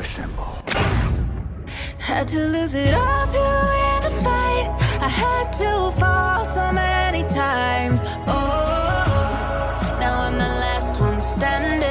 [0.00, 0.56] Assemble.
[1.98, 4.68] Had to lose it all to win the fight.
[5.00, 8.00] I had to fall so many times.
[8.26, 11.81] Oh, now I'm the last one standing.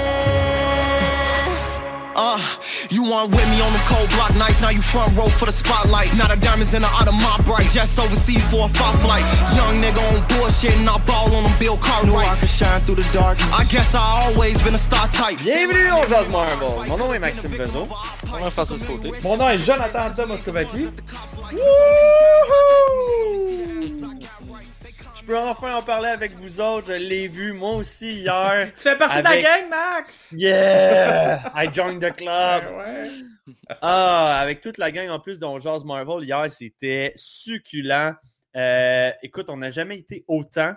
[3.02, 5.52] You weren't with me on the cold block nights, now you front row for the
[5.52, 6.14] spotlight.
[6.16, 9.24] Now the diamonds in the out of my bright, just overseas for a fight flight.
[9.56, 12.12] Young nigga on bullshit and I ball on them Bill Cartwright.
[12.12, 13.40] Knew I could shine through the dark.
[13.52, 15.40] I guess I always been a star type.
[15.40, 16.88] Bienvenue au Jazz Marvel.
[16.88, 17.88] Mon nom est Maxime Bezo.
[18.28, 19.12] Mon nom est Francis Côté.
[19.24, 20.90] Mon nom est Jonathan Anton Moscovici.
[24.41, 24.41] Je
[25.32, 26.88] peux enfin en parler avec vous autres.
[26.88, 28.72] Je l'ai vu moi aussi hier.
[28.78, 30.34] Tu fais partie Avec- de la gang, Max!
[30.36, 31.52] Yeah!
[31.56, 32.64] I joined the club.
[32.78, 33.04] Ouais.
[33.82, 38.14] Ah, avec toute la gang en plus dont Jazz Marvel hier, c'était succulent.
[38.56, 40.74] Euh, écoute, on n'a jamais été autant.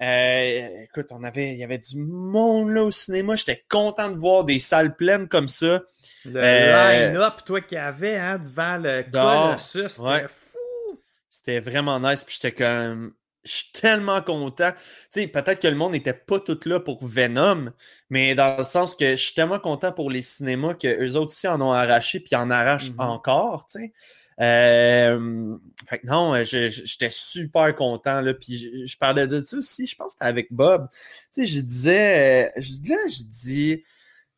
[0.00, 3.36] Euh, écoute, on avait, il y avait du monde là au cinéma.
[3.36, 5.82] J'étais content de voir des salles pleines comme ça.
[6.24, 9.02] Le Euh, line-up, toi, qu'il y avait hein, devant le.
[9.12, 10.26] Colossus, c'était Ouais.
[10.28, 10.98] fou!
[11.30, 12.24] C'était vraiment nice.
[12.24, 13.12] Puis j'étais comme.
[13.44, 14.70] Je suis tellement content.
[15.12, 17.72] Tu sais, peut-être que le monde n'était pas tout là pour Venom,
[18.08, 21.32] mais dans le sens que je suis tellement content pour les cinémas que eux autres
[21.32, 23.00] aussi en ont arraché puis en arrachent Mhm.
[23.00, 23.92] encore, tu sais.
[24.40, 25.56] Euh,
[25.88, 28.20] fait que non, je- j'étais super content.
[28.20, 30.88] Là, puis je, je parlais de ça aussi, je pense que c'était avec Bob.
[31.34, 33.88] Tu sais, je disais, euh, je- là, je dis, tu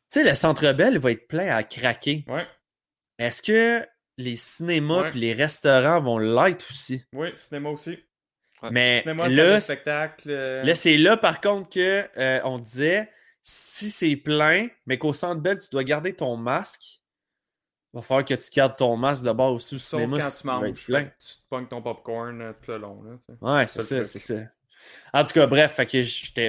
[0.09, 2.25] sais, le Centre Bell va être plein à craquer.
[2.29, 2.47] Ouais,
[3.19, 3.87] Est-ce que
[4.19, 5.11] les cinémas Ouais.
[5.11, 7.05] puis les restaurants vont l'être aussi?
[7.13, 7.99] oui, cinéma aussi.
[8.71, 10.29] Mais là, spectacle.
[10.31, 13.11] euh, Là, c'est là, par contre, que euh, on disait
[13.43, 17.01] si c'est plein, mais qu'au centre belle, tu dois garder ton masque.
[17.93, 20.41] Il va falloir que tu gardes ton masque d'abord aussi au Sauf cinéma quand si
[20.41, 20.87] tu manges.
[20.87, 20.99] plein.
[21.01, 23.03] fait que Tu te pognes ton popcorn euh, tout le long.
[23.03, 23.45] Là, tu.
[23.45, 24.35] Ouais, c'est ça, c'est ça.
[25.13, 25.77] En tout cas, bref,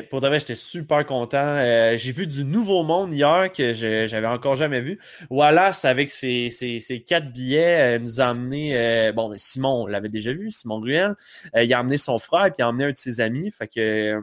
[0.10, 1.38] pour de vrai, j'étais super content.
[1.38, 5.00] Euh, j'ai vu du nouveau monde hier que j'avais encore jamais vu.
[5.30, 8.76] Wallace, avec ses, ses, quatre billets, euh, nous a amené.
[8.76, 11.14] euh, bon, Simon, on l'avait déjà vu, Simon Gruel.
[11.56, 13.52] Il a amené son frère, puis il a amené un de ses amis.
[13.52, 14.20] Fait que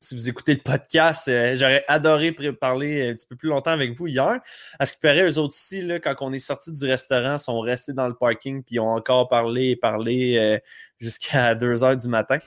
[0.00, 3.92] si vous écoutez le podcast, euh, j'aurais adoré parler un petit peu plus longtemps avec
[3.94, 4.40] vous hier.
[4.78, 7.60] À ce qui paraît, eux autres aussi, là, quand on est sorti du restaurant, sont
[7.60, 10.58] restés dans le parking, puis ont encore parlé et parlé euh,
[10.98, 12.38] jusqu'à 2 heures du matin.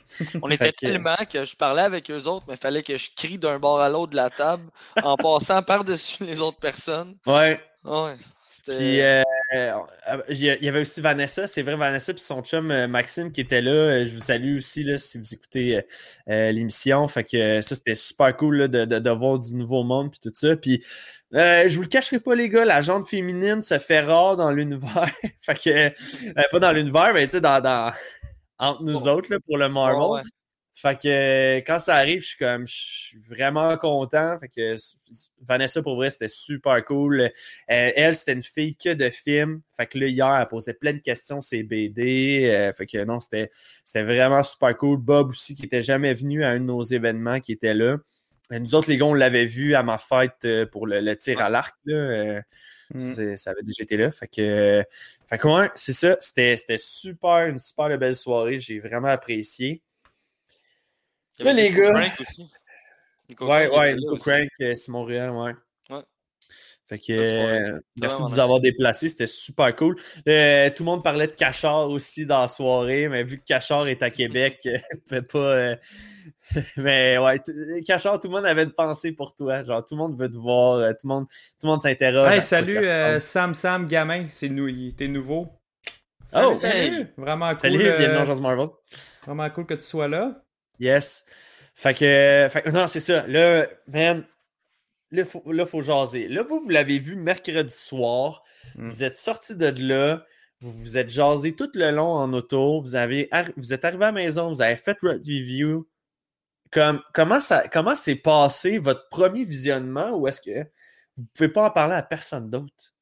[0.41, 3.09] On était que- tellement que je parlais avec eux autres, mais il fallait que je
[3.15, 4.63] crie d'un bord à l'autre de la table
[5.03, 7.15] en passant par-dessus les autres personnes.
[7.27, 7.61] Ouais.
[7.83, 8.15] Ouais.
[8.65, 9.21] Puis euh,
[10.29, 12.87] il y a- il y avait aussi Vanessa, c'est vrai, Vanessa, puis son chum euh,
[12.87, 13.71] Maxime qui était là.
[13.71, 15.81] Euh, Je vous salue aussi là, si vous écoutez euh,
[16.29, 17.07] euh, l'émission.
[17.07, 20.11] Fait que euh, ça, c'était super cool là, de, de, de voir du nouveau monde
[20.11, 20.55] puis tout ça.
[20.55, 20.83] Puis
[21.35, 24.51] euh, je vous le cacherai pas, les gars, la jante féminine se fait rare dans
[24.51, 25.09] l'univers.
[25.41, 25.69] fait que
[26.39, 27.91] euh, pas dans l'univers, mais tu sais, dans, dans
[28.59, 30.01] entre nous autres là, pour le Marvel.
[30.09, 30.21] Ouais.
[30.75, 34.37] Fait que quand ça arrive, je suis comme je suis vraiment content.
[34.39, 34.75] Fait que
[35.41, 37.21] Vanessa, pour vrai, c'était super cool.
[37.21, 37.29] Euh,
[37.67, 39.61] elle, c'était une fille que de films.
[39.77, 42.49] Fait que là, hier, elle posait plein de questions, ses BD.
[42.51, 43.51] euh, fait que non, c'était
[43.95, 44.97] vraiment super cool.
[44.97, 47.97] Bob aussi, qui était jamais venu à un de nos événements, qui était là.
[48.51, 51.39] Euh, Nous autres, les gars, on l'avait vu à ma fête pour le, le tir
[51.39, 51.75] à l'arc.
[51.85, 53.35] Mm.
[53.37, 54.11] Ça avait déjà été là.
[54.11, 54.83] Fait que,
[55.29, 56.17] fait que ouais, c'est ça.
[56.19, 58.59] C'était c'était super, une super belle soirée.
[58.59, 59.81] J'ai vraiment apprécié.
[61.39, 61.93] Il y avait Là, les gars.
[61.93, 62.49] Crank aussi.
[63.29, 64.15] Nico Ouais, Crank ouais, Nico.
[64.17, 65.53] Crank, euh, Simon Ruel, ouais.
[65.89, 66.01] Ouais.
[66.87, 69.95] Fait que euh, merci de nous avoir déplacés, c'était super cool.
[70.27, 73.87] Euh, tout le monde parlait de Cachard aussi dans la soirée, mais vu que Cachard
[73.87, 74.67] est à Québec,
[75.07, 75.39] pouvait pas.
[75.39, 75.75] euh,
[76.77, 77.39] mais ouais,
[77.85, 79.63] Cachard, tout le monde avait une pensée pour toi.
[79.63, 82.29] Genre, tout le monde veut te voir, tout le monde, tout le monde s'interroge.
[82.29, 84.67] Hey, salut euh, Sam Sam Gamin, c'est nou...
[84.67, 85.47] il était nouveau.
[86.35, 86.91] Oh, salut, hey.
[86.91, 87.07] salut.
[87.17, 87.59] Vraiment cool.
[87.59, 88.67] Salut, euh, bienvenue dans Jazz Marvel.
[89.25, 90.43] Vraiment cool que tu sois là.
[90.83, 91.25] Yes.
[91.75, 93.25] Fait que, fait que- non, c'est ça.
[93.27, 94.25] Là, man,
[95.11, 96.27] là, faut, là, faut jaser.
[96.27, 98.43] Là, vous, vous l'avez vu mercredi soir.
[98.75, 98.89] Mm.
[98.89, 100.25] Vous êtes sorti de là.
[100.59, 102.81] Vous vous êtes jasé tout le long en auto.
[102.81, 104.49] Vous, avez, vous êtes arrivé à la maison.
[104.49, 105.87] Vous avez fait votre review.
[106.71, 110.67] Comme, comment ça, comment s'est passé votre premier visionnement ou est-ce que
[111.17, 112.93] vous pouvez pas en parler à personne d'autre?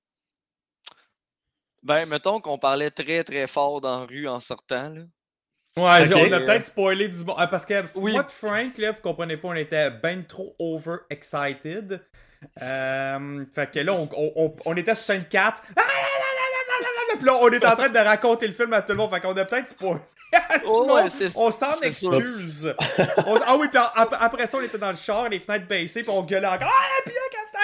[1.82, 4.90] Ben, mettons qu'on parlait très très fort dans la rue en sortant.
[4.90, 5.04] Là.
[5.78, 7.34] Ouais, on a peut-être spoilé du bon.
[7.38, 8.12] ah, parce que Oui.
[8.12, 12.02] moi Frank, là, vous comprenez pas, on était ben trop over-excited.
[12.62, 15.64] Euh, fait que là, on, on, on, on était sur scène 4.
[15.76, 18.82] Ah, là, là, là, Puis là, on est en train de raconter le film à
[18.82, 19.12] tout le monde.
[19.12, 20.02] Fait qu'on a peut-être spoilé.
[20.66, 21.04] Oh, ouais,
[21.38, 22.74] on s'en excuse.
[23.28, 26.04] On- ah oui, puis ap- après ça, on était dans le char, les fenêtres baissées,
[26.04, 26.72] puis on gueulait encore.
[26.74, 27.58] Ah, puis là, quand c'est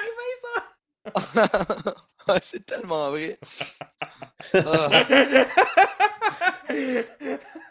[1.24, 1.46] arrivé,
[1.86, 1.94] ça?
[2.28, 3.40] Ouais, c'est tellement vrai.
[4.54, 4.90] Ah.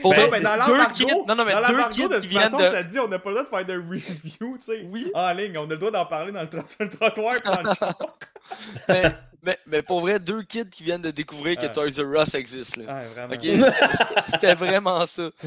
[0.00, 2.20] Pour Ben, vrai, ben, dans deux kids, non, non, mais dans deux kids de qui
[2.22, 2.64] toute viennent façon, de.
[2.70, 4.86] ça dit, on n'a pas le droit de faire de review, tu sais.
[4.90, 5.10] Oui.
[5.14, 6.48] En ligne, on a le droit d'en parler dans le,
[6.80, 7.94] le trottoir dans le char.
[8.88, 9.02] mais,
[9.42, 11.72] mais, mais pour vrai, deux kids qui viennent de découvrir que Ouais.
[11.72, 12.76] Toys R Us existe.
[12.78, 12.94] Là.
[12.94, 13.34] Ouais, vraiment.
[13.34, 15.28] Ok, c'était- vraiment ça.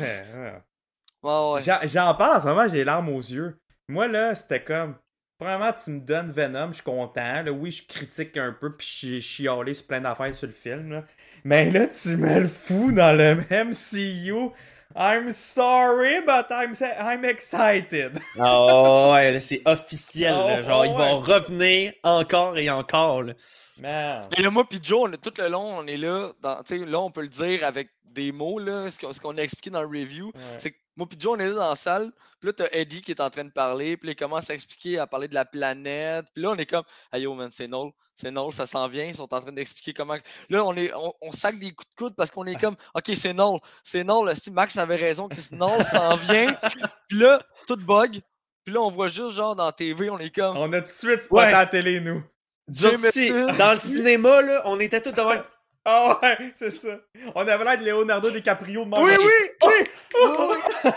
[1.23, 1.61] Ouais, ouais.
[1.87, 3.57] J'en- parle en ce moment, j'ai les larmes aux yeux.
[3.89, 4.95] Moi, là, c'était comme.
[5.39, 7.41] Premièrement, tu me donnes Venom, je suis content.
[7.41, 10.91] Là, oui, je critique un peu, puis j'ai chialé sur plein d'affaires sur le film.
[10.93, 11.03] Là.
[11.45, 14.49] Mais là, tu me le fous dans le MCU.
[14.97, 18.19] I'm sorry, but I'm, I'm excited.
[18.39, 20.33] Ah ouais, là, c'est officiel.
[20.33, 20.57] là.
[20.59, 23.21] Oh, Genre, oh, ils vont revenir encore et encore.
[23.23, 23.33] là.
[23.79, 24.23] Man.
[24.35, 26.31] Et là, moi puis Joe, on est- tout le long, on est là.
[26.41, 29.41] Dans, tu sais, là, on peut le dire avec des mots, là, ce qu'on a
[29.41, 30.27] expliqué dans le review.
[30.33, 30.41] Ouais.
[30.57, 32.09] C'est que moi puis Joe, on est là dans la salle.
[32.39, 33.97] Puis là, t'as Eddie qui est en train de parler.
[33.97, 36.25] Puis là, il commence à expliquer, à parler de la planète.
[36.33, 37.91] Puis là, on est comme, hey yo, man, c'est Noel.
[38.15, 39.03] C'est Noel, ça s'en vient.
[39.03, 40.15] Ils sont en train d'expliquer comment.
[40.49, 43.11] Là, on, est, on, on sac des coups de coude parce qu'on est comme, ok,
[43.15, 43.59] c'est Noel.
[43.83, 44.35] C'est Noel.
[44.35, 46.53] Si Max avait raison, que Noel s'en vient.
[47.09, 48.21] Puis là, tout bug.
[48.63, 50.87] Puis là, on voit juste, genre, dans la TV, on est comme, On a tout
[50.87, 51.53] de suite spoté Ouais.
[51.53, 52.23] à la télé, nous.
[52.67, 53.29] Ici,
[53.59, 55.35] dans le cinéma, là, on était tous devant.
[55.87, 56.97] Ah ouais, c'est ça.
[57.35, 60.91] On avait l'air de Leonardo DiCaprio de Oui, oui, oui!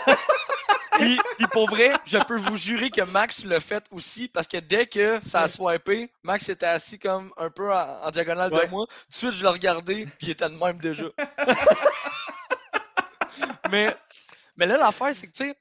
[0.99, 4.57] Puis, puis pour vrai, je peux vous jurer que Max l'a fait aussi parce que
[4.57, 8.65] dès que ça a swipé, Max était assis comme un peu en, en diagonale Ouais.
[8.65, 8.85] de moi.
[8.87, 11.05] Tout de suite, je l'ai regardé, puis il était de même déjà.
[13.71, 13.95] mais,
[14.57, 15.55] mais là, l'affaire, c'est que, tu sais,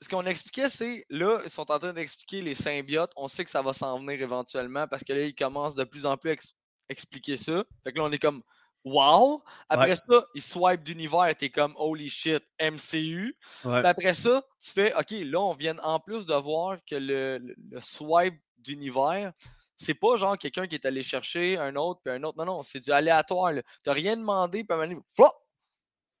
[0.00, 3.12] ce qu'on expliquait, c'est là, ils sont en train d'expliquer les symbiotes.
[3.16, 6.06] On sait que ça va s'en venir éventuellement parce que là, ils commencent de plus
[6.06, 6.54] en plus à ex-
[6.88, 7.64] expliquer ça.
[7.84, 8.42] Fait que là, on est comme
[8.84, 9.42] Wow!
[9.68, 9.96] Après Ouais.
[9.96, 13.36] ça, ils swipe d'univers, t'es comme Holy shit, MCU.
[13.64, 13.78] Ouais.
[13.80, 17.38] Puis après ça, tu fais OK, là, on vient en plus de voir que le,
[17.38, 19.32] le- le swipe d'univers,
[19.76, 22.38] c'est pas genre quelqu'un qui est allé chercher un autre puis un autre.
[22.38, 23.52] Non, non, c'est du aléatoire.
[23.84, 25.32] T'as rien demandé, puis à un moment donné, flop,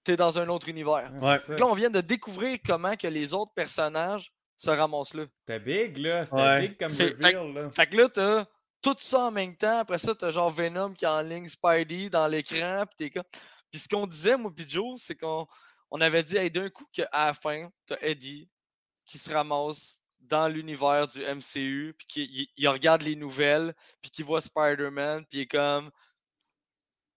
[0.04, 1.10] t'es dans un autre univers.
[1.20, 1.38] Ouais.
[1.56, 5.24] Là, on vient de découvrir comment que les autres personnages se ramassent là.
[5.46, 6.24] C'était big, là.
[6.26, 6.68] C'était Ouais.
[6.68, 7.70] big comme C'est- reveal, là.
[7.70, 8.44] Fait que là, t'as
[8.82, 9.78] tout ça en même temps.
[9.78, 12.84] Après ça, t'as genre Venom qui est en ligne Spidey dans l'écran.
[12.86, 13.22] Puis t'es.
[13.70, 15.46] Puis ce qu'on disait, moi, puis Joe, c'est qu'on
[15.90, 18.48] on avait dit, hey, d'un coup, qu'à la fin, t'as Eddie
[19.06, 24.22] qui se ramasse dans l'univers du MCU, puis qui il- regarde les nouvelles, puis qui
[24.22, 25.90] voit Spider-Man, puis il est comme.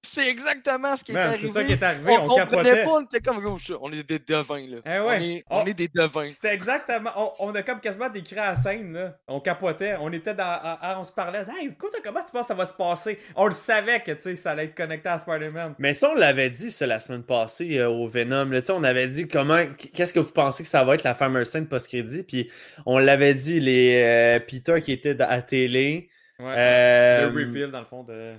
[0.05, 1.47] C'est exactement ce qui est arrivé.
[1.47, 2.83] c'est ça qui est arrivé, on, comprenait capotait.
[2.83, 4.77] pas, on était comme, Oh, on est des devins, là.
[4.85, 5.23] Eh on, ouais.
[5.23, 5.57] est, Oh.
[5.61, 6.29] on est des devins.
[6.29, 7.09] C'était exactement.
[7.15, 9.17] On, on a comme quasiment décrit à la scène, là.
[9.27, 9.95] On capotait.
[9.99, 10.43] On était dans.
[10.43, 11.43] à- à- on se parlait.
[11.59, 13.19] Hey, écoute, comment tu penses que ça va se passer?
[13.35, 15.75] On le savait que, tu sais, ça allait être connecté à Spider-Man.
[15.79, 18.45] Mais ça, on l'avait dit, ça, la semaine passée euh, au Venom.
[18.51, 19.63] Là, Tu sais, on avait dit comment,
[19.93, 22.23] qu'est-ce que vous pensez que ça va être la fameuse scène post-crédit?
[22.23, 22.49] Puis
[22.85, 26.09] on l'avait dit, les euh, Peter qui était à la télé.
[26.39, 26.53] Ouais.
[26.57, 28.33] euh, le reveal, dans le fond, de.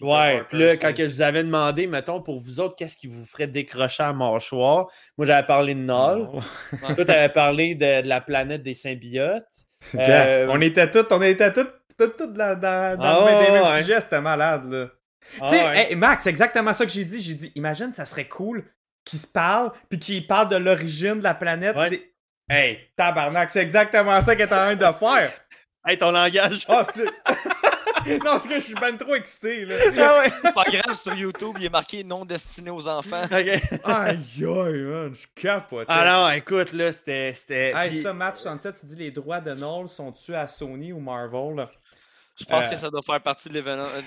[0.00, 3.08] Ouais, puis là, quand que je vous avais demandé, mettons, pour vous autres, qu'est-ce qui
[3.08, 4.86] vous ferait décrocher à mâchoire,
[5.16, 5.90] moi j'avais parlé de.
[5.90, 6.40] Oh.
[6.94, 9.44] Toi, t'avais parlé de, de la planète des symbiotes.
[9.96, 11.66] Euh, On était tous, on était tous,
[11.98, 13.18] tous, tous dans, dans, Ah
[13.48, 13.80] le même- ouais.
[13.82, 14.86] sujets, c'était malade, là.
[15.40, 15.86] ah tu sais, ouais.
[15.90, 17.20] hey, Max, c'est exactement ça que j'ai dit.
[17.20, 18.64] J'ai dit, imagine, ça serait cool
[19.04, 21.76] qu'ils se parlent, puis qu'ils parlent de l'origine de la planète.
[21.76, 21.90] Ouais.
[21.90, 22.12] Des-
[22.50, 25.30] Hey, tabarnak, c'est exactement ça qu'il est en train de faire.
[25.86, 26.66] Hey, ton langage.
[26.68, 27.04] Oh, c'est...
[28.06, 29.74] non, parce que je suis ben trop excité, là.
[29.98, 30.32] ah ouais.
[30.42, 33.22] C'est pas grave, sur YouTube, il est marqué non destiné aux enfants.
[33.30, 35.86] Aïe, aïe, man, je capote.
[35.88, 37.32] Ah non, écoute, là, c'était.
[37.34, 41.00] c'était Hey, puis- ça, Matt67, tu dis les droits de Noel sont-tu à Sony ou
[41.00, 41.68] Marvel, là?
[42.40, 44.00] Je pense Euh, que ça doit faire partie de, euh,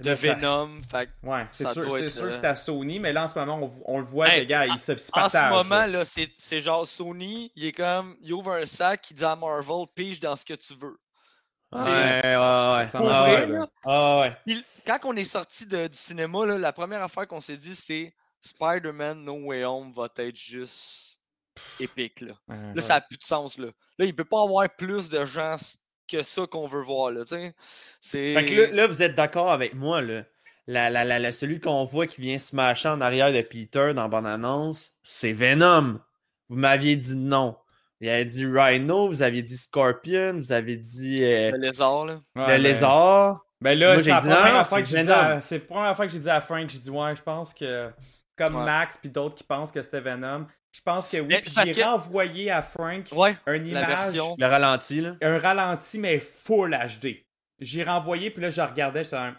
[0.00, 0.70] de- de Venom.
[0.90, 3.12] Fait que Ouais, c'est sûr, doit c'est être, sûr que euh, c'est à Sony, mais
[3.12, 4.96] là, en ce moment, on, on le voit, Hey, les gars, ils se se en
[4.98, 5.50] ce partagent.
[5.52, 5.86] moment, là.
[5.86, 9.36] là, c'est c'est genre Sony, il est comme, il ouvre un sac, il dit à
[9.36, 10.96] Marvel, pige dans ce que tu veux.
[11.72, 12.88] Ouais, ouais, ouais.
[12.88, 13.66] Ça vrai, là.
[13.84, 14.56] Ah ouais.
[14.86, 19.24] Quand on est sorti du cinéma, là, la première affaire qu'on s'est dit, c'est Spider-Man
[19.24, 21.20] No Way Home va être juste
[21.80, 22.20] épique.
[22.20, 22.74] Là, Ouais.
[22.74, 23.58] là ça n'a plus de sens.
[23.58, 23.68] Là.
[23.98, 25.56] là, il peut pas avoir plus de gens
[26.08, 27.10] que ça qu'on veut voir.
[27.10, 27.24] Là.
[27.24, 30.22] Fait que là, là, vous êtes d'accord avec moi, là.
[30.68, 33.92] La, la, la, la- celui qu'on voit qui vient se mâcher en arrière de Peter
[33.94, 36.00] dans Bonne Annonce, c'est Venom.
[36.48, 37.56] Vous m'aviez dit non.
[38.00, 42.14] Il avait dit Rhino, vous aviez dit Scorpion, vous avez dit euh, Le lézard, là.
[42.34, 43.40] Ouais, le mais- lézard.
[43.62, 45.58] Ben là, c'est la j'ai dit, première non, fois que c'est j'ai dit à- c'est
[45.58, 47.90] la première fois que j'ai dit à Frank, j'ai dit ouais, je pense que
[48.36, 48.64] comme Ouais.
[48.64, 50.46] Max puis d'autres qui pensent que c'était Venom.
[50.72, 51.34] Je pense que oui.
[51.64, 54.36] J'ai que- renvoyé à Frank Ouais, une la image, version.
[54.38, 55.14] Le ralenti, là.
[55.22, 57.24] un ralenti, mais full HD.
[57.60, 59.34] J'ai renvoyé, puis là, je regardais, j'étais un.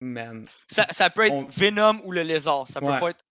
[0.00, 0.46] Man.
[0.68, 2.66] Ça, ça peut être On- Venom ou le lézard.
[2.66, 2.98] Ça peut Ouais.
[2.98, 3.22] pas être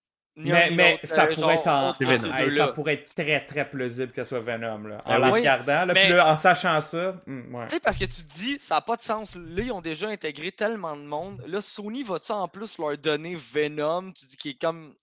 [0.41, 2.38] Mais, ça euh, pourrait genre, être en.
[2.38, 4.88] Hey, ça pourrait très très plausible que ce soit Venom.
[4.88, 4.98] Là.
[5.05, 5.39] En Ah la oui.
[5.39, 7.22] regardant, là, Mais- puis là, en sachant ça.
[7.25, 7.67] hmm, ouais.
[7.67, 9.36] Tu sais, parce que tu te dis, ça n'a pas de sens.
[9.36, 11.43] Là, ils ont déjà intégré tellement de monde.
[11.48, 14.93] Là, Sony va-tu en plus leur donner Venom, tu dis qu'il est comme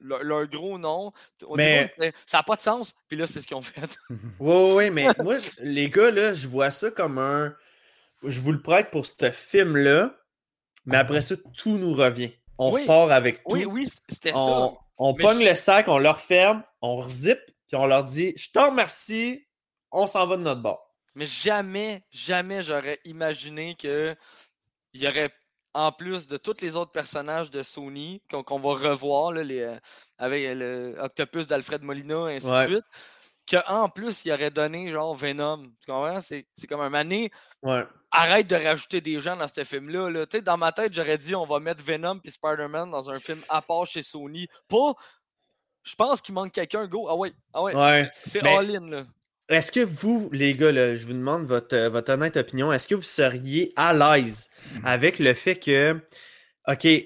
[0.00, 1.12] leur, leur gros nom.
[1.46, 1.92] Au Mais-
[2.26, 2.94] ça n'a pas de sens.
[3.08, 3.96] Puis là, c'est ce qu'ils ont fait.
[4.38, 7.54] Ouais, ouais, mais moi, les gars, là, je vois ça comme un.
[8.22, 10.14] Je vous le prête pour ce film-là,
[10.86, 12.32] mais après ça, tout nous revient.
[12.58, 12.82] On Oui.
[12.82, 13.52] repart avec tout.
[13.54, 14.38] Oui, oui, c'était ça.
[14.38, 18.32] on on pogne je- le sac, on le referme, on rezip, puis on leur dit
[18.36, 19.44] Je te remercie,
[19.90, 20.94] on s'en va de notre bord.
[21.16, 24.14] Mais jamais, jamais j'aurais imaginé que
[24.92, 25.32] il y aurait,
[25.74, 29.76] en plus de tous les autres personnages de Sony qu'on va revoir, là, les, euh,
[30.18, 32.66] avec le Octopus d'Alfred Molina, et ainsi Ouais.
[32.66, 32.84] de suite,
[33.50, 35.64] qu'en plus, il aurait donné genre Venom.
[35.80, 36.20] Tu comprends?
[36.20, 37.30] C'est c'est comme un mané.
[37.62, 37.82] Ouais.
[38.16, 40.08] Arrête de rajouter des gens dans ce film-là.
[40.08, 40.26] Là.
[40.26, 43.18] Tu sais, Dans ma tête, j'aurais dit on va mettre Venom et Spider-Man dans un
[43.18, 44.46] film à part chez Sony.
[44.68, 44.94] Pas.
[45.82, 47.06] Je pense qu'il manque quelqu'un, go.
[47.08, 47.74] Ah ouais, ah ouais.
[47.74, 49.04] Ouais, c'est- all-in, là.
[49.48, 52.86] Est-ce que vous, les gars, là, je vous demande votre, euh, votre honnête opinion, est-ce
[52.88, 54.48] que vous seriez à l'aise
[54.84, 56.00] avec le fait que,
[56.66, 57.00] OK, euh,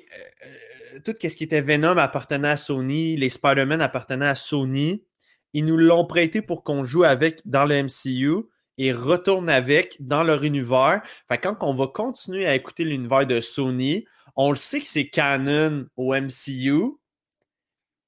[0.45, 5.05] euh, tout ce qui était Venom appartenait à Sony, les Spider-Man appartenaient à Sony,
[5.53, 8.45] ils nous l'ont prêté pour qu'on joue avec dans le MCU
[8.79, 11.03] et retourne avec dans leur univers.
[11.43, 14.07] Quand on va continuer à écouter l'univers de Sony,
[14.37, 16.93] on le sait que c'est canon au MCU,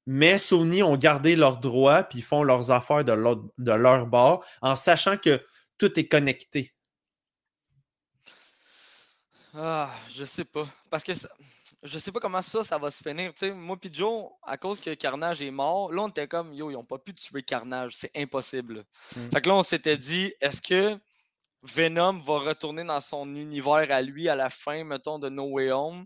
[0.07, 4.45] mais Sony ont gardé leurs droits puis font leurs affaires de, l'autre- de leur bord
[4.62, 5.43] en sachant que
[5.77, 6.73] tout est connecté.
[9.55, 10.67] Ah, je sais pas.
[10.91, 11.29] Parce que ça-
[11.83, 13.33] je sais pas comment ça, ça va se finir.
[13.35, 16.53] Tu sais, moi pis Joe, à cause que Carnage est mort, là, on était comme,
[16.53, 17.97] yo, ils ont pas pu tuer Carnage.
[17.97, 18.85] C'est impossible.
[19.17, 19.31] Mm.
[19.33, 20.99] Fait que là, on s'était dit, est-ce que
[21.63, 25.73] Venom va retourner dans son univers à lui à la fin, mettons, de No Way
[25.73, 26.05] Home?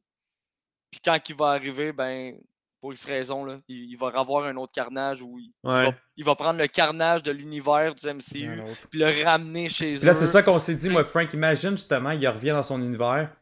[0.90, 2.38] Puis quand il va arriver, ben,
[2.81, 6.25] pour X raison, là, il, il va avoir un autre Carnage où il, va, il
[6.25, 10.14] va prendre le Carnage de l'univers du MCU puis le ramener chez Puis là, eux.
[10.14, 11.33] c'est ça qu'on s'est dit, moi, Frank.
[11.33, 13.35] Imagine justement, il revient dans son univers,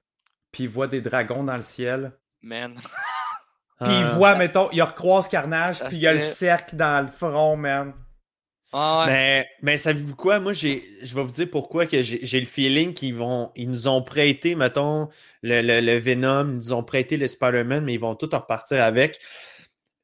[0.50, 2.12] puis il voit des dragons dans le ciel.
[2.42, 2.74] Man.
[3.80, 6.76] Puis il Euh, voit, mettons, il recroise Carnage, Ça puis il y a le cercle
[6.76, 7.92] dans le front, man.
[8.72, 9.06] Ah ouais.
[9.12, 10.40] Mais, mais savez-vous quoi?
[10.40, 13.50] Moi, j'ai, je vais vous dire pourquoi que j'ai, j'ai le feeling qu'ils vont.
[13.56, 15.08] Ils nous ont prêté, mettons,
[15.42, 18.82] le, le, le Venom, ils nous ont prêté le Spider-Man, mais ils vont tout repartir
[18.82, 19.18] avec.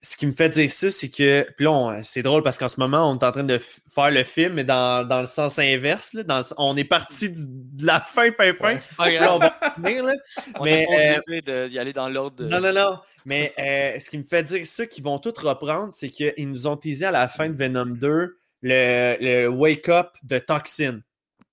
[0.01, 1.45] Ce qui me fait dire ça, c'est que.
[1.57, 4.11] Puis là, on- c'est drôle parce qu'en ce moment, on est en train de faire
[4.13, 6.13] le film, mais dans, dans le sens inverse.
[6.15, 8.79] là, dans le- on est parti du- de la fin, fin, fin.
[9.01, 10.13] Ouais, Là, on va finir, là.
[10.61, 12.37] On Mais, est pas obligé de- d'y aller dans l'ordre.
[12.37, 12.99] de- Non, non, non.
[13.25, 16.69] Mais euh, ce qui me fait dire ça, qu'ils vont tout reprendre, c'est qu'ils nous
[16.69, 21.01] ont teasé à la fin de Venom 2 le, le wake-up de Toxin.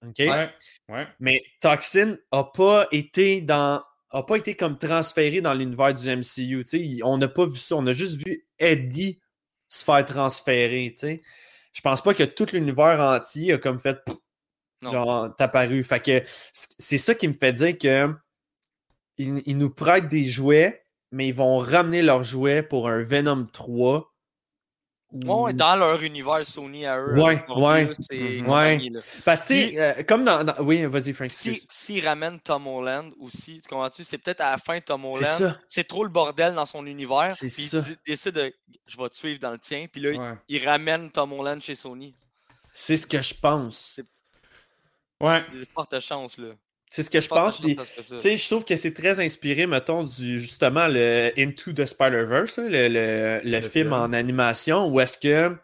[0.06, 0.20] OK?
[0.20, 0.50] Ouais.
[0.90, 1.08] Ouais.
[1.20, 3.82] Mais Toxin a pas été dans.
[4.20, 6.64] A pas été comme transféré dans l'univers du MCU.
[6.64, 6.80] tu sais.
[6.80, 7.76] Il- On n'a pas vu ça.
[7.76, 9.20] On a juste vu Eddie
[9.70, 10.90] se faire transférer.
[10.94, 11.22] tu sais.
[11.74, 14.00] Je pense pas que tout l'univers entier a comme fait
[14.82, 14.92] Non.
[14.92, 15.84] genre apparu.
[15.84, 16.22] Fait que
[16.54, 18.14] c'est ça qui me fait dire que
[19.18, 23.46] ils, ils nous prêtent des jouets, mais ils vont ramener leurs jouets pour un Venom
[23.52, 24.15] 3.
[25.24, 27.14] Ouais, ouais, dans leur univers Sony à eux.
[27.22, 27.86] Ouais, ouais.
[27.86, 28.94] Mhm.
[28.96, 29.00] là.
[29.24, 31.68] Parce que, euh, comme dans, dans- Oui, vas-y, Frank, Si- excuse.
[31.70, 34.04] S'ils ramènent Tom Holland aussi, tu comprends-tu?
[34.04, 35.38] C'est peut-être à la fin Tom C'est Holland.
[35.38, 35.60] ça.
[35.70, 37.32] C'est trop le bordel dans son univers.
[37.36, 37.80] C'est puis ça.
[37.88, 38.54] il décide de
[38.88, 39.86] je vais te suivre dans le tien.
[39.92, 40.34] Puis là, il- Ouais.
[40.50, 42.14] il ramène Tom Holland chez Sony.
[42.74, 43.94] C'est ce que je pense.
[43.96, 44.06] C'est
[45.22, 45.44] Ouais.
[45.54, 46.50] des fortes chances, là.
[46.90, 47.60] C'est ce que je pense.
[47.60, 47.76] puis,
[48.38, 53.42] je trouve que c'est très inspiré, mettons, du justement le Into the Spider-Verse, le, le-
[53.44, 53.94] le film film.
[53.94, 55.56] en animation, où est-ce que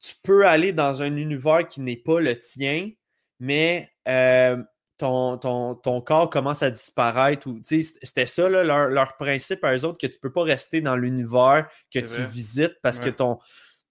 [0.00, 2.90] tu peux aller dans un univers qui n'est pas le tien,
[3.38, 4.56] mais euh,
[4.98, 7.46] ton, ton, ton corps commence à disparaître.
[7.48, 10.32] Ou, tu sais, c'était ça, là, leur, leur principe à eux autres, que tu peux
[10.32, 12.26] pas rester dans l'univers que tu vrai.
[12.26, 13.38] visites parce que ton,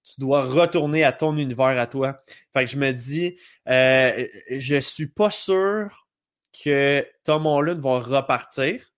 [0.04, 2.22] tu dois retourner à ton univers à toi.
[2.54, 3.38] Fait que je me dis,
[3.70, 6.08] euh, je suis pas sûr
[6.52, 8.92] que Tom Holland va repartir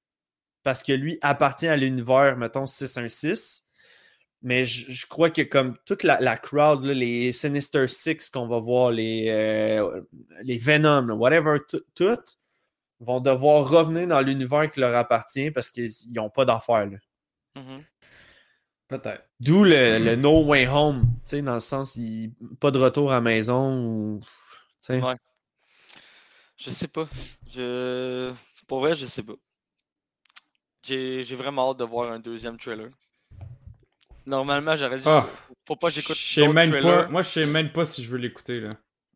[0.63, 3.65] parce que lui appartient à l'univers, mettons, 616.
[4.41, 8.47] Mais je, je crois que comme toute la, la crowd, là, les Sinister Six qu'on
[8.47, 10.01] va voir, les, euh,
[10.41, 12.19] les Venom, là, whatever, tout, tout,
[12.99, 16.89] vont devoir revenir dans l'univers qui leur appartient parce qu'ils n'ont pas d'affaires.
[17.55, 17.83] Mhm.
[18.89, 19.23] Peut-être.
[19.39, 23.11] D'où le, le No Way Home, tu sais, dans le sens, il, pas de retour
[23.11, 23.73] à la maison.
[23.75, 24.19] Ou.
[24.89, 25.15] Ouais.
[26.65, 27.07] Je sais pas.
[27.53, 28.31] Je...
[28.67, 29.33] Pour vrai, je sais pas.
[30.85, 32.89] J'ai j'ai vraiment hâte de voir un deuxième trailer.
[34.25, 35.03] Normalement, j'aurais dit.
[35.05, 35.27] Ah.
[35.47, 36.15] faut- Faut pas que j'écoute.
[36.15, 37.07] Je sais d'autres même pas.
[37.07, 38.69] Moi, je sais même pas si je veux l'écouter, là.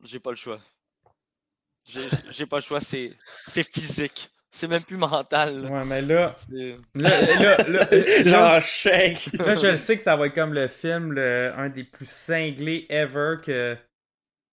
[0.04, 0.60] J'ai pas le choix.
[1.86, 2.02] J'ai
[2.32, 3.14] j'ai pas le choix, c'est
[3.48, 4.30] c'est physique.
[4.50, 5.62] C'est même plus mental.
[5.62, 5.70] là.
[5.70, 6.34] Ouais, mais là.
[6.36, 9.34] C'est- Là, là, là, là, Genre shake.
[9.34, 12.10] là, je le sais que ça va être comme le film, le, un des plus
[12.10, 13.78] cinglés ever que.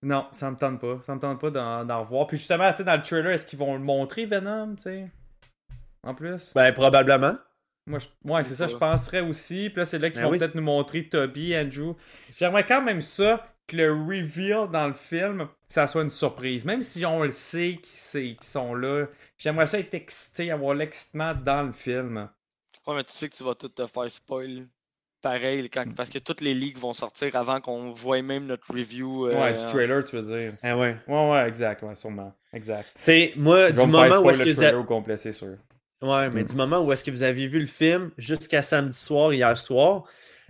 [0.04, 1.00] Non, ça me tente pas.
[1.06, 2.26] Ça me tente pas d'en d'en revoir.
[2.26, 5.10] Puis justement, tu sais, dans le trailer, est-ce qu'ils vont le montrer, Venom, tu sais?
[6.02, 6.52] En plus?
[6.54, 7.36] Ben, probablement.
[7.86, 8.08] Moi, je...
[8.30, 9.70] ouais, c'est ça, je penserais aussi.
[9.70, 10.38] Puis là, c'est là qu'ils Ben vont oui.
[10.38, 11.94] peut-être nous montrer Toby, Andrew.
[12.36, 16.64] J'aimerais quand même ça, que le reveal dans le film, ça soit une surprise.
[16.66, 19.06] Même si on le sait qu'ils c'est- qu'ils sont là,
[19.38, 22.28] j'aimerais ça être excité, avoir l'excitement dans le film.
[22.86, 24.66] Ouais, mais tu sais que tu vas tout te faire spoil.
[25.24, 25.92] Pareil, quand...
[25.94, 29.26] parce que toutes les leaks vont sortir avant qu'on voie même notre review.
[29.26, 30.52] euh, Ouais, du trailer, tu veux dire.
[30.62, 30.96] Ah ouais.
[31.08, 32.32] Ouais, ouais, exact, ouais, sûrement.
[32.52, 32.86] Exact.
[32.98, 34.76] Tu sais, moi, Je du moment où est-ce que vous trailer avez...
[34.78, 35.56] au complet, c'est sûr.
[36.02, 36.46] Ouais, mais Mm.
[36.46, 40.04] du moment où est-ce que vous avez vu le film jusqu'à samedi soir, hier soir,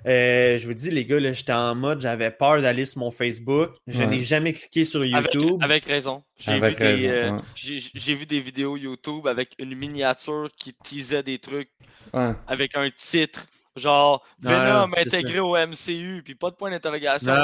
[0.06, 3.12] euh, je vous dis, les gars, là, j'étais en mode, j'avais peur d'aller sur mon
[3.12, 3.70] Facebook.
[3.86, 4.06] Je Ouais.
[4.08, 5.62] n'ai jamais cliqué sur YouTube.
[5.62, 6.24] avec raison.
[6.36, 8.14] J'ai vu, euh, ouais.
[8.14, 11.70] vu des vidéos YouTube avec une miniature qui teasait des trucs
[12.12, 12.32] Ouais.
[12.48, 13.46] avec un titre.
[13.76, 17.34] Genre Venom non, intégré au MCU, puis pas de point d'interrogation,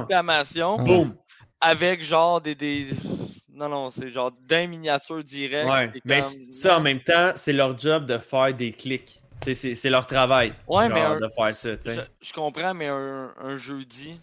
[0.00, 1.14] exclamations, Boum!
[1.60, 2.54] avec genre des.
[2.54, 2.88] des...
[3.54, 5.68] Non, non, c'est genre d'un miniature direct.
[5.68, 5.92] Ouais.
[6.04, 9.22] Mais ça, en même temps, c'est leur job de faire des clics.
[9.52, 10.52] C'est leur travail.
[10.66, 11.76] Ouais, mais un- de faire ça.
[11.76, 11.94] tu sais.
[12.20, 14.18] Je, je comprends, mais un, un jeudi,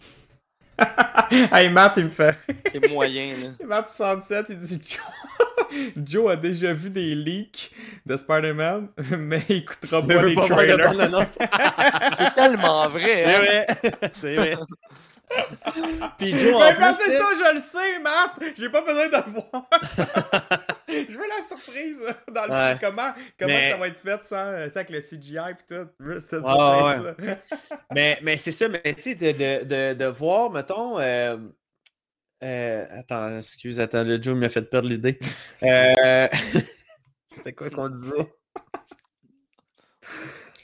[1.52, 2.36] hey, Matt, il me fait.
[2.72, 3.28] c'est moyen.
[3.36, 3.48] Là.
[3.66, 4.96] Matt 67, il dit
[5.96, 6.32] Joe...
[6.32, 7.70] A déjà vu des leaks
[8.06, 8.88] de Spider-Man,
[9.18, 11.28] mais il écoutera Mais pas les pas trailers.
[12.16, 13.24] C'est tellement vrai.
[13.24, 13.38] C'est Hein?
[13.38, 14.10] vrai.
[14.12, 14.54] C'est vrai.
[16.18, 18.56] Puis Joe, en Mais plus, là- ça, je le sais, Matt!
[18.56, 19.68] J'ai pas besoin de le voir!
[20.88, 21.98] je veux la surprise
[22.32, 22.76] dans le Ouais.
[22.80, 25.64] Comment, comment Mais- ça va être fait sans, euh, tu sais, avec le CGI pis
[25.74, 25.86] tout.
[26.04, 27.36] Ouais,
[27.92, 30.98] mais, mais c'est ça, mais tu sais, de, de, de, de voir, mettons.
[31.00, 31.36] euh,
[32.44, 35.18] euh, attends, excuse, attends, le Joe m'a fait perdre l'idée.
[35.62, 36.28] Euh,
[37.28, 38.32] C'était quoi qu'on disait?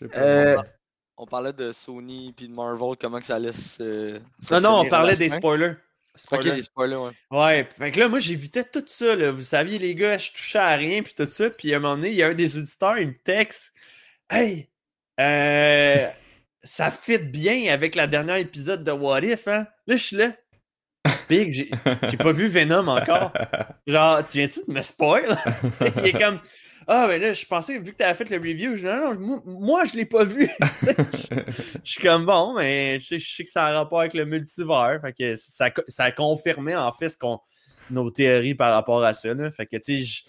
[0.00, 0.18] Je sais pas.
[0.20, 0.57] Euh,
[1.16, 3.78] On parlait de Sony puis de Marvel, comment que ça laisse.
[3.81, 5.74] euh, se non, non, on parlait la des spoilers.
[5.74, 5.76] Ok,
[6.16, 6.57] Spoilers.
[6.57, 7.12] les spoilers, ouais.
[7.31, 9.31] Ouais, fait que là, moi, j'évitais tout ça, là.
[9.31, 11.50] Vous saviez, les gars, je touchais à rien, puis tout ça.
[11.50, 13.72] Puis à un moment donné, il y a un des auditeurs, il me texte
[14.28, 14.68] Hey,
[15.20, 16.09] euh,
[16.62, 19.66] ça fit bien avec la dernière épisode de What If, hein?
[19.87, 20.33] Là, je suis là.
[21.28, 21.70] Big, j'ai
[22.08, 23.32] j'ai pas vu Venom encore.
[23.86, 25.36] Genre, tu viens-tu de me spoil?
[25.78, 26.38] Tu il est comme
[26.86, 29.42] Ah, ben là, je pensais, vu que t'avais fait le review, je dis, non, non,
[29.46, 30.48] moi, je l'ai pas vu.
[30.80, 30.86] Tu
[31.84, 35.00] je suis comme bon, mais je sais, que ça a un rapport avec le multivers.
[35.00, 37.40] Fait que ça, ça confirmait en fait qu'on,
[37.90, 39.32] nos théories par rapport à ça.
[39.32, 39.50] Là.
[39.50, 40.24] Fait que tu sais,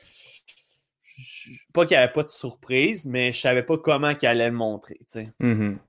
[1.74, 4.56] pas qu'il n'y avait pas de surprise, mais je savais pas comment qu'il allait le
[4.56, 5.00] montrer.
[5.12, 5.28] tu.
[5.40, 5.80] Mhm.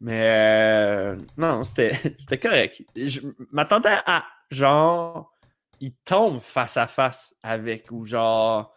[0.00, 2.82] Mais euh, non, c'était c'était correct.
[2.96, 3.20] Je
[3.52, 5.32] m'attendais à genre
[5.80, 8.74] il tombe face à face avec ou genre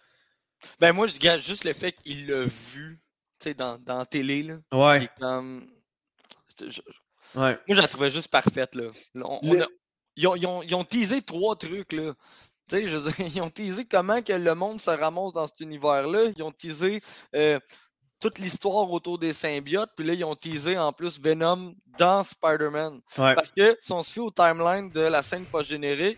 [0.79, 2.99] Ben, moi, je regarde juste le fait qu'il l'a vu,
[3.39, 4.55] tu sais, dans, dans la télé, là.
[4.73, 5.65] ouais comme.
[6.59, 6.81] je-
[7.35, 8.89] ouais Moi, je la trouvais juste parfaite, là.
[9.15, 9.67] Là, on- on Le- a-
[10.15, 12.13] Ils, ont, ils ont- ils ont teasé trois trucs, là.
[12.69, 15.47] Tu sais, je veux dire, ils ont teasé comment que le monde se ramasse dans
[15.47, 16.25] cet univers-là.
[16.37, 17.01] Ils ont teasé
[17.35, 17.59] euh,
[18.23, 19.91] toute l'histoire autour des symbiotes.
[19.95, 23.01] Puis là, ils ont teasé en plus Venom dans Spider-Man.
[23.17, 26.17] ouais Parce que si on se fie au timeline de la scène post-générique,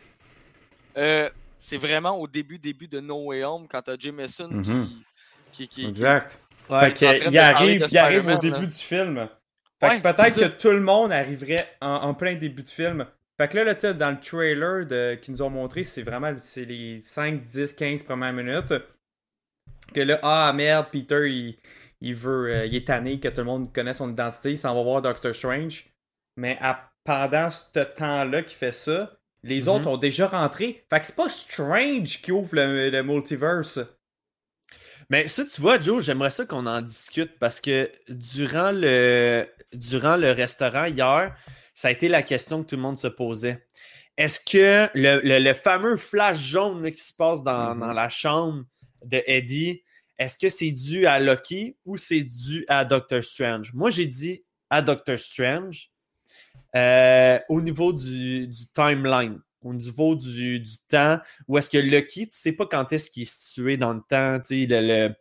[0.97, 4.63] euh, c'est vraiment au début, début de No Way Home, quand t'as Jameson Mhm.
[4.85, 5.03] qui,
[5.51, 6.39] qui, qui- qui- Exact.
[6.69, 6.79] ouais.
[6.89, 8.65] Fait qu'il de il arrive, il arrive au début là.
[8.67, 9.27] du film.
[9.79, 13.05] Fait Ouais, que peut-être que tout le monde arriverait en, en plein début de film.
[13.37, 16.03] Fait que là, là tu sais, dans le trailer de, qu'ils nous ont montré, c'est
[16.03, 18.73] vraiment c'est les 5, 10, 15 premières minutes.
[19.93, 21.57] Que là, ah merde, Peter, il,
[22.01, 24.75] il veut, euh, il est tanné que tout le monde connaisse son identité, il s'en
[24.75, 25.86] va voir Doctor Strange.
[26.38, 29.67] Mais à- pendant ce temps-là qu'il fait ça, les Mhm.
[29.69, 30.86] autres ont déjà rentré.
[30.89, 33.79] Fait que c'est pas Strange qui ouvre le, le multiverse.
[35.10, 40.17] Mais ça, tu vois, Joe, j'aimerais ça qu'on en discute parce que durant le, durant
[40.17, 41.36] le restaurant hier,
[41.73, 43.63] ça a été la question que tout le monde se posait.
[44.17, 47.81] Est-ce que le, le- le fameux flash jaune là, qui se passe dans, Mhm.
[47.81, 48.63] dans la chambre
[49.03, 49.84] de Eddie,
[50.17, 53.73] est-ce que c'est dû à Loki ou c'est dû à Doctor Strange?
[53.73, 55.89] Moi, j'ai dit à Doctor Strange
[56.75, 62.28] euh, au niveau du, du timeline, au niveau du, du temps, où est-ce que Loki,
[62.30, 65.15] tu sais pas quand est-ce qu'il est situé dans le temps, tu sais, le,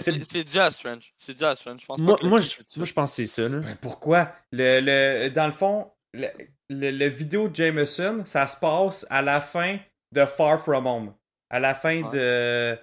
[0.00, 1.12] c'est c'est dû à Strange.
[1.18, 1.80] C'est dû à Strange.
[1.80, 2.78] Je pense Moi, je, fait ça.
[2.78, 3.48] moi, je pense que c'est ça.
[3.48, 3.58] Là.
[3.58, 4.32] Ben, pourquoi?
[4.52, 6.28] Le, le, dans le fond, le,
[6.70, 9.78] le, le vidéo de Jameson, ça se passe à la fin
[10.12, 11.14] de Far From Home.
[11.50, 12.10] À la fin Ouais.
[12.12, 12.78] de.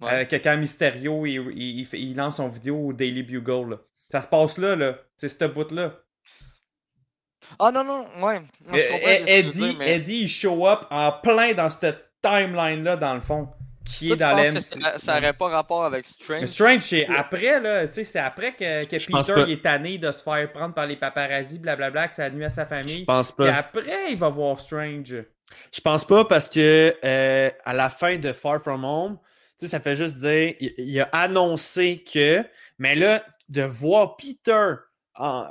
[0.00, 0.08] Ouais.
[0.12, 3.70] euh, que quand Mysterio il, il, il fait- il lance son vidéo au Daily Bugle.
[3.70, 3.76] là.
[4.10, 4.98] Ça se passe là, là.
[5.16, 5.94] C'est ce bout-là.
[7.58, 8.40] Ah non, non, ouais.
[8.40, 12.10] Non, je Euh, comprends Eddie, dire, mais Eddie, il show up en plein dans cette
[12.22, 13.48] timeline-là, dans le fond,
[13.84, 14.54] qui toi, est tu dans penses l'MC.
[14.54, 16.40] que ça, ça aurait pas rapport avec Strange?
[16.40, 17.86] Mais Strange, c'est après, là.
[17.86, 20.52] Tu sais, c'est après que, que Je pense Peter il est tanné de se faire
[20.52, 23.04] prendre par les paparazzis, blablabla, que ça nuit à sa Je famille.
[23.04, 23.54] pense Puis pas.
[23.54, 25.14] après, il va voir Strange.
[25.72, 29.18] Je pense pas parce que euh, à la fin de Far From Home,
[29.58, 32.44] sais, ça fait juste dire, il, a annoncé que,
[32.78, 34.74] mais là, de voir Peter
[35.14, 35.48] en-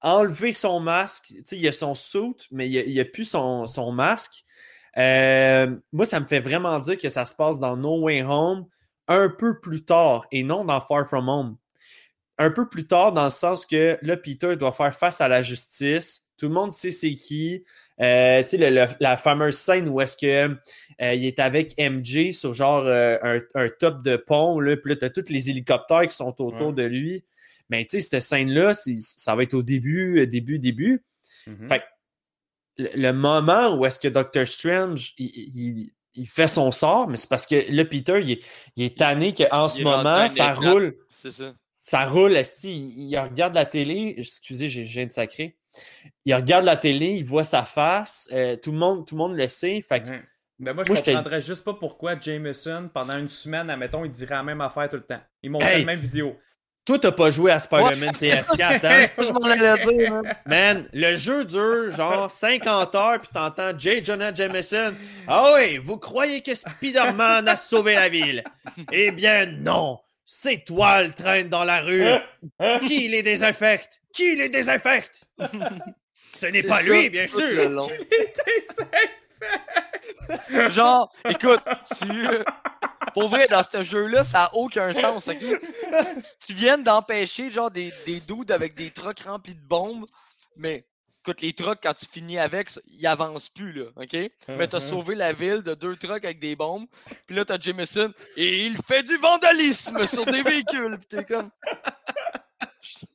[0.00, 3.24] enlever son masque, tu sais, il a son suit, mais il a, il a plus
[3.24, 4.44] son, son masque.
[4.96, 8.66] Euh, moi, ça me fait vraiment dire que ça se passe dans No Way Home
[9.08, 11.56] un peu plus tard et non dans Far From Home.
[12.38, 15.42] Un peu plus tard, dans le sens que là, Peter doit faire face à la
[15.42, 16.26] justice.
[16.36, 17.64] Tout le monde sait c'est qui.
[18.00, 20.26] Euh, tu sais, le- le- la fameuse scène où est-ce que
[21.00, 24.90] euh, il est avec MJ sur genre euh, un, un top de pont, là, puis
[24.92, 26.72] là, t'as tous les hélicoptères qui sont autour Ouais.
[26.72, 27.24] de lui.
[27.70, 31.02] Mais tu sais, cette scène-là, ça va être au début, euh, début, début.
[31.46, 31.68] Mhm.
[31.68, 31.84] Fait que
[32.78, 37.16] le, le moment où est-ce que Doctor Strange il, il- il fait son sort, mais
[37.16, 38.44] c'est parce que là, Peter, il est,
[38.76, 40.96] il est tanné qu'en ce moment, ça roule.
[41.10, 41.54] C'est ça.
[41.82, 44.14] Ça roule, il, regarde la télé.
[44.18, 45.56] Excusez, j'ai- viens de sacrer.
[46.24, 48.28] Il regarde la télé, il voit sa face.
[48.32, 49.82] euh, tout, le monde, tout le monde le sait.
[49.86, 50.08] Fait que.
[50.60, 54.04] Ben moi, je Moi, je te- comprendrais juste pas pourquoi Jameson, pendant une semaine, admettons,
[54.04, 55.20] il dirait la même affaire tout le temps.
[55.42, 55.80] Il montrait Hey!
[55.80, 56.36] la même vidéo.
[56.86, 58.54] toi, t'as pas joué à Spider-Man Ouais, c'est ça.
[58.54, 59.06] PS4, hein?
[59.18, 60.34] Je m'en allais dire, man.
[60.46, 64.04] Man, le jeu dure genre 50 heures, puis t'entends J.
[64.04, 64.94] Jonah Jameson.
[65.26, 68.44] Ah oui, vous croyez que Spider-Man a sauvé la ville?
[68.92, 69.98] Eh bien, non!
[70.24, 72.04] C'est toi le traîne dans la rue!
[72.86, 74.00] Qui les désinfecte?
[74.14, 75.28] Qui les désinfecte?
[76.14, 77.70] Ce n'est pas ça, lui, bien tout le sûr!
[77.70, 77.90] long.
[80.70, 81.62] Genre, écoute,
[81.98, 82.26] tu.
[83.12, 85.44] Pour vrai, dans ce jeu-là, ça a aucun sens, ok?
[86.46, 90.06] Tu viens d'empêcher, genre, des, des dudes avec des trucks remplis de bombes,
[90.56, 90.86] mais
[91.20, 94.16] écoute, les trucks, quand tu finis avec, ils avancent plus, là, ok?
[94.48, 94.88] Mais t'as Mhm.
[94.88, 96.86] sauvé la ville de deux trucks avec des bombes,
[97.26, 101.50] puis là, t'as Jameson, et il fait du vandalisme sur des véhicules, pis t'es comme.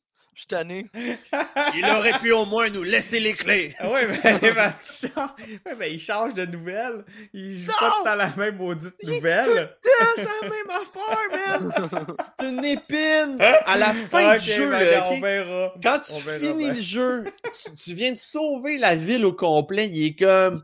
[0.51, 3.75] Il aurait pu au moins nous laisser les clés!
[3.79, 4.07] Ah ouais,
[4.41, 5.29] mais parce qu'il change,
[5.65, 7.03] ouais, mais il change de nouvelle.
[7.33, 9.75] Il joue pas tout le temps la même maudite nouvelle.
[10.15, 12.15] C'est la même affaire, man!
[12.39, 13.37] C'est une épine!
[13.65, 15.73] À la fin Ok, du jeu, ben, là, on verra.
[15.81, 19.33] Quand tu On verra finis le jeu, tu, tu viens de sauver la ville au
[19.33, 19.87] complet.
[19.89, 20.61] Il est comme.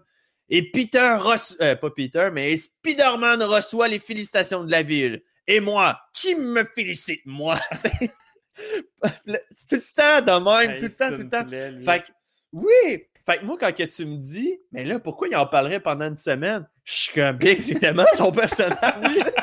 [0.49, 1.65] Et Peter reçoit.
[1.65, 5.21] euh, pas Peter, mais Spider-Man reçoit les félicitations de la ville.
[5.47, 7.55] Et moi, qui me félicite, moi?
[9.51, 11.43] C'est tout le temps de même, Hey, tout le temps, tout le temps.
[11.43, 11.83] lui.
[11.83, 12.11] Fait que,
[12.53, 13.07] oui!
[13.25, 16.05] Fait que moi, quand que tu me dis, mais là, pourquoi il en parlerait pendant
[16.07, 16.67] une semaine?
[16.83, 18.77] Je suis comme, Big, c'est tellement son personnage.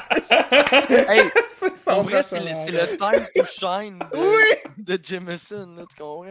[0.89, 4.73] Hey, C'est son en vrai, c'est le, time to shine de, Oui!
[4.79, 6.27] de Jameson, là, tu comprends?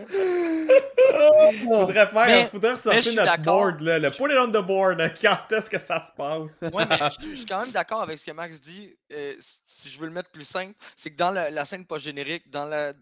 [1.82, 5.00] Faudrait faire, Mais- faudrait je ressortir notre board, là, le put it on the board,
[5.22, 6.72] quand est-ce que ça se passe?
[6.74, 8.96] Ouais, mais je, je suis quand même d'accord avec ce que Max dit.
[9.12, 12.50] euh, si je veux le mettre plus simple, c'est que dans la, la scène post-générique,
[12.50, 12.94] dans la,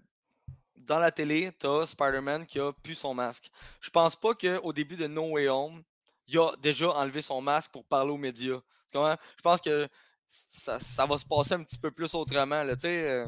[0.89, 3.49] dans la télé, t'as Spider-Man qui a plus son masque.
[3.79, 5.83] Je pense pas qu'au début de No Way Home,
[6.27, 8.59] il a déjà enlevé son masque pour parler aux médias.
[8.91, 8.97] Tu?
[8.97, 9.87] Je pense que
[10.27, 13.27] ça, ça va se passer un petit peu plus autrement, là, tu euh,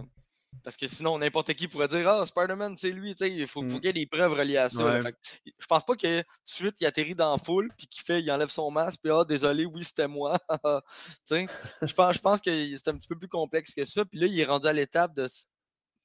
[0.63, 3.31] parce que sinon, n'importe qui pourrait dire Ah, Spider-Man, c'est lui, tu sais.
[3.31, 3.79] Il faut, faut Mm.
[3.79, 4.83] qu'il y ait des preuves reliées à ça.
[4.83, 5.01] Ouais.
[5.01, 5.15] Fait
[5.57, 8.21] je pense pas que tout de suite, il atterrit dans la foule, puis qu'il fait,
[8.21, 10.37] il enlève son masque, puis ah, désolé, oui, c'était moi.
[11.27, 11.47] Tu
[11.83, 14.03] je pense, je pense que c'est un petit peu plus complexe que ça.
[14.03, 15.27] Puis là, il est rendu à l'étape de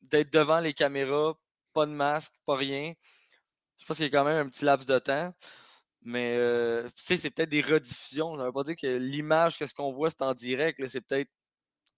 [0.02, 1.34] d'être devant les caméras,
[1.76, 2.92] pas de masque, pas rien.
[3.78, 5.32] Je pense qu'il y a quand même un petit laps de temps.
[6.02, 8.36] Mais euh, tu sais, c'est peut-être des rediffusions.
[8.38, 10.78] Ça veut pas dire que l'image, que ce qu'on voit, c'est en direct.
[10.78, 11.30] là, C'est peut-être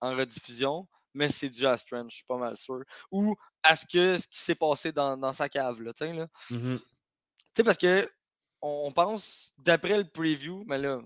[0.00, 2.80] en rediffusion, mais c'est déjà à Strange, je suis pas mal sûr.
[3.10, 6.12] Ou à ce que ce qui s'est passé dans, dans sa cave, là, tu sais,
[6.12, 6.26] là.
[6.50, 8.08] Tu sais, parce que
[8.62, 11.00] on pense, d'après le preview, mais là,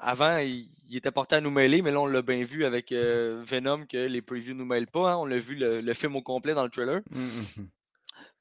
[0.00, 2.90] avant, il, il était porté à nous mêler, mais là, on l'a bien vu avec
[2.92, 5.12] euh, Venom que les previews nous mêlent pas.
[5.12, 7.00] hein, On l'a vu le, le film au complet dans le trailer.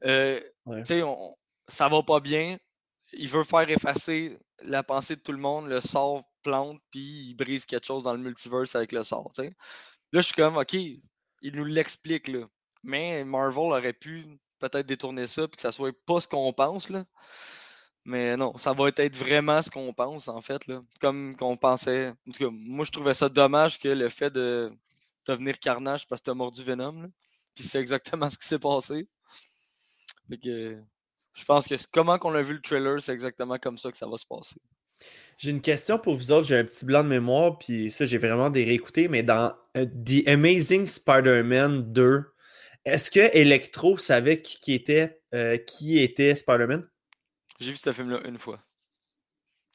[0.06, 1.04] Euh, Ouais.
[1.04, 1.36] On-
[1.68, 2.58] ça va pas bien.
[3.14, 7.34] Il veut faire effacer la pensée de tout le monde, le sort plante, puis il
[7.36, 9.32] brise quelque chose dans le multiverse avec le sort.
[9.38, 9.46] Là,
[10.14, 12.48] je suis comme, OK, il nous l'explique, là.
[12.84, 14.26] Mais Marvel aurait pu
[14.60, 17.06] peut-être détourner ça, puis que ça soit pas ce qu'on pense, là.
[18.04, 20.82] Mais non, ça va être vraiment ce qu'on pense, en fait, là.
[21.00, 22.10] Comme qu'on pensait.
[22.28, 24.72] En tout cas, moi, je trouvais ça dommage que le fait de
[25.28, 27.08] devenir carnage parce que t'as mordu Venom, là.
[27.56, 29.08] Puis c'est exactement ce qui s'est passé.
[30.38, 30.78] Que
[31.34, 34.08] je pense que comment qu'on a vu le trailer, c'est exactement comme ça que ça
[34.08, 34.60] va se passer.
[35.38, 36.48] J'ai une question pour vous autres.
[36.48, 39.86] J'ai un petit blanc de mémoire, puis ça, j'ai vraiment des réécoutés, mais dans euh,
[39.86, 42.26] The Amazing Spider-Man 2,
[42.86, 46.88] Est-ce que Electro savait qui, était, euh, qui était Spider-Man?
[47.60, 48.64] J'ai vu ce film-là une fois.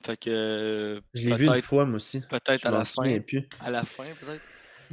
[0.05, 0.31] Fait que.
[0.31, 2.21] euh, Je l'ai vu une fois, moi aussi.
[2.29, 3.19] Peut-être à la fin.
[3.21, 3.49] plus.
[3.61, 4.43] À la fin, peut-être.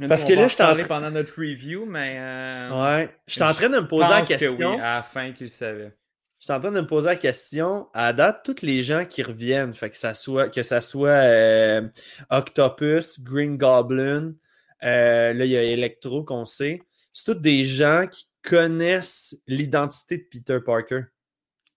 [0.08, 2.16] Parce que on là, va en j'étais en parler pendant notre review, mais.
[2.18, 3.16] euh, Ouais.
[3.26, 4.74] J'étais en train de me poser la pense que question.
[4.74, 5.92] oui, à la fin qu'il savait.
[6.40, 7.88] Je suis en train de me poser la question.
[7.94, 11.88] À date, tous les gens qui reviennent, fait que ça soit, que ça soit euh,
[12.30, 14.34] Octopus, Green Goblin,
[14.82, 16.80] euh, là, il y a Electro qu'on sait.
[17.12, 21.02] C'est tous des gens qui connaissent l'identité de Peter Parker.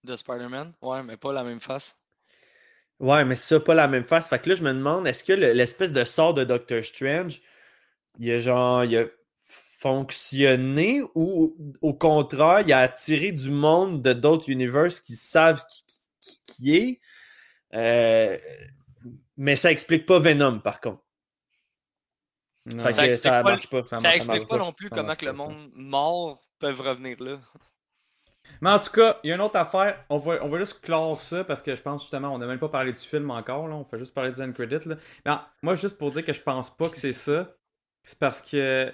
[0.04, 0.74] De Spider-Man?
[0.82, 1.96] Ouais, mais pas la même face.
[3.00, 4.28] Ouais, mais c'est ça, pas la même face.
[4.28, 7.40] Fait que là, je me demande, est-ce que le- l'espèce de sort de Doctor Strange,
[8.20, 9.06] il a genre, il a
[9.80, 15.84] fonctionné ou au contraire, il a attiré du monde de d'autres univers qui savent qui,
[16.20, 17.02] qui- qui est.
[17.74, 18.38] Euh,
[19.38, 21.04] mais ça explique pas Venom, par contre.
[22.66, 22.84] Non.
[22.84, 23.84] Ça ça, explique pas marche pas.
[23.98, 24.64] Ça explique marche pas pas.
[24.64, 27.40] non plus comment que le monde mort peuvent revenir là.
[28.60, 30.04] Mais en tout cas, il y a une autre affaire.
[30.10, 32.58] On va, on va juste clore ça parce que je pense justement, on n'a même
[32.60, 33.68] pas parlé du film encore.
[33.68, 33.76] Là.
[33.76, 34.88] On fait juste parler du end credit.
[34.90, 34.96] Là.
[35.26, 37.54] Non, moi, juste pour dire que je pense pas que c'est ça,
[38.08, 38.92] c'est parce que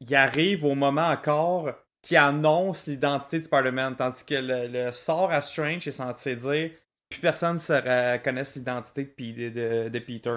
[0.00, 5.30] il arrive au moment encore qui annonce l'identité de Spider-Man, tandis que le, le sort
[5.32, 6.70] à Strange est censé dire
[7.08, 9.48] plus personne ne connaisse l'identité de, Pe- de-
[9.84, 10.36] de- de Peter.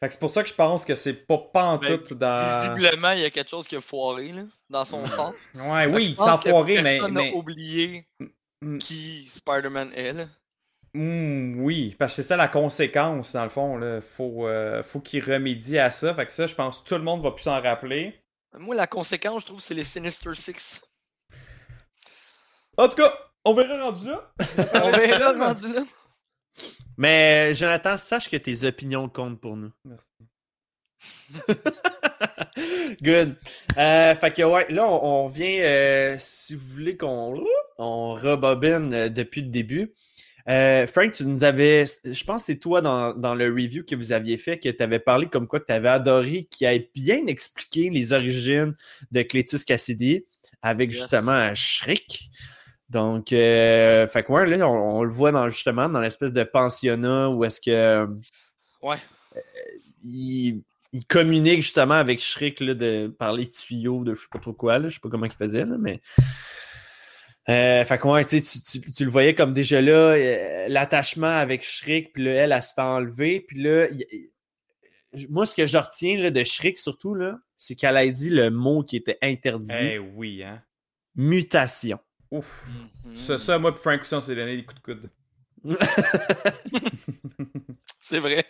[0.00, 2.60] C'est pour ça que je pense que c'est pas en Ben, tout dans.
[2.62, 5.32] Visiblement, il y a quelque chose qui a foiré là, dans son sens.
[5.54, 6.96] Ouais, Fait oui, sans que foirer, mais.
[6.96, 7.32] Personne n'a mais...
[7.34, 8.06] oublié
[8.64, 8.78] Mm.
[8.78, 10.12] qui Spider-Man est.
[10.12, 10.24] là.
[10.94, 13.76] Hmm, oui, parce que c'est ça la conséquence, dans le fond.
[13.76, 14.02] Là.
[14.02, 16.14] Faut, euh, faut qu'il remédie à ça.
[16.14, 18.22] Fait que ça, je pense que tout le monde va plus s'en rappeler.
[18.58, 20.82] Moi, la conséquence, je trouve, c'est les Sinister Six.
[22.76, 23.12] En tout cas,
[23.44, 24.32] on verra rendu là.
[24.84, 25.82] On verra rendu là.
[26.98, 29.72] Mais Jonathan, sache que tes opinions comptent pour nous.
[29.84, 30.06] Merci.
[33.02, 33.36] Good.
[33.78, 37.42] Euh, fait que ouais, là, on, on vient, euh, si vous voulez qu'on
[37.78, 39.92] on rebobine euh, depuis le début.
[40.48, 43.94] Euh, Frank, tu nous avais, je pense que c'est toi dans, dans le review que
[43.94, 46.90] vous aviez fait que tu avais parlé comme quoi que tu avais adoré qui ait
[46.94, 48.74] bien expliqué les origines
[49.10, 50.24] de Cletus Cassidy
[50.60, 50.98] avec Yes.
[51.00, 52.28] justement Shriek.
[52.88, 56.42] Donc, euh, fait que ouais, là, on, on le voit dans, justement dans l'espèce de
[56.44, 58.06] pensionnat où est-ce que euh,
[58.82, 58.96] Ouais.
[60.04, 60.60] il,
[60.92, 64.52] il communique justement avec Shriek là, de, par les tuyaux de je sais pas trop
[64.52, 66.00] quoi, là, je sais pas comment il faisait, là, mais.
[67.48, 70.68] Euh, fait que ouais, tu, sais, tu, tu- tu le voyais comme déjà là, euh,
[70.68, 73.86] l'attachement avec Shriek, puis là, elle, elle se fait enlever, puis là,
[75.28, 78.50] moi, ce que je retiens là, de Shriek surtout, là, c'est qu'elle a dit le
[78.50, 80.62] mot qui était interdit Eh oui, hein.
[81.16, 81.98] mutation.
[82.30, 82.46] Ouf.
[83.04, 83.16] Mhm.
[83.16, 85.10] Ça, ça, moi, puis Frank aussi, on s'est donné des coups de coude.
[87.98, 88.44] C'est vrai.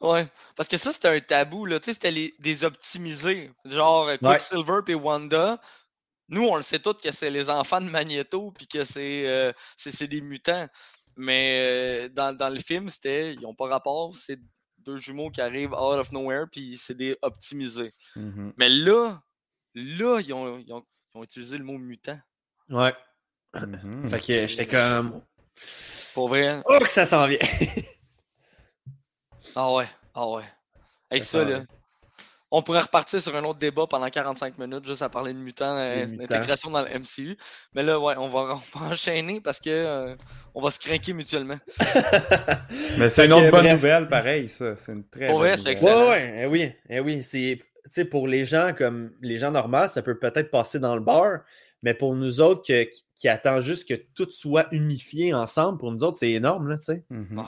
[0.00, 0.26] Ouais.
[0.56, 1.78] Parce que ça, c'était un tabou, là.
[1.80, 3.50] Tu sais, c'était les- des optimisés.
[3.64, 4.18] Genre Ouais.
[4.18, 5.60] Quicksilver et Wanda.
[6.32, 9.52] Nous, on le sait tous que c'est les enfants de Magneto puis que c'est euh,
[10.08, 10.66] des mutants.
[11.16, 13.34] Mais euh, dans, dans le film, c'était.
[13.34, 14.16] Ils n'ont pas rapport.
[14.16, 14.40] C'est
[14.78, 17.92] deux jumeaux qui arrivent out of nowhere puis c'est des optimisés.
[18.16, 18.54] Mhm.
[18.56, 19.20] Mais là,
[19.74, 22.18] là, ils ont, ils ont- ils ont utilisé le mot mutant.
[22.70, 22.94] Ouais.
[23.54, 24.08] Mhm.
[24.08, 25.22] Fait que j'étais comme.
[26.14, 26.62] Pour vrai.
[26.64, 27.38] Oh, que ça s'en vient!
[29.54, 29.88] Ah ouais.
[30.14, 30.44] Ah ouais.
[31.10, 31.64] Avec Ça ça, là.
[32.54, 35.74] On pourrait repartir sur un autre débat pendant 45 minutes juste à parler de mutants,
[35.78, 37.36] euh, d'intégration dans le MCU.
[37.74, 40.14] Mais là, ouais, on va, on va enchaîner parce que euh,
[40.54, 41.58] on va se craquer mutuellement.
[42.98, 43.72] Mais c'est une autre bonne bref.
[43.72, 44.76] nouvelle, pareil, ça.
[44.76, 45.72] C'est une très Pour bonne vrai, c'est nouvelle.
[45.72, 46.00] excellent.
[46.02, 47.22] Ouais, ouais, eh oui, eh oui.
[47.22, 50.94] C'est, tu sais, pour les gens comme les gens normaux, ça peut peut-être passer dans
[50.94, 51.40] le bar,
[51.82, 56.02] mais pour nous autres que- qui, attendent juste que tout soit unifié ensemble, pour nous
[56.04, 57.04] autres, c'est énorme, là, tu sais.
[57.10, 57.38] Mhm.
[57.38, 57.44] Ouais.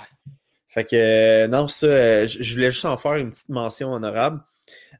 [0.67, 3.93] Fait que, euh, non, ça, euh, je je voulais juste en faire une petite mention
[3.93, 4.41] honorable.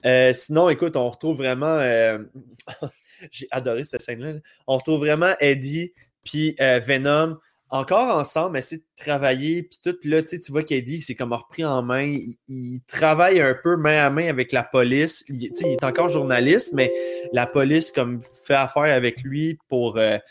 [0.05, 1.79] Euh, sinon, écoute, on retrouve vraiment.
[1.79, 2.19] euh,
[3.31, 4.35] J'ai adoré cette scène-là.
[4.35, 4.41] là.
[4.67, 5.93] On retrouve vraiment Eddie
[6.25, 7.39] puis euh, Venom
[7.71, 9.97] encore ensemble, essayer de travailler, puis tout.
[10.05, 12.05] Là, tu vois qu'Eddie, c'est comme repris en main.
[12.05, 15.25] Il, il travaille un peu main à main avec la police.
[15.29, 16.93] Il, est encore journaliste, mais
[17.33, 19.95] la police, comme, fait affaire avec lui pour.
[19.95, 20.23] ben,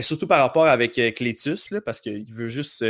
[0.00, 2.84] surtout par rapport avec Cletus, là, parce qu'il veut juste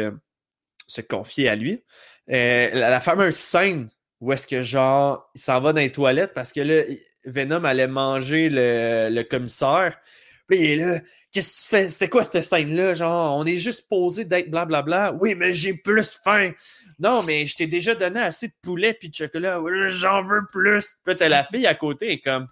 [0.87, 1.83] se confier à lui.
[2.29, 3.90] La, la fameuse scène
[4.23, 6.83] où est-ce que, genre, il s'en va dans les toilettes parce que là,
[7.25, 9.99] Venom allait manger le, le commissaire.
[10.47, 11.01] Puis est là.
[11.33, 11.89] Qu'est-ce que tu fais?
[11.89, 12.95] C'était quoi cette scène-là?
[12.95, 15.17] Genre, on est juste posé d'être blablabla.
[15.21, 16.53] Oui, mais j'ai plus faim.
[17.01, 19.59] Non, mais je t'ai déjà donné assez de poulet puis de chocolat.
[19.89, 20.95] J'en veux plus.
[21.05, 22.47] Puis t'as la fille à côté et comme.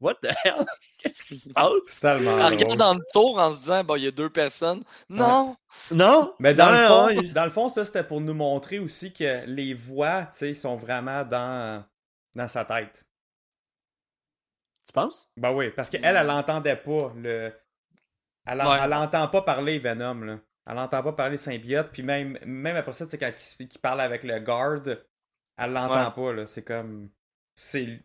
[0.00, 0.64] What the hell?
[0.98, 2.04] Qu'est-ce qui se passe?
[2.04, 4.82] Elle regarde dans le tour en se disant, bon, il y a deux personnes.
[5.08, 5.56] Non!
[5.90, 6.34] Non?
[6.38, 9.44] Mais dans, Non, le fond, dans le fond, ça, c'était pour nous montrer aussi que
[9.46, 11.84] les voix, tu sais, sont vraiment dans,
[12.34, 13.06] dans sa tête.
[14.86, 15.28] Tu penses?
[15.36, 17.12] Ben oui, parce qu'elle, elle l'entendait pas.
[17.16, 17.52] Le...
[18.46, 18.78] Elle, en- Ouais.
[18.82, 20.38] elle entend pas parler Venom, là.
[20.68, 23.78] Elle entend pas parler symbiote, puis même, même après ça, tu sais, quand il, il
[23.78, 24.82] parle avec le guard,
[25.56, 26.46] elle l'entend pas, là.
[26.46, 27.10] C'est comme...
[27.54, 28.00] C'est...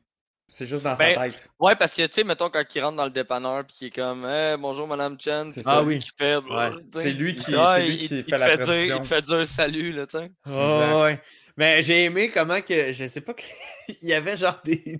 [0.53, 1.49] C'est juste dans Ben, sa tête.
[1.59, 3.91] Ouais, parce que, tu sais, mettons, quand il rentre dans le dépanneur, puis qu'il est
[3.91, 5.99] comme, hey, bonjour, Madame Chen, C'est Ah oui.
[5.99, 6.35] qu'il fait.
[6.35, 6.71] Ouais.
[6.93, 8.95] C'est lui qui- Ah, c'est lui il- qui il fait te la fait dire.
[8.97, 10.29] Il te fait dire salut, là, tu sais.
[10.49, 11.21] Oh, ouais.
[11.55, 12.91] Mais j'ai aimé comment que.
[12.91, 13.43] Je sais pas que.
[14.01, 14.97] Il y avait genre des.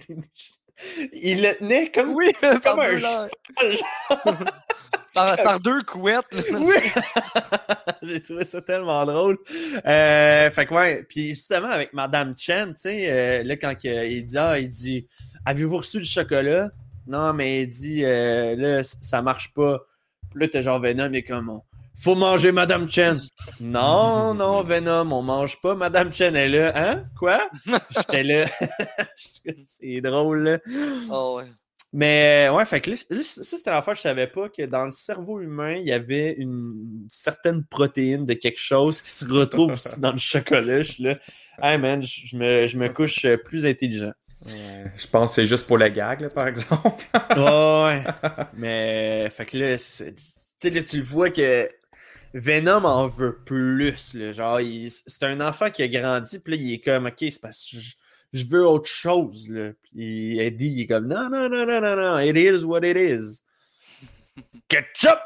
[1.14, 2.14] Il le tenait comme.
[2.16, 3.30] Oui, par comme un cheval.
[5.14, 6.26] par, par deux couettes.
[6.34, 6.42] là.
[6.60, 6.76] Oui!
[8.04, 9.38] J'ai trouvé ça tellement drôle.
[9.86, 14.26] Euh, fait que ouais, puis justement avec Madame Chen, tu sais, euh, là quand il
[14.26, 15.08] dit ah, il dit
[15.46, 16.70] avez-vous reçu du chocolat?
[17.08, 19.80] Non, mais il dit euh, là ça marche pas.
[20.36, 21.64] Là t'es genre Venom, est comme oh,
[21.98, 23.16] faut manger Madame Chen.
[23.60, 26.36] non, non Venom, on mange pas Madame Chen.
[26.36, 27.04] Elle est là, hein?
[27.18, 27.50] Quoi?
[27.96, 28.46] J'étais là.
[29.64, 30.60] C'est drôle là.
[31.10, 31.46] Oh, ouais.
[31.94, 34.92] Mais euh, ouais, fait que là, ça, c'était l'affaire, je savais pas que dans le
[34.92, 40.14] cerveau humain, il y avait une certaine protéine de quelque chose qui se retrouve dans
[40.14, 40.84] le chocolat.
[40.84, 41.16] Je suis là,
[41.62, 44.14] hey man, je je me, je me couche euh, plus intelligent.
[44.48, 47.04] Ouais, Je pense que c'est juste pour le gag, là, par exemple.
[47.38, 47.44] Ouais,
[47.84, 48.04] ouais.
[48.56, 51.70] Mais, fait que là, là, tu le vois que
[52.34, 54.14] Venom en veut plus.
[54.16, 54.32] Là.
[54.34, 57.42] Genre, il- c'est un enfant qui a grandi, puis là, il est comme, ok, c'est
[57.42, 57.94] parce que je,
[58.34, 59.48] je veux autre chose.
[59.50, 59.72] Là.
[59.84, 62.98] Puis Eddie, il est comme, non, non, non, non, non, non, it is what it
[62.98, 63.44] is.
[64.70, 65.20] Ketchup!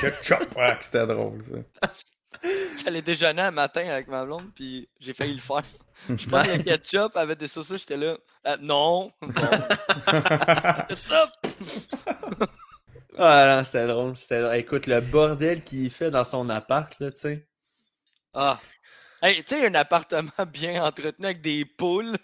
[0.00, 0.56] Ketchup!
[0.56, 1.42] Ouais, c'était drôle,
[1.82, 1.88] ça.
[2.82, 5.62] J'allais déjeuner un matin avec ma blonde, puis j'ai failli le faire.
[6.08, 8.16] Je prends le ketchup avec des saucisses, j'étais là.
[8.46, 9.10] Euh, non!
[10.88, 11.30] ketchup!
[13.18, 14.16] Ah non, c'était drôle.
[14.16, 14.56] c'était drôle.
[14.56, 17.46] Écoute, le bordel qu'il fait dans son appart, là, tu sais.
[18.32, 18.58] Ah!
[19.22, 22.16] Hey, tu sais, un appartement bien entretenu avec des poules.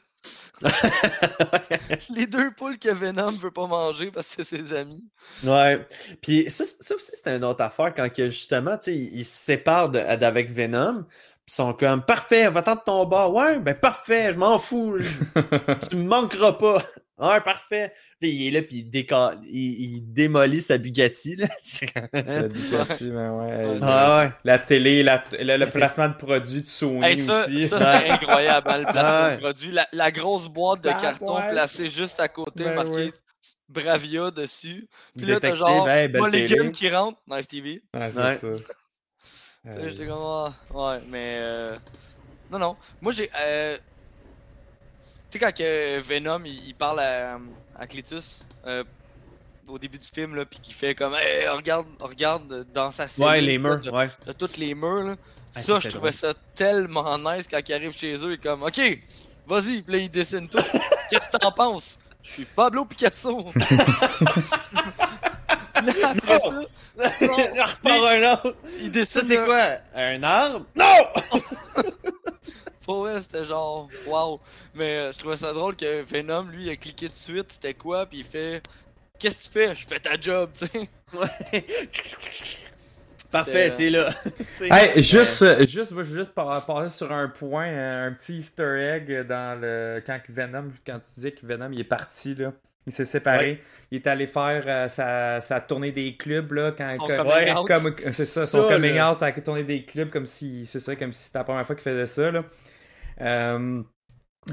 [2.15, 5.05] Les deux poules que Venom veut pas manger parce que c'est ses amis.
[5.45, 5.87] Ouais.
[6.23, 9.37] Puis ça, ça aussi, c'était une autre affaire quand que justement, tu sais, ils se
[9.37, 11.05] séparent de- d'avec Venom.
[11.05, 13.33] Puis ils sont comme parfait, va-t'en de ton bar.
[13.33, 14.97] Ouais, ben parfait, je m'en fous.
[14.99, 16.83] je- tu me manqueras pas.
[17.19, 17.93] Ouais, parfait.
[18.21, 21.37] Puis il est là, puis il, déca- il, il démolit sa Bugatti.
[21.37, 21.47] Là.
[22.13, 22.51] La ben
[23.33, 23.79] ouais.
[23.83, 24.33] ah ouais.
[24.45, 27.67] La télé, la- le, le placement de produits de Sony Hey, ça, aussi.
[27.69, 29.37] ça c'était incroyable, hein, le placement Ouais.
[29.37, 29.71] de produit.
[29.73, 31.47] La, la grosse boîte de Ah, carton ouais.
[31.49, 33.13] placée juste à côté, Ben marqué oui.
[33.69, 34.87] Bravia dessus.
[35.17, 37.19] Puis là, t'as genre hey, belle Mulligan qui rentre.
[37.29, 37.83] Nice TV.
[37.95, 38.35] Ouais, c'est Ouais.
[38.37, 38.49] ça.
[38.53, 41.39] Tu sais, Euh, j'étais comme, ah, ouais, mais.
[41.41, 41.77] euh,
[42.53, 42.77] Non, non.
[43.01, 43.29] Moi, j'ai.
[43.37, 43.77] euh,
[45.31, 47.39] sais, quand que Venom il, il parle à,
[47.79, 48.85] à Cletus euh,
[49.69, 53.29] au début du film, là, puis qu'il fait comme, hey, regarde, regarde dans sa cellule.
[53.31, 54.09] Ouais, les murs, ouais.
[54.25, 55.17] t'as toutes les murs, là.
[55.55, 58.31] Ah, ça, je trouvais ça tellement nice quand il arrive chez eux.
[58.31, 58.81] Il est comme, ok,
[59.47, 60.59] vas-y, puis là, il dessine tout.
[61.11, 61.99] Qu'est-ce que t'en penses?
[62.23, 63.47] Je suis Pablo Picasso.
[65.83, 66.61] Là, après ça,
[67.21, 68.57] Il repart un autre.
[68.81, 69.21] il dessine.
[69.21, 69.67] Ça, c'est un- quoi?
[69.95, 70.67] Un arbre?
[70.75, 72.13] Non!
[72.87, 74.41] Pour vrai, c'était genre, wow.
[74.75, 77.75] Mais euh, je trouvais ça drôle que Venom, lui, il a cliqué de suite, c'était
[77.75, 78.63] quoi, puis il fait
[79.19, 79.75] Qu'est-ce que tu fais?
[79.75, 80.89] Je fais ta job, tu sais.
[81.15, 81.65] Ouais.
[83.31, 84.09] Parfait, c'est là.
[84.25, 87.67] Tu sais, Hey, euh, juste, euh, juste, je veux juste pa- passer sur un point,
[87.67, 90.01] euh, un petit easter egg dans le.
[90.07, 92.53] Quand que Venom, quand tu disais que Venom il est parti, là.
[92.87, 93.61] Il s'est séparé.
[93.91, 96.73] Il est allé faire euh, sa, sa tournée des clubs, là.
[96.77, 97.67] Quand, Son comme- coming ouais, out.
[97.67, 99.13] comme- c'est ça, Ça, son coming là.
[99.13, 100.65] out, sa tournée des clubs, comme si.
[100.65, 102.45] C'est ça, comme si c'était la première fois qu'il faisait ça, là.
[103.21, 103.83] Euh,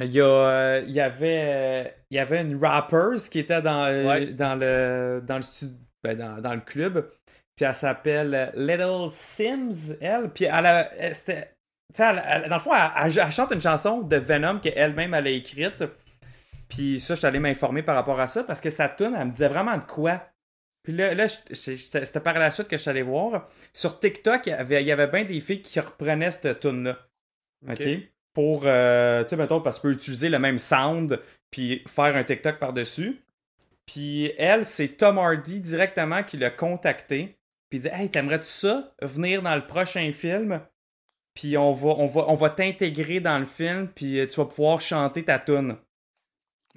[0.01, 3.61] il y, a, euh, il y avait euh, il y avait une rappers qui était
[3.61, 4.27] dans, Ouais.
[4.27, 5.43] dans le dans le
[6.03, 7.11] ben, dans, dans le club
[7.55, 13.31] puis elle s'appelle Little Sims elle puis elle, a- elle- elle- dans le fond elle,
[13.31, 15.83] chante une chanson de Venom qu'elle-même elle a écrite
[16.69, 19.27] puis ça je suis allé m'informer par rapport à ça parce que sa tune elle
[19.27, 20.23] me disait vraiment de quoi
[20.83, 24.49] puis là, là c'était par la suite que je suis allé voir sur TikTok il
[24.49, 26.97] y avait, il y avait bien des filles qui reprenaient cette tune là
[27.69, 27.79] Ok.
[27.79, 27.87] OK?
[28.33, 31.19] Pour, euh, tu sais, mettons, parce qu'on peut utiliser le même sound
[31.51, 33.21] puis faire un TikTok par-dessus.
[33.85, 37.37] Puis elle, c'est Tom Hardy directement qui l'a contacté.
[37.69, 40.61] Puis il dit Hey, t'aimerais-tu ça venir dans le prochain film?
[41.35, 44.81] Puis on va, on va, on va t'intégrer dans le film, puis tu vas pouvoir
[44.81, 45.77] chanter ta tune.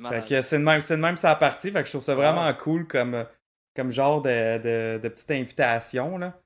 [0.09, 1.71] Fait que c'est de même, c'est de même ça a parti.
[1.71, 3.27] Fait que je trouve ça vraiment cool comme,
[3.75, 6.19] comme genre de, de, de petite invitation.
[6.19, 6.39] Là.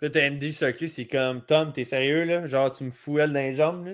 [0.00, 2.46] Là, t'as Andy Serkis, c'est comme Tom, t'es sérieux là?
[2.46, 3.92] Genre, tu me fouelles dans les jambes là?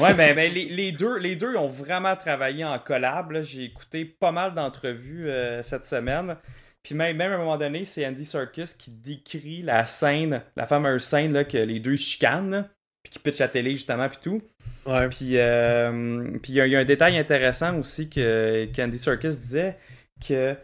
[0.00, 3.30] Ouais, ben, ben, les, les deux, les deux ont vraiment travaillé en collab.
[3.32, 3.42] là.
[3.42, 6.36] J'ai écouté pas mal d'entrevues euh, cette semaine.
[6.82, 10.66] Puis même, même à un moment donné, c'est Andy Serkis qui décrit la scène, la
[10.66, 12.68] fameuse scène là, que les deux chicanent, là,
[13.02, 14.42] puis qui pitch la télé justement, puis tout.
[14.86, 15.08] Ouais.
[15.08, 18.98] Puis euh, puis il y, a- il y a un détail intéressant aussi que qu'Andy
[18.98, 19.78] Serkis disait
[20.26, 20.54] que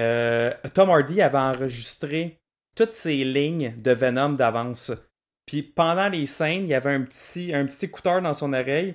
[0.00, 2.40] euh, Tom Hardy avait enregistré
[2.74, 4.92] toutes ses lignes de Venom d'avance.
[5.46, 8.94] Puis pendant les scènes, il y avait un petit, un petit écouteur dans son oreille.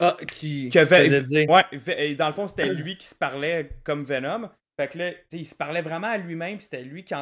[0.00, 1.48] Ah, qui, que se dire.
[1.48, 4.50] Ouais, dans le fond, c'était lui qui se parlait comme Venom.
[4.76, 7.14] Fait que là, il se parlait vraiment à lui-même, c'était lui, qui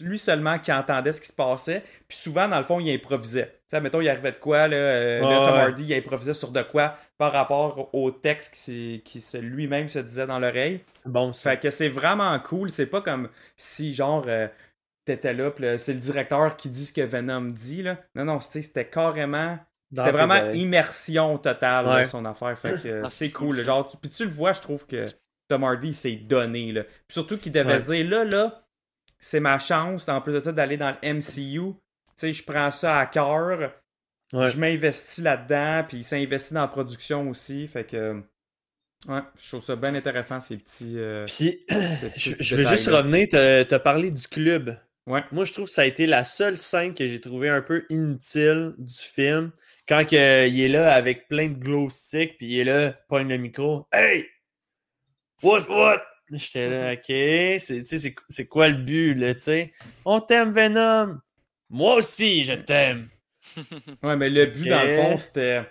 [0.00, 1.84] lui seulement qui entendait ce qui se passait.
[2.08, 3.46] Puis souvent, dans le fond, il improvisait.
[3.46, 5.60] Tu sais, mettons, il arrivait de quoi, là, euh, là, Tom ouais.
[5.62, 10.00] Hardy, il improvisait sur de quoi par rapport au texte qui, qui se- lui-même se
[10.00, 10.80] disait dans l'oreille.
[11.00, 11.50] C'est bon, ça.
[11.52, 12.70] Fait que c'est vraiment cool.
[12.70, 14.48] C'est pas comme si, genre, euh,
[15.06, 17.98] t'étais là, c'est le directeur qui dit ce que Venom dit, là.
[18.14, 19.58] Non, non, c'était carrément.
[19.94, 20.60] C'était vraiment oreilles.
[20.60, 22.04] immersion totale, là, Ouais.
[22.06, 22.58] son affaire.
[22.58, 23.56] Fait que euh, Ah, c'est cool.
[23.56, 23.64] là.
[23.64, 25.06] Genre, tu- puis tu le vois, je trouve que
[25.48, 26.82] Tom Hardy s'est donné, là.
[26.82, 27.80] Puis surtout qu'il devait Ouais.
[27.80, 28.66] se dire, là, là,
[29.20, 31.72] c'est ma chance, en plus de ça, d'aller dans le MCU.
[31.72, 31.76] Tu
[32.16, 33.72] sais, je prends ça à cœur.
[34.32, 34.50] Ouais.
[34.50, 37.68] Je m'investis là-dedans, puis il s'est investi dans la production aussi.
[37.68, 38.20] Fait que.
[39.06, 40.94] Ouais, je trouve ça bien intéressant, ces petits.
[40.98, 44.76] euh, Puis, ces je, petits je veux juste revenir, te, te parler du club.
[45.06, 45.22] Ouais.
[45.30, 47.84] Moi, je trouve que ça a été la seule scène que j'ai trouvé un peu
[47.90, 49.52] inutile du film.
[49.88, 53.28] Quand que, il est là avec plein de glow sticks, puis il est là, pogne
[53.28, 53.86] le micro.
[53.92, 54.26] Hey!
[55.42, 56.02] What, what?
[56.32, 57.60] J'étais là, ok.
[58.28, 59.72] C'est, quoi le but, là, tu sais?
[60.04, 61.20] On t'aime, Venom!
[61.70, 63.08] Moi aussi, je t'aime!
[64.02, 65.64] Ouais, mais le but, dans le fond, c'était.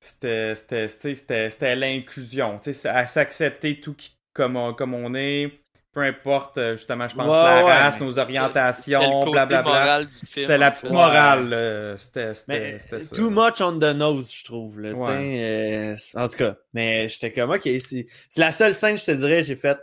[0.00, 2.58] C'était, l'inclusion.
[2.60, 5.60] Tu sais, à s'accepter tout qui, comme, on, comme on est.
[5.98, 9.62] Peu importe, euh, justement, je pense, Ouais, la ouais, race, mais nos orientations, blablabla.
[9.62, 10.26] moral du film.
[10.26, 11.48] C'était la petite morale.
[11.48, 11.98] là.
[11.98, 13.16] C'était, c'était ça.
[13.16, 14.80] too much on the nose, je trouve.
[14.80, 15.40] Là, Ouais.
[15.42, 19.10] euh, en tout cas, mais j'étais comme, ok, c'est c'est la seule scène, je te
[19.10, 19.76] dirais, j'ai fait.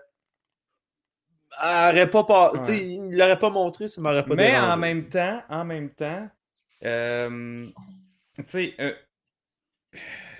[1.61, 4.72] Elle aurait pas, pas il l'aurait pas montré, ça m'aurait pas Mais dérangé.
[4.74, 6.30] en même temps, en même temps,
[6.86, 7.61] euh,
[8.38, 8.93] tu sais, euh,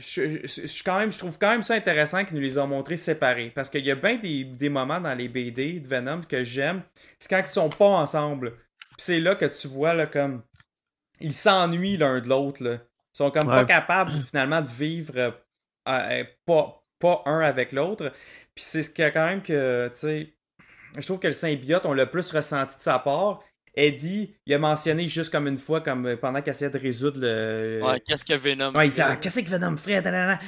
[0.06, 2.58] je, je- je suis quand même, je trouve quand même ça intéressant qu'ils nous les
[2.58, 3.52] ont montrés séparés.
[3.56, 6.84] Parce qu'il y a bien des, des moments dans les BD de Venom que j'aime.
[7.20, 8.52] C'est quand ils sont pas ensemble.
[8.98, 10.44] Puis c'est là que tu vois, là, comme.
[11.22, 12.62] Ils s'ennuient l'un de l'autre.
[12.62, 12.80] Ils
[13.14, 15.32] sont comme pas capables, finalement, de vivre euh,
[15.88, 18.12] euh, pas, pas un avec l'autre.
[18.54, 20.34] Puis c'est ce qu'il y a quand même que, tu sais.
[20.98, 23.44] Je trouve que le symbiote, on l'a plus ressenti de sa part.
[23.76, 27.20] Eddie, il a mentionné juste comme une fois, comme euh, pendant qu'il essayait de résoudre
[27.20, 27.82] le.
[27.84, 29.02] Ouais, qu'est-ce que Venom Ouais, il dit, fait?
[29.04, 30.02] ah, qu'est-ce que Venom ferait?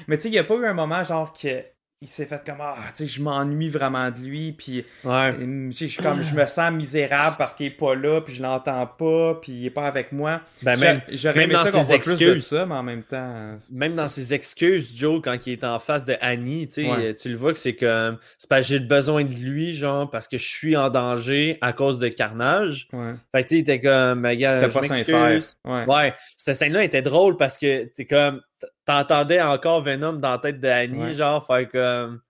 [0.08, 1.64] Mais tu sais, il n'y a pas eu un moment genre que
[2.00, 5.34] il s'est fait comme, ah, tu sais, je m'ennuie vraiment de lui, puis Ouais.
[5.40, 9.40] je comme, je me sens misérable parce qu'il est pas là, puis je l'entends pas,
[9.42, 10.42] puis il est pas avec moi.
[10.62, 12.46] Ben, même, J'aurais aimé dans ça ses voit plus de excuses.
[12.46, 13.58] ça, mais en même temps.
[13.72, 17.16] même dans ses excuses, Joe, quand il est en face de Annie, tu sais, Ouais.
[17.16, 20.28] tu le vois que c'est comme, c'est parce que j'ai besoin de lui, genre, parce
[20.28, 22.88] que je suis en danger à cause de Carnage.
[22.94, 23.14] Ouais.
[23.32, 25.40] Fait que tu sais, il était comme, gars, C'était pas sincère.
[25.66, 25.86] Ouais.
[25.88, 28.40] Ouais, cette scène-là était drôle parce que t'es comme.
[28.86, 31.14] T'entendais encore Venom dans la tête de Annie, Ouais.
[31.14, 32.22] genre, faire comme.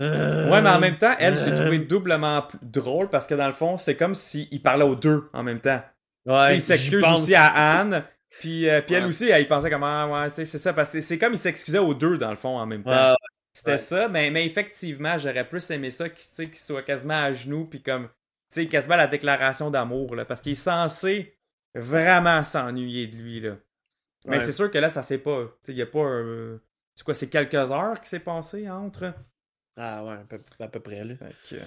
[0.00, 3.46] euh, Ouais, mais en même temps, elle, j'ai euh, trouvé doublement drôle parce que dans
[3.46, 5.80] le fond, c'est comme s'il parlait aux deux en même temps.
[6.26, 7.22] Ouais, il s'excuse pense.
[7.22, 8.04] aussi à Anne.
[8.40, 10.72] Puis, euh, puis elle aussi, elle, il pensait comme ah, ouais, tu sais, c'est ça.
[10.74, 12.90] Parce que c'est comme il s'excusait aux deux, dans le fond, en même temps.
[13.10, 13.14] Ouais,
[13.54, 17.64] C'était ça, mais, mais effectivement, j'aurais plus aimé ça qu'il qu'il soit quasiment à genoux,
[17.64, 18.08] puis comme,
[18.52, 20.24] tu sais, quasiment la déclaration d'amour, là.
[20.26, 21.38] Parce qu'il est censé
[21.74, 23.52] vraiment s'ennuyer de lui, là.
[24.26, 24.44] Mais Ouais.
[24.44, 25.44] c'est sûr que là, ça s'est pas.
[25.64, 26.00] Tu sais, il y a pas.
[26.00, 26.60] un-
[26.94, 29.12] C'est quoi, c'est quelques heures qui s'est passé entre.
[29.76, 31.14] Ah ouais, à peu, à peu près, là.
[31.16, 31.60] Fait que,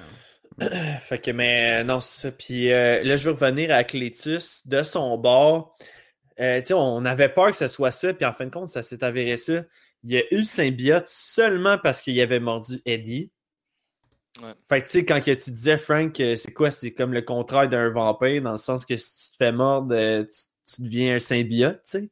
[0.63, 2.31] euh, Fait que, mais euh, non, c'est ça.
[2.31, 5.77] Puis euh, là, je veux revenir à Clétus de son bord.
[6.39, 9.03] Euh, on avait peur que ce soit ça, puis en fin de compte, ça s'est
[9.03, 9.61] avéré ça.
[10.03, 13.31] Il a eu le symbiote seulement parce qu'il avait mordu Eddie.
[14.41, 14.53] Ouais.
[14.69, 16.71] Fait que, tu sais, quand que tu disais, Frank, c'est quoi?
[16.71, 19.93] C'est comme le contraire d'un vampire, dans le sens que si tu te fais mordre,
[20.23, 22.09] tu, tu deviens un symbiote, tu sais.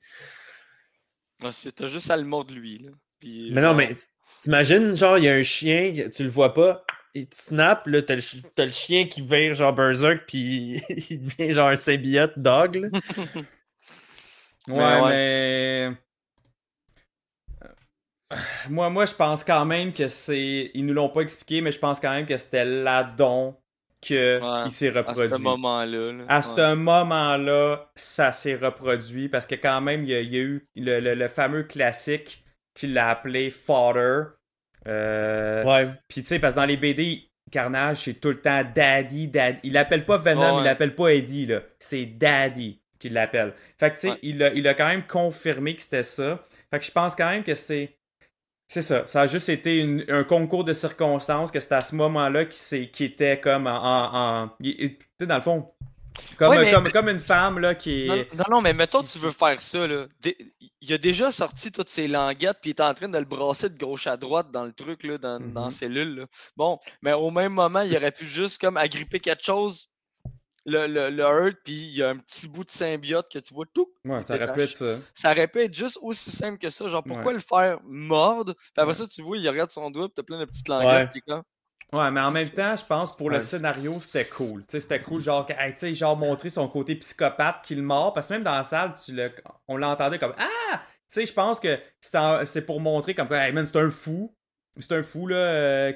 [1.44, 2.80] Ouais, c'est- T'as juste à le mordre lui.
[2.80, 2.92] Là.
[3.20, 3.96] Puis, Mais non, genre, mais
[4.42, 6.84] t'imagines, genre, il y a un chien, tu le vois pas,
[7.14, 11.70] il te snap, là, t'as le, chien qui vire genre Berserk, puis il devient genre
[11.70, 12.90] un symbiote dog, là.
[14.68, 15.10] Ouais, ouais.
[15.10, 15.98] mais.
[18.34, 18.38] Euh,
[18.70, 20.72] Moi, moi, je pense quand même que c'est.
[20.74, 23.58] Ils nous l'ont pas expliqué, mais je pense quand même que c'était là-don
[24.02, 25.30] qu'il Ouais, s'est à reproduit.
[25.30, 26.12] ce moment-là.
[26.14, 26.24] là.
[26.30, 26.41] À Ouais.
[26.43, 30.41] ce moment-là, ça s'est reproduit parce que quand même, il y a, il y a
[30.41, 32.43] eu le, le- le fameux classique
[32.76, 34.24] qu'il l'a appelé Fodder.
[34.88, 35.89] Euh, Ouais.
[36.08, 39.60] Puis tu sais, parce que dans les BD, Carnage, c'est tout le temps Daddy, Daddy.
[39.64, 41.62] Il l'appelle pas Venom, Ouais, il l'appelle pas Eddie, là.
[41.80, 43.54] C'est Daddy qu'il l'appelle.
[43.80, 44.20] Fait que tu sais, Ouais.
[44.22, 46.43] il, a, il a quand même confirmé que c'était ça.
[46.72, 47.97] Fait que je pense quand même que c'est.
[48.68, 49.07] C'est ça.
[49.07, 52.89] Ça a juste été une- un concours de circonstances que c'était à ce moment-là qui,
[52.91, 54.49] qui était comme en.
[54.61, 55.72] tu sais, dans le fond,
[56.36, 58.07] Comme, Ouais, mais- comme, comme une femme là, qui.
[58.07, 60.07] Non, non, non, mais mettons tu veux faire ça, là.
[60.82, 63.70] Il a déjà sorti toutes ses languettes, puis il est en train de le brasser
[63.70, 65.72] de gauche à droite dans le truc, là, dans, dans la Mhm.
[65.72, 66.15] cellule.
[66.22, 66.26] là.
[66.55, 69.89] Bon, mais au même moment, il aurait pu juste comme agripper quelque chose,
[70.68, 73.53] le, le, le hurt, puis il y a un petit bout de symbiote que tu
[73.53, 73.91] vois tout.
[74.05, 74.99] Ouais, ça aurait pu être détache.
[75.15, 75.34] ça.
[75.55, 76.88] Ça juste aussi simple que ça.
[76.89, 77.34] Genre, pourquoi Ouais.
[77.34, 78.53] le faire mordre?
[78.53, 81.09] Puis après ça, tu vois, il regarde son doigt, puis t'as plein de petites languettes,
[81.15, 81.41] Ouais.
[81.93, 84.61] Ouais, mais en même temps, je pense pour le scénario, c'était cool.
[84.65, 88.13] Tu sais, c'était cool, genre, hey, tu sais, genre montrer son côté psychopathe qu'il mord,
[88.13, 89.32] parce que même dans la salle, tu le,
[89.70, 91.80] on l'entendait comme ah, tu sais, je pense que
[92.43, 94.36] c'est pour montrer comme quoi, hey man, c'est un fou,
[94.80, 95.93] c'est un fou là, euh,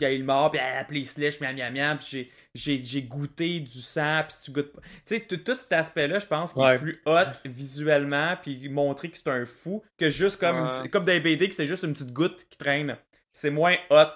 [0.00, 3.02] il mord, puis ah, puis il se lèche, miam miam miam, puis j'ai j'ai j'ai
[3.02, 4.80] goûté du sang, puis tu goûtes pas.
[5.06, 6.74] Tu sais, tout, cet aspect-là, je pense qu'il Ouais.
[6.74, 10.70] est plus hot visuellement, puis montrer que c'est un fou, que juste comme, Ouais.
[10.80, 12.96] petite- comme des BD, que c'est juste une petite goutte qui traîne.
[13.32, 14.14] C'est moins hot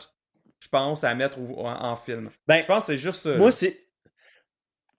[0.62, 2.28] je pense, à mettre en, en film.
[2.46, 3.24] Ben, je pense que c'est juste.
[3.26, 3.78] Moi, c'est.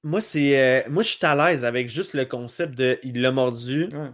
[0.04, 0.60] Moi, c'est.
[0.60, 4.10] euh, Moi, je suis à l'aise avec juste le concept de il l'a mordu, Ouais.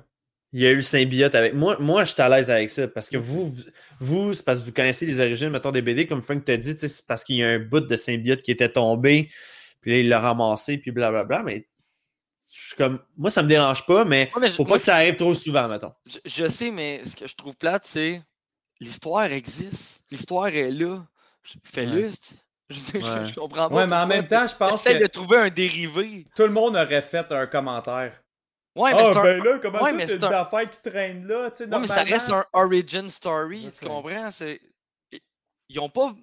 [0.54, 1.54] Il y a eu le symbiote avec.
[1.54, 3.64] Moi, moi je suis à l'aise avec ça parce que vous, vous,
[4.00, 6.76] vous, c'est parce que vous connaissez les origines, mettons, des BD, comme Frank t'a dit,
[6.78, 9.30] c'est parce qu'il y a un bout de symbiote qui était tombé,
[9.82, 11.68] puis là, il l'a ramassé, puis blablabla, mais.
[12.50, 13.00] Je suis comme.
[13.18, 15.34] Moi, ça me dérange pas, mais Ouais, mais faut moi, pas que ça arrive trop
[15.34, 15.92] souvent, mettons.
[16.06, 18.22] Je, je sais, mais ce que je trouve plate, c'est
[18.80, 20.04] l'histoire existe.
[20.12, 21.06] L'histoire est là.
[21.64, 22.10] Fais-le.
[22.12, 22.36] c'est-
[22.70, 23.26] Je, je- je- Ouais.
[23.26, 23.76] je comprends pas.
[23.76, 26.26] Ouais, mais en même temps, je pense Essaye que de trouver un dérivé.
[26.36, 28.22] tout le monde aurait fait un commentaire.
[28.78, 30.42] Ouais, mais Ah, c'est un- ben là, comment ouais, ça, mais t'as c'est une un-
[30.42, 33.86] affaire qui traîne là, tu sais, Ouais, mais ça reste normalement- un origin story, tu
[33.86, 34.32] comprends?
[34.32, 34.62] C'est...
[35.70, 36.14] Ils ont pas...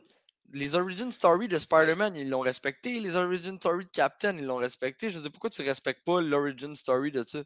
[0.53, 3.01] Les origin story de Spider-Man, ils l'ont respecté.
[3.01, 5.11] Les origin story de Captain, ils l'ont respecté.
[5.11, 7.41] Je sais pourquoi tu respectes pas l'origin story de ça?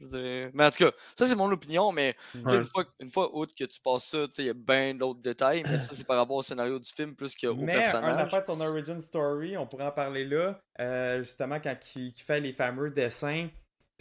[0.00, 2.56] Dire- Mais en tout cas, ça c'est mon opinion, mais Ouais.
[2.56, 4.94] une, fois, une fois outre que tu passes ça, tu sais, il y a bien
[4.94, 7.80] d'autres détails, mais ça c'est par rapport au scénario du film plus qu'au Mais un
[7.80, 8.20] personnage.
[8.22, 12.24] affaire de son origin story, on pourrait en parler là, euh, justement quand il, qu'il
[12.24, 13.48] fait les fameux dessins,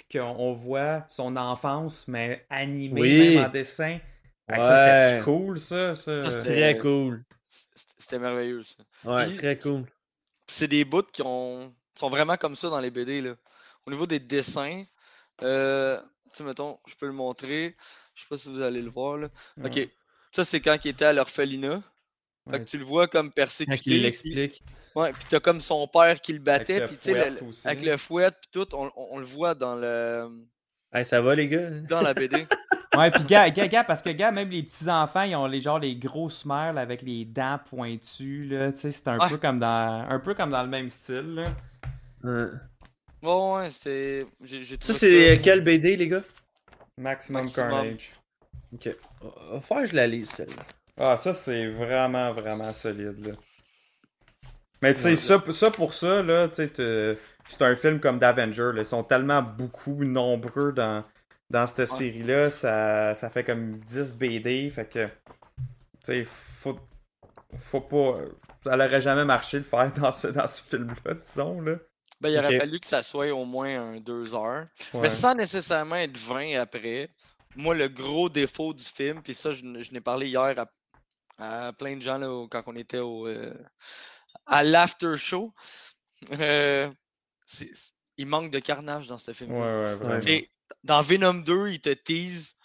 [0.07, 3.35] puis qu'on on voit son enfance, mais animée Oui.
[3.35, 3.99] même en dessin.
[4.47, 5.09] Hey, Ça, Ouais.
[5.11, 5.95] c'était cool, ça?
[5.95, 6.21] ça.
[6.23, 7.23] Ça, c'était- Très cool.
[7.47, 8.83] C'était- merveilleux ça.
[9.05, 9.83] Ouais, Puis- très cool.
[10.47, 11.73] c'est des bouts qui ont...
[11.95, 13.21] sont vraiment comme ça dans les BD.
[13.21, 13.35] Là.
[13.85, 14.83] Au niveau des dessins,
[15.43, 15.99] euh,
[16.33, 17.75] tu mettons, je peux le montrer.
[18.15, 19.17] Je sais pas si vous allez le voir.
[19.17, 19.27] Là.
[19.63, 19.87] Ok.
[20.31, 21.81] Ça, c'est quand il était à l'orphelinat.
[22.49, 22.59] Fait Ouais.
[22.63, 23.81] que tu le vois comme persécuté.
[23.91, 24.63] il l'explique.
[24.95, 26.83] Ouais, puis t'as comme son père qui le battait.
[26.85, 30.29] Puis tu sais, avec le fouet, puis tout, on, on- on le voit dans, le,
[30.91, 31.69] Hey, ça va, les gars?
[31.87, 32.47] dans la BD.
[32.97, 35.77] Ouais, puis gars, gars, gars, parce que gars, même les petits-enfants, ils ont les genre
[35.77, 38.71] les grosses mères là, avec les dents pointues, là.
[38.71, 39.29] Tu sais, c'est un Ouais.
[39.29, 41.51] peu comme dans un peu comme dans le même style, là.
[42.23, 42.47] Ouais.
[43.21, 44.25] Bon, ouais, c'est.
[44.81, 46.23] Ça, c'est quel BD, les gars?
[46.97, 47.69] Maximum, Maximum.
[47.69, 48.11] Carnage.
[48.73, 48.89] Ok.
[49.61, 50.63] Faire que je la lise, celle-là.
[50.99, 53.33] Ah, ça, c'est vraiment, vraiment solide, là.
[54.81, 55.15] Mais tu sais, Ouais.
[55.15, 57.17] ça, ça pour ça, là, tu sais, te-
[57.49, 58.71] c'est un film comme d'Avenger.
[58.77, 61.03] Ils sont tellement beaucoup nombreux dans,
[61.49, 65.11] dans cette série-là, ça, ça fait comme 10 BD, fait que, tu
[66.05, 66.79] sais, faut,
[67.57, 68.19] faut pas...
[68.63, 71.75] Ça n'aurait jamais marché de le faire dans ce, dans ce film-là, disons, là.
[72.21, 74.67] Ben, il aurait fallu que ça soit au moins un deux heures.
[74.93, 75.01] Ouais.
[75.03, 77.09] Mais sans nécessairement être 20 après.
[77.55, 80.65] Moi, le gros défaut du film, puis ça, je, je n'ai parlé hier à,
[81.39, 83.53] à plein de gens là, quand on était au, euh,
[84.45, 85.53] à l'after show.
[86.33, 86.91] euh,
[88.17, 89.51] il manque de carnage dans ce film.
[89.51, 90.47] Ouais,
[90.83, 92.55] Dans Venom 2, il te tease.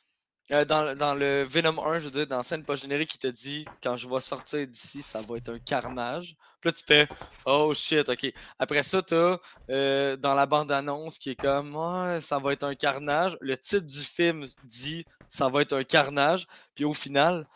[0.52, 3.26] euh, dans, le- dans le Venom 1, je veux dire, dans scène post-générique, il te
[3.28, 6.36] dit quand je vais sortir d'ici, ça va être un carnage.
[6.60, 7.08] Puis là, tu fais
[7.46, 8.32] Oh shit, ok.
[8.58, 9.38] Après ça, t'as
[9.70, 11.74] euh, dans la bande-annonce qui est comme
[12.20, 13.36] ça va être un carnage.
[13.40, 16.46] Le titre du film dit ça va être un carnage.
[16.74, 17.46] Puis au final,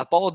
[0.00, 0.32] à part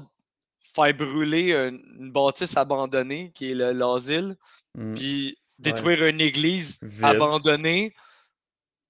[0.63, 4.35] faire brûler une, bâtisse abandonnée qui est le- l'asile,
[4.75, 4.93] Mm.
[4.93, 7.05] puis détruire une église Vide.
[7.05, 7.95] abandonnée,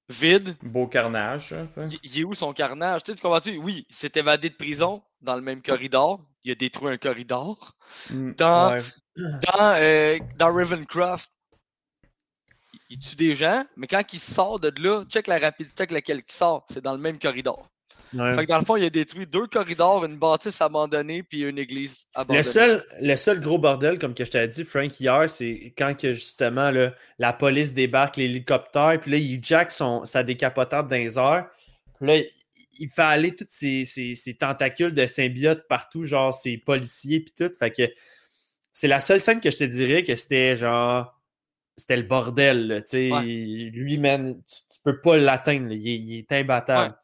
[0.10, 3.04] vide, Beau carnage, il il est où son carnage?
[3.04, 3.58] Tu sais, tu comprends-tu?
[3.58, 6.24] Oui, il s'est évadé de prison dans le même corridor.
[6.44, 7.76] Il a détruit un corridor.
[8.12, 8.32] Mm.
[8.34, 8.82] Dans, Ouais.
[9.16, 11.32] dans, euh, dans Ravencroft,
[12.90, 16.22] il tue des gens, mais quand il sort de là, check la rapidité avec laquelle
[16.28, 16.66] il sort.
[16.70, 17.70] C'est dans le même corridor.
[18.14, 18.34] Ouais.
[18.34, 21.58] Fait que dans le fond, il a détruit deux corridors, une bâtisse abandonnée, puis une
[21.58, 22.40] église abandonnée.
[22.40, 25.96] Le seul, le seul gros bordel, comme que je t'ai dit, Frank, hier, c'est quand
[25.98, 30.96] que justement là, la police débarque, l'hélicoptère, puis là, il jack son, sa décapotable dans
[30.96, 31.48] les airs.
[31.98, 36.58] Puis là, il- fait aller toutes ces, ces- ces tentacules de symbiote partout, genre ses
[36.58, 37.52] policiers, puis tout.
[37.58, 37.84] Fait que
[38.74, 41.14] c'est la seule scène que je te dirais que c'était genre.
[41.78, 43.12] C'était le bordel, tu sais.
[43.12, 43.70] Ouais.
[43.74, 46.96] Lui, man, tu, tu peux pas l'atteindre, là, il, est- il est imbattable.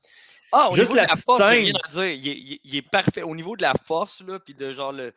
[0.51, 1.63] Ah, au Juste niveau la de la petite force, j'ai scène.
[1.63, 2.05] rien à dire.
[2.05, 3.21] Il est, il est- il est parfait.
[3.23, 5.13] Au niveau de la force, là, puis de genre le.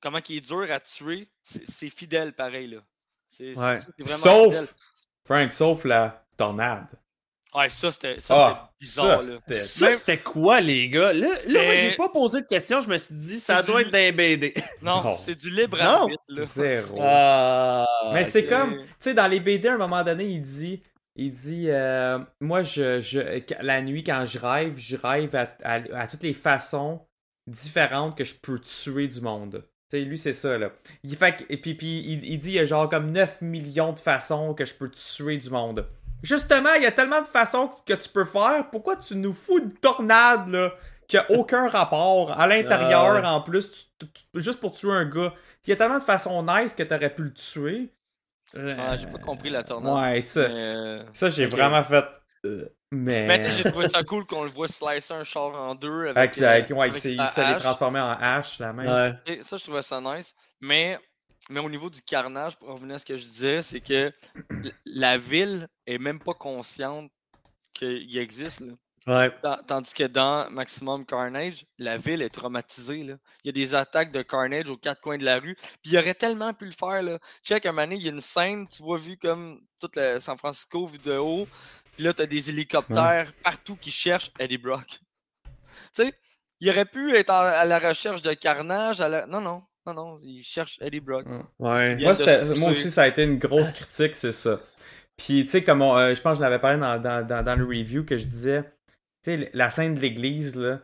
[0.00, 2.78] Comment qu'il est dur à tuer, c'est fidèle pareil, là.
[3.28, 3.78] C'est Ouais.
[3.98, 4.68] vraiment Sauf, fidèle.
[5.24, 6.86] Frank, sauf la tornade.
[7.54, 9.34] Ouais, ça, c'était Ah, bizarre, ça, là.
[9.46, 11.12] c'était- Ça, Même- c'était quoi, les gars?
[11.12, 12.80] Là, là moi, j'ai pas posé de question.
[12.80, 14.54] Je me suis dit, ça doit du- être d'un BD.
[14.82, 15.14] Non, Non.
[15.16, 16.44] c'est du libre arbitre, là.
[16.46, 16.98] Zéro.
[17.00, 20.82] Ah, Mais c'est comme, tu sais, dans les BD, à un moment donné, il dit,
[21.16, 23.20] il dit, euh, moi, je, je,
[23.60, 27.02] la nuit, quand je rêve, je rêve à, à- à toutes les façons
[27.46, 29.64] différentes que je peux tuer du monde.
[29.90, 30.70] Tu sais, lui, c'est ça, là.
[31.02, 33.40] Il fait que- et puis, puis il, il dit, il y a genre comme 9
[33.42, 35.86] millions de façons que je peux tuer du monde.
[36.22, 38.70] Justement, il y a tellement de façons que tu peux faire.
[38.70, 40.72] Pourquoi tu nous fous une tornade, là,
[41.08, 45.04] qui a aucun rapport à l'intérieur, Ah en plus, tu- tu- juste pour tuer un
[45.04, 45.34] gars.
[45.66, 47.90] Il y a tellement de façons nice que t'aurais pu le tuer.
[48.56, 49.94] Ah, j'ai pas compris la tornade.
[50.14, 52.04] Ouais, ça, Mais, euh, ça j'ai vraiment fait.
[52.44, 53.26] euh, mais.
[53.26, 56.08] Mais tu sais, j'ai trouvé ça cool qu'on le voit slicer un char en deux
[56.08, 57.62] avec, Avec, euh, ouais, avec les hache.
[57.62, 58.88] transformait en hache, la même.
[58.88, 59.14] Ouais.
[59.34, 60.34] Et ça, je trouvais ça nice.
[60.60, 60.98] Mais,
[61.48, 64.12] mais au niveau du carnage, pour revenir à ce que je disais, c'est que
[64.84, 67.10] la ville est même pas consciente
[67.72, 68.60] qu'il existe.
[68.60, 68.74] là.
[69.06, 69.30] Ouais.
[69.66, 73.02] Tandis que dans Maximum Carnage, la ville est traumatisée.
[73.02, 73.14] Là.
[73.42, 75.56] Il y a des attaques de Carnage aux quatre coins de la rue.
[75.56, 77.02] Puis il aurait tellement pu le faire.
[77.02, 77.18] Là.
[77.42, 80.20] Check, un moment donné, il y a une scène, tu vois, vu comme tout le
[80.20, 81.48] San Francisco vu de haut.
[81.96, 84.86] Puis là, tu as des hélicoptères partout qui cherchent Eddie Brock.
[85.44, 86.12] tu sais,
[86.60, 89.00] il aurait pu être en- à la recherche de Carnage.
[89.00, 91.26] à la- Non, non, non, non, il cherche Eddie Brock.
[91.58, 91.96] Ouais.
[91.96, 92.14] Moi,
[92.60, 94.60] moi aussi, ça a été une grosse critique, c'est ça.
[95.16, 97.44] Puis, tu sais, comme on- euh, je pense que je l'avais parlé dans, dans, dans,
[97.44, 98.62] dans le review que je disais,
[99.30, 100.80] sais, la scène de l'église, là,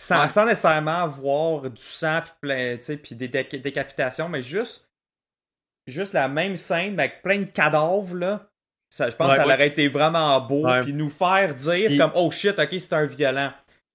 [0.00, 0.28] sans, Ouais.
[0.28, 4.88] sans nécessairement voir du sang, puis des déca- décapitations, mais juste,
[5.86, 8.48] juste la même scène, mais avec plein de cadavres, là.
[8.90, 9.54] Ça, je pense Ouais, que ça ouais.
[9.54, 13.52] aurait été vraiment beau, puis nous faire dire comme, oh shit, ok, c'est un violent.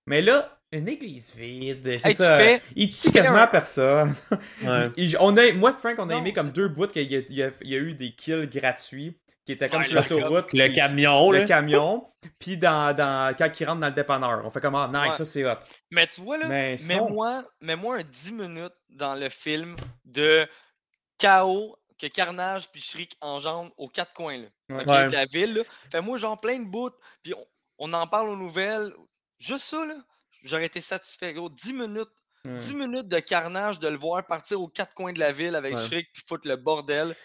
[0.08, 2.38] Mais là, une église vide, c'est Hey, tu ça.
[2.38, 4.14] fais- il tu tue quasiment un- personne.
[4.98, 7.44] Il- on a, moi et Frank, on a Non, aimé comme deux bouts qu'il y
[7.44, 9.18] a eu des kills gratuits
[9.48, 10.52] qui étaient comme Ouais, sur l'autoroute.
[10.54, 11.46] Le camion, Le là.
[11.46, 12.12] camion.
[12.40, 14.42] Puis dans, dans, quand il rentre dans le dépanneur.
[14.46, 15.18] On fait comme, ah, nice, Ouais.
[15.18, 15.56] ça c'est hot.
[15.90, 17.10] Mais tu vois, là, Mais sinon-
[17.62, 20.48] mets-moi un 10 minutes dans le film de
[21.18, 24.82] chaos que Carnage puis Shriek engendrent aux quatre coins là, Ouais.
[24.84, 25.06] ok, Ouais.
[25.08, 25.54] de la ville.
[25.56, 25.62] là.
[25.92, 26.92] Fais-moi genre plein de bouts,
[27.24, 27.46] puis on,
[27.80, 28.94] on en parle aux nouvelles.
[29.40, 29.96] Juste ça, là,
[30.44, 31.50] j'aurais été satisfait, gros.
[31.50, 32.10] 10 minutes.
[32.44, 32.58] Hmm.
[32.58, 35.76] 10 minutes de carnage, de le voir partir aux quatre coins de la ville avec
[35.76, 35.86] Ouais.
[35.86, 37.16] Shriek puis foutre le bordel.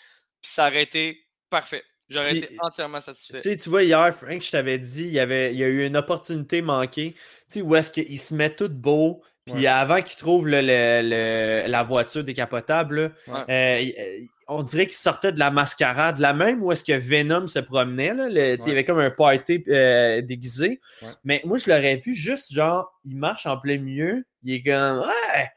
[0.40, 1.84] Puis ça aurait été parfait.
[2.12, 3.40] J'aurais été entièrement satisfait.
[3.40, 5.68] Tu sais, tu vois, hier, Frank, je t'avais dit, il y, avait, il y a
[5.68, 7.14] eu une opportunité manquée.
[7.14, 9.66] Tu sais, où est-ce qu'il se met tout beau, puis Ouais.
[9.66, 14.94] avant qu'il trouve le, le- le- la voiture décapotable, là, euh, euh, on dirait qu'il
[14.94, 18.14] sortait de la mascarade, la même où est-ce que Venom se promenait.
[18.14, 20.80] Là, le- Il y avait comme un party euh, déguisé.
[21.24, 25.00] Mais moi, je l'aurais vu juste, genre, il marche en plein milieu, il est comme,
[25.00, 25.50] ouais,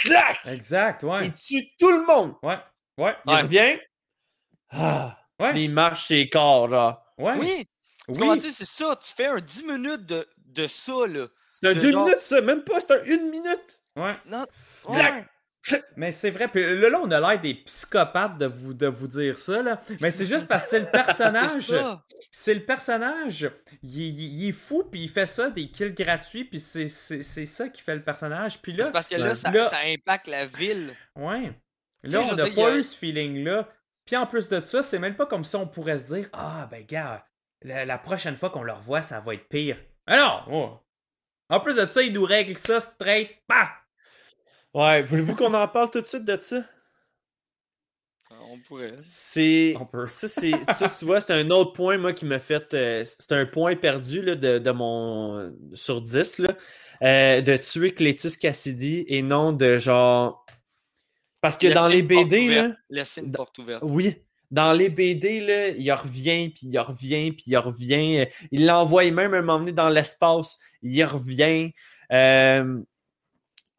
[0.00, 1.26] clac, Exact, ouais.
[1.26, 2.34] il tue tout le monde.
[2.42, 2.58] Ouais.
[2.98, 3.14] Ouais.
[3.26, 3.78] Il revient,
[4.70, 5.50] ah, Ouais.
[5.52, 7.02] puis il marche ses corps, genre.
[7.18, 7.34] Ouais.
[7.38, 7.66] Oui,
[8.08, 8.16] Oui.
[8.18, 8.98] comment tu c'est ça?
[9.02, 11.26] Tu fais un 10 minutes de, de ça, là.
[11.60, 13.82] C'est un De deux genre- minutes, ça, même pas, c'est un une minute.
[13.96, 14.16] Ouais.
[14.26, 14.44] Non,
[14.88, 15.24] ouais.
[15.96, 16.48] Mais c'est vrai.
[16.48, 19.80] Puis là, là, on a l'air des psychopathes de vous, de vous dire ça, là.
[20.02, 21.52] Mais c'est juste parce que c'est le personnage.
[22.30, 23.50] C'est le personnage.
[23.82, 26.88] Il, est- il- il est fou, puis il fait ça, des kills gratuits, puis c'est,
[26.88, 28.60] c'est, c'est ça qui fait le personnage.
[28.60, 30.94] Puis là, C'est parce que là, ça, là- ça impacte la ville.
[31.16, 31.52] ouais.
[32.02, 33.66] Là, on n'a pas eu ce feeling-là.
[34.06, 36.68] Puis en plus de ça, c'est même pas comme si on pourrait se dire Ah,
[36.70, 37.26] ben, gars,
[37.62, 39.78] la, la prochaine fois qu'on le revoit, ça va être pire.
[40.06, 40.16] Ah
[40.48, 40.54] non!
[40.54, 40.80] oh.
[41.50, 43.30] En plus de ça, il nous règle ça straight.
[43.48, 43.70] Bah!
[44.74, 46.64] Ouais, voulez-vous qu'on en parle tout de suite de ça?
[48.30, 48.94] Ah, On pourrait.
[49.00, 49.74] C'est.
[49.78, 50.06] On peut.
[50.06, 52.72] Ça, c'est, ça, tu vois, c'est un autre point, moi, qui m'a fait.
[52.74, 55.54] euh, c'est un point perdu là, de, de mon.
[55.74, 56.56] sur 10, là,
[57.02, 60.44] euh, de tuer Clétus Cassidy et non de genre.
[61.44, 63.04] Parce que dans les BD, là.
[63.18, 63.82] une porte ouverte.
[63.86, 64.16] Oui.
[64.50, 68.26] Dans les BD, là, il revient, puis il revient, puis il revient.
[68.50, 70.58] Il l'envoie même un moment donné dans l'espace.
[70.80, 71.72] Il revient.
[72.12, 72.80] Euh,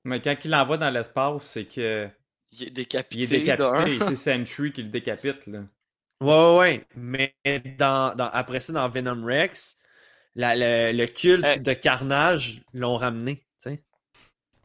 [0.03, 2.07] Mais quand il l'envoie dans l'espace, c'est que.
[2.51, 3.24] Il est Il décapité.
[3.24, 3.97] est décapité.
[4.09, 5.63] c'est Sentry qui le décapite, là.
[6.22, 6.86] Ouais, ouais, ouais.
[6.95, 7.36] Mais
[7.80, 9.78] dans, dans- après ça, dans Venom Rex,
[10.36, 11.59] la- le, le culte Hey.
[11.61, 13.45] de carnage l'ont ramené.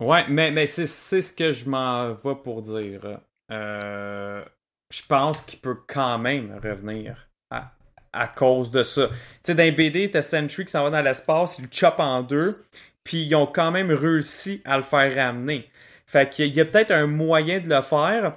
[0.00, 3.20] Ouais, mais, mais c'est, ce que je m'en vais pour dire.
[3.52, 4.42] Euh,
[4.90, 7.72] je pense qu'il peut quand même revenir à,
[8.12, 9.08] à cause de ça.
[9.08, 12.22] Tu sais, dans BD, t'as Sentry qui s'en va dans l'espace, il le chope en
[12.22, 12.64] deux,
[13.04, 15.70] puis ils ont quand même réussi à le faire ramener.
[16.06, 18.34] Fait qu'il y a peut-être un moyen de le faire.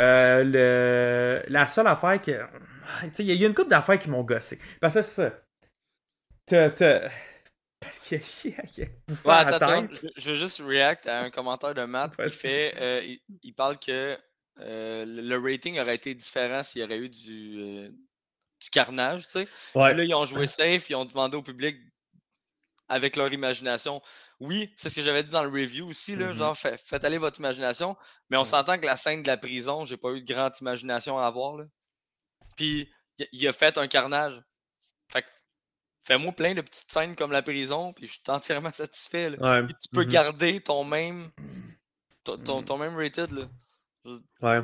[0.00, 2.30] Euh, le, la seule affaire que.
[3.04, 4.58] Tu sais, il y a- une couple d'affaires qui m'ont gossé.
[4.80, 5.32] Parce que c'est ça.
[6.46, 7.08] T'as- t'as-
[7.82, 8.18] Parce qu'il
[8.50, 10.00] y a, a- bouffé Ouais, attends, la attends, tête.
[10.16, 12.74] je, je veux juste react à un commentaire de Matt qui fait.
[12.76, 14.18] euh, il, il parle que
[14.60, 19.30] euh, le, rating aurait été différent s'il y aurait eu du, euh, du carnage, tu
[19.32, 19.48] sais.
[19.74, 19.94] Ouais.
[19.94, 21.76] Là, ils ont joué safe, ils ont demandé au public
[22.88, 24.02] avec leur imagination.
[24.40, 26.34] Oui, c'est ce que j'avais dit dans le review aussi, là, Mhm.
[26.34, 27.96] genre fait- faites aller votre imagination,
[28.28, 31.18] mais on s'entend que la scène de la prison, j'ai pas eu de grande imagination
[31.18, 31.56] à avoir.
[31.56, 31.64] Là.
[32.56, 32.92] Puis
[33.32, 34.42] il a fait un carnage.
[35.10, 35.28] Fait que
[36.02, 39.30] fais-moi plein de petites scènes comme la prison, puis je suis entièrement satisfait.
[39.30, 39.36] là.
[39.60, 39.66] Ouais.
[39.66, 40.08] Puis tu peux Mhm.
[40.10, 41.30] garder ton même
[42.24, 43.30] ton, ton, ton même rated.
[43.32, 43.42] Là.
[44.04, 44.12] Ouais.
[44.42, 44.62] Ouais.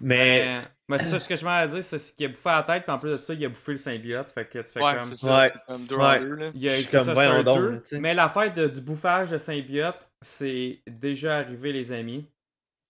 [0.00, 0.44] Mais.
[0.44, 2.62] Mais, mais c'est ça, ce que je m'en dire, c'est c'est qu'il a bouffé la
[2.62, 4.30] tête, puis en plus de ça, il a bouffé le symbiote.
[4.30, 5.08] Fait que tu fais Ouais, comme.
[5.08, 5.40] c'est ça.
[5.40, 5.52] Ouais.
[5.66, 6.02] comme deux Ouais.
[6.04, 6.50] en deux, là.
[6.54, 7.70] Il y a comme, ça, un donc, deux.
[7.70, 8.00] là.
[8.00, 12.26] Mais l'affaire de- du bouffage de symbiote, c'est déjà arrivé, les amis.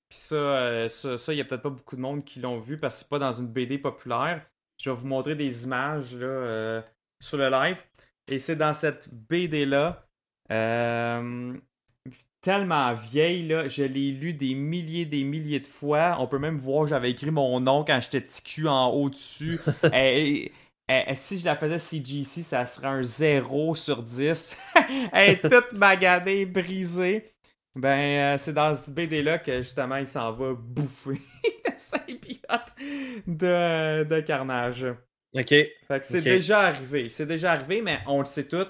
[0.09, 2.59] Puis ça, euh, ça, ça, il y a peut-être pas beaucoup de monde qui l'ont
[2.59, 4.44] vu parce que c'est pas dans une BD populaire.
[4.80, 6.82] Je vais vous montrer des images là, euh,
[7.21, 7.83] sur le live.
[8.29, 10.05] Et c'est dans cette BD-là.
[10.53, 11.55] euh,
[12.41, 13.69] tellement vieille, là.
[13.69, 16.16] Je l'ai lu des milliers, des milliers de fois.
[16.21, 19.11] On peut même voir que j'avais écrit mon nom quand j'étais petit cul en haut
[19.11, 19.59] dessus.
[19.93, 20.53] Et-
[20.89, 24.57] et- et si je la faisais CGC, ça serait un 0 sur 10.
[25.12, 27.25] Elle est toute maganée, brisée.
[27.75, 31.21] Ben, euh, c'est dans ce BD-là que justement il s'en va bouffer
[31.66, 32.75] le symbiote
[33.27, 34.87] de, de carnage.
[35.35, 35.49] Ok.
[35.49, 37.09] Fait que c'est déjà arrivé.
[37.11, 38.66] C'est déjà arrivé, mais on le sait tout.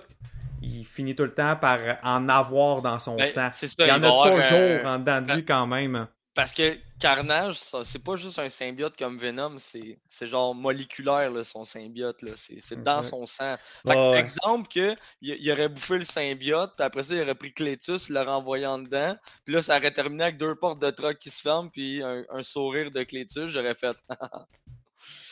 [0.60, 3.48] Il finit tout le temps par en avoir dans son Ben, sang.
[3.52, 6.08] c'est ça, il y en il a toujours euh, en dedans de lui quand même.
[6.34, 11.42] Parce que Carnage, c'est pas juste un symbiote comme Venom, c'est, c'est genre moléculaire, là,
[11.42, 12.22] son symbiote.
[12.22, 12.32] Là.
[12.36, 13.56] C'est, c'est dans son sang.
[13.86, 17.34] Fait que, exemple que il, il aurait bouffé le symbiote, puis après ça, il aurait
[17.34, 20.90] pris Cletus, le renvoyé en dedans, puis là, ça aurait terminé avec deux portes de
[20.90, 23.96] truck qui se ferment, puis un, un sourire de Cletus, j'aurais fait.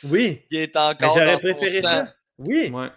[0.05, 0.41] Oui.
[0.51, 1.89] il est encore j'aurais préféré sang.
[1.89, 2.13] ça.
[2.39, 2.69] Oui.
[2.69, 2.89] Ouais.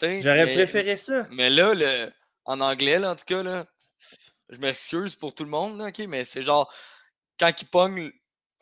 [0.00, 1.26] J'aurais mais- préféré ça.
[1.30, 2.10] Mais là, le,
[2.44, 3.66] en anglais, là, en tout cas, là,
[4.50, 6.72] je m'excuse pour tout le monde, là, mais c'est genre,
[7.38, 8.10] quand il pogne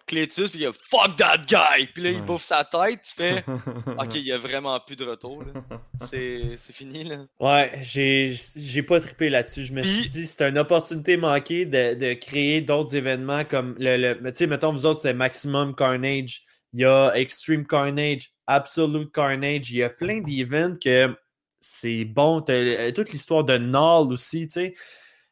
[0.07, 3.15] Cletus, puis il y a fuck that guy, puis là, il bouffe sa tête, tu
[3.15, 3.45] fais,
[3.99, 5.43] ok, il y a vraiment plus de retour.
[6.05, 7.27] C'est c'est fini, là.
[7.41, 9.65] Ouais, j'ai j'ai pas trippé là-dessus.
[9.65, 13.97] Je me suis dit, c'est une opportunité manquée de, de créer d'autres événements comme le.
[13.97, 16.45] le mais tu sais, mettons, vous autres, c'est Maximum Carnage.
[16.77, 19.71] Il y a Extreme Carnage, Absolute Carnage.
[19.71, 21.17] Il y a plein d'events que
[21.59, 22.45] c'est bon.
[22.51, 24.75] Euh, toute l'histoire de Null aussi, tu sais.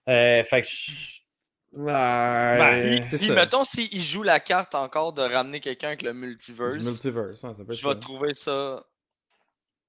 [0.09, 0.69] Euh, fait que.
[0.69, 1.21] je-
[1.77, 1.93] Ouais.
[1.93, 3.35] Ben, c'est Puis, ça.
[3.35, 7.65] mettons, s'il joue la carte encore de ramener quelqu'un avec le multiverse, multiverse, ouais, ça
[7.65, 7.99] peut être je vais ça.
[7.99, 8.85] trouver ça.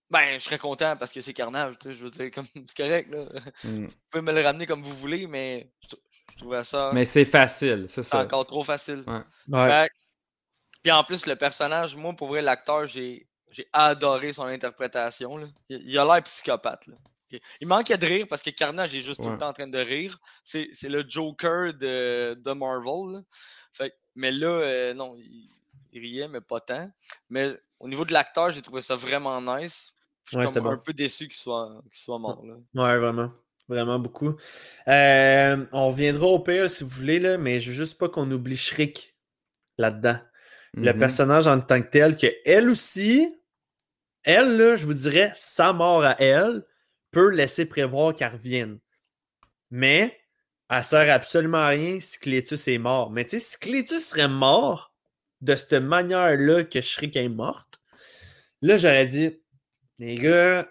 [0.10, 2.76] Ben, je serais content parce que c'est carnage, tu sais, je veux dire, comme c'est
[2.76, 3.26] correct, là.
[3.64, 3.86] Mm.
[3.86, 5.96] Vous pouvez me le ramener comme vous voulez, mais je,
[6.32, 8.22] je trouvais ça Mais c'est facile, c'est c'est ça.
[8.24, 9.04] encore trop facile.
[9.06, 9.22] Ouais.
[9.50, 9.66] Ouais.
[9.84, 10.05] Fait que-
[10.86, 15.36] Puis en plus, le personnage, moi, pour vrai, l'acteur, j'ai j'ai adoré son interprétation.
[15.38, 15.48] Là.
[15.68, 16.86] Il, il a l'air psychopathe.
[16.86, 16.94] Là.
[17.60, 19.80] Il manquait de rire parce que Carnage est juste tout le temps en train de
[19.80, 20.20] rire.
[20.44, 23.16] C'est c'est le Joker de, de Marvel.
[23.16, 23.22] là.
[23.74, 25.50] Fait, mais là, euh, non, il,
[25.92, 26.88] il riait, mais pas tant.
[27.30, 29.96] Mais au niveau de l'acteur, j'ai trouvé ça vraiment nice.
[30.26, 30.70] Je suis Ouais, comme c'était bon.
[30.70, 32.46] un peu déçu qu'il soit, qu'il soit mort.
[32.46, 32.54] Là.
[32.76, 33.32] Ouais, vraiment.
[33.68, 34.36] Vraiment beaucoup.
[34.88, 38.30] Euh, on reviendra au pire si vous voulez, là, mais je veux juste pas qu'on
[38.30, 39.18] oublie Shriek
[39.80, 40.20] là-dedans.
[40.78, 41.00] Le Mhm.
[41.00, 43.34] personnage en tant que tel, que elle aussi,
[44.24, 46.66] elle, là, je vous dirais, sa mort à elle
[47.12, 48.80] peut laisser prévoir qu'elle revienne.
[49.72, 50.18] Mais
[50.70, 53.10] elle sert absolument à rien si Clétus est mort.
[53.12, 54.94] Mais tu sais, si Clétus serait mort
[55.42, 57.80] de cette manière-là que Shriek est morte,
[58.62, 59.40] là, j'aurais dit,
[60.00, 60.68] les gars,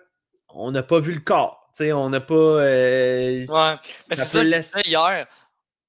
[0.48, 1.70] on n'a pas vu le corps.
[1.74, 2.34] Tu sais, on n'a pas.
[2.34, 3.74] euh, Ouais,
[4.10, 5.26] mais c'est ça laisser hier.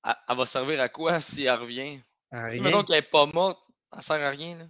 [0.06, 2.00] Elle, elle va servir à quoi si elle revient?
[2.32, 2.62] à rien.
[2.64, 3.60] Mettons qu'elle n'est pas morte,
[3.96, 4.58] elle sert à rien.
[4.58, 4.66] Là.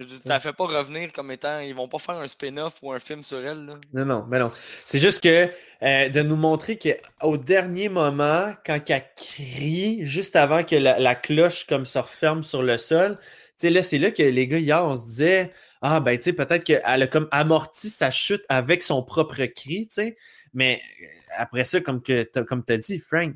[0.00, 0.06] Ouais.
[0.24, 1.58] t'as fait pas revenir comme étant.
[1.58, 3.64] Ils vont pas faire un spin-off ou un film sur elle.
[3.66, 3.74] Là.
[3.92, 4.52] Non, non, mais non.
[4.84, 5.50] C'est juste que
[5.82, 11.16] euh, de nous montrer qu'au dernier moment, quand elle crie, juste avant que la, la
[11.16, 14.58] cloche comme se referme sur le sol, tu sais, là, c'est là que les gars,
[14.58, 15.50] hier, on se disait,
[15.82, 19.88] ah, ben, tu sais, peut-être qu'elle a comme amorti sa chute avec son propre cri,
[19.88, 20.16] tu sais.
[20.54, 21.06] Mais euh,
[21.38, 23.34] après ça, comme que t'as- comme tu as dit, Frank,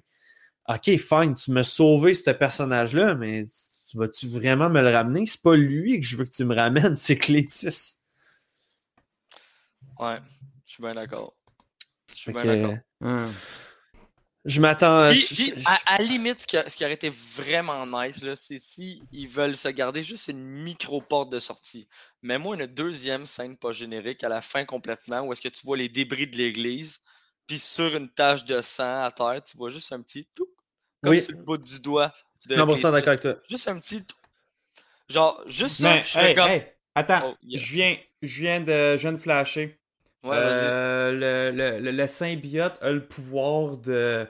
[0.69, 3.45] OK, fine, tu m'as sauvé ce personnage-là, mais
[3.93, 5.27] tu vas-tu vraiment me le ramener?
[5.27, 7.99] C'est pas lui que je veux que tu me ramènes, c'est Clétus.
[9.99, 10.19] Ouais,
[10.67, 11.35] je suis bien d'accord.
[12.11, 13.31] Je suis bien que, d'accord.
[14.45, 15.11] Je m'attends.
[15.13, 17.87] Puis- je- je- à, à la limite, ce qui, a- ce qui aurait été vraiment
[17.87, 21.87] nice, c'est si ils veulent se garder juste une micro-porte de sortie.
[22.23, 25.65] Mais moi, une deuxième scène pas générique à la fin complètement, où est-ce que tu
[25.65, 26.99] vois les débris de l'église,
[27.47, 30.49] puis sur une tache de sang à terre, tu vois juste un petit tout,
[31.03, 31.23] comme Oui.
[31.23, 32.11] sur le bout du doigt.
[32.47, 32.93] De 100% Clétus.
[32.93, 33.37] d'accord avec toi.
[33.49, 34.05] Juste un petit.
[35.09, 36.53] Genre, juste ça, Mais, je serais hey, comme.
[36.53, 37.61] hey, attends, Oh, yes.
[37.61, 39.79] je, viens, je, viens de, je viens de flasher.
[40.25, 40.73] Ouais, vas-y.
[40.73, 44.27] Euh, le, le, le, le symbiote a le pouvoir de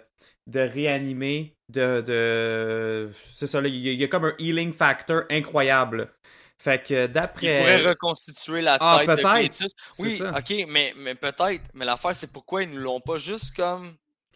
[0.48, 2.00] de réanimer, de.
[2.02, 3.12] de...
[3.36, 6.12] C'est ça, là, il y, a- il y a comme un healing factor incroyable.
[6.58, 7.06] Fait que
[7.40, 7.50] Il d'après.
[7.50, 9.24] pourrait reconstituer la Ah, tête de peut-être.
[9.24, 9.72] Cletus.
[9.98, 10.34] Oui, ça.
[10.34, 11.68] ok, mais, mais peut-être.
[11.74, 13.94] Mais l'affaire, c'est pourquoi ils ne l'ont pas juste comme.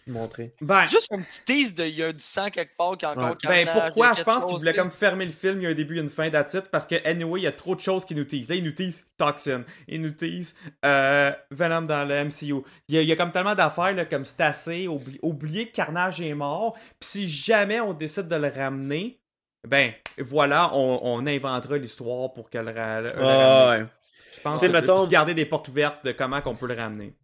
[0.09, 0.55] Montrer.
[0.61, 3.11] Ben, Juste un petit tease de il y a du sang quelque part qui a
[3.11, 3.37] encore Ouais.
[3.41, 4.73] carnage, Ben il y a pourquoi je pense tu sais.
[4.75, 6.95] comme fermer le film, il y a un début et une fin d'attitude parce que
[7.05, 8.49] anyway, il y a trop de choses qui nous teasent.
[8.49, 10.55] Là, ils nous teasent Toxin, ils nous teasent
[10.85, 12.63] euh, Venom dans le MCU.
[12.89, 15.69] Il y a, il y a comme tellement d'affaires là, comme c'est assez, oubli- oublier
[15.69, 19.21] que Carnage est mort, puis si jamais on décide de le ramener,
[19.67, 23.83] ben voilà, on, on inventera l'histoire pour que le, ra- le- le Ah, ramener.
[23.83, 23.89] ouais.
[24.37, 27.17] Je pense que mettons- garder des portes ouvertes de comment qu'on peut le ramener.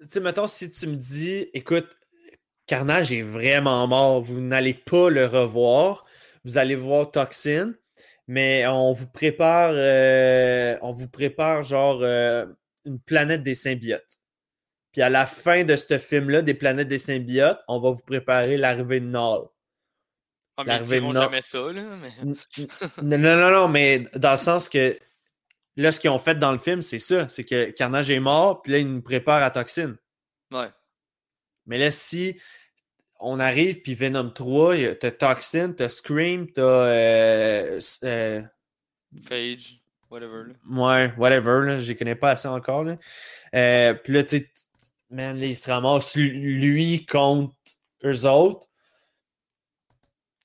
[0.00, 1.88] Tu sais, mettons, si tu me dis, écoute,
[2.66, 6.04] Carnage est vraiment mort, vous n'allez pas le revoir,
[6.44, 7.74] vous allez voir Toxin,
[8.28, 12.46] mais on vous prépare, euh, on vous prépare genre euh,
[12.84, 14.20] une planète des symbiotes.
[14.92, 18.56] Puis à la fin de ce film-là, des planètes des symbiotes, on va vous préparer
[18.56, 19.48] l'arrivée de Null.
[20.58, 21.82] Ah, mais ils de jamais ça, là.
[22.02, 22.34] Mais...
[23.02, 24.96] Non, non, non, non, mais dans le sens que
[25.76, 27.26] là, ce qu'ils ont fait dans le film, c'est ça.
[27.28, 29.96] C'est que Carnage est mort, puis là, ils nous préparent à Toxin.
[30.52, 30.68] Ouais.
[31.66, 32.40] Mais là, si
[33.20, 36.62] on arrive, puis Venom 3, y a- t'as Toxin, t'as Scream, t'as.
[36.62, 38.42] Euh, euh,
[39.24, 40.44] Phage, whatever.
[40.48, 40.54] Là.
[40.68, 42.82] ouais, whatever, là, je les connais pas assez encore.
[42.84, 42.96] Là.
[43.54, 44.50] Euh, puis là, tu sais,
[45.10, 47.54] man, là, il se ramasse lui contre
[48.04, 48.66] eux autres.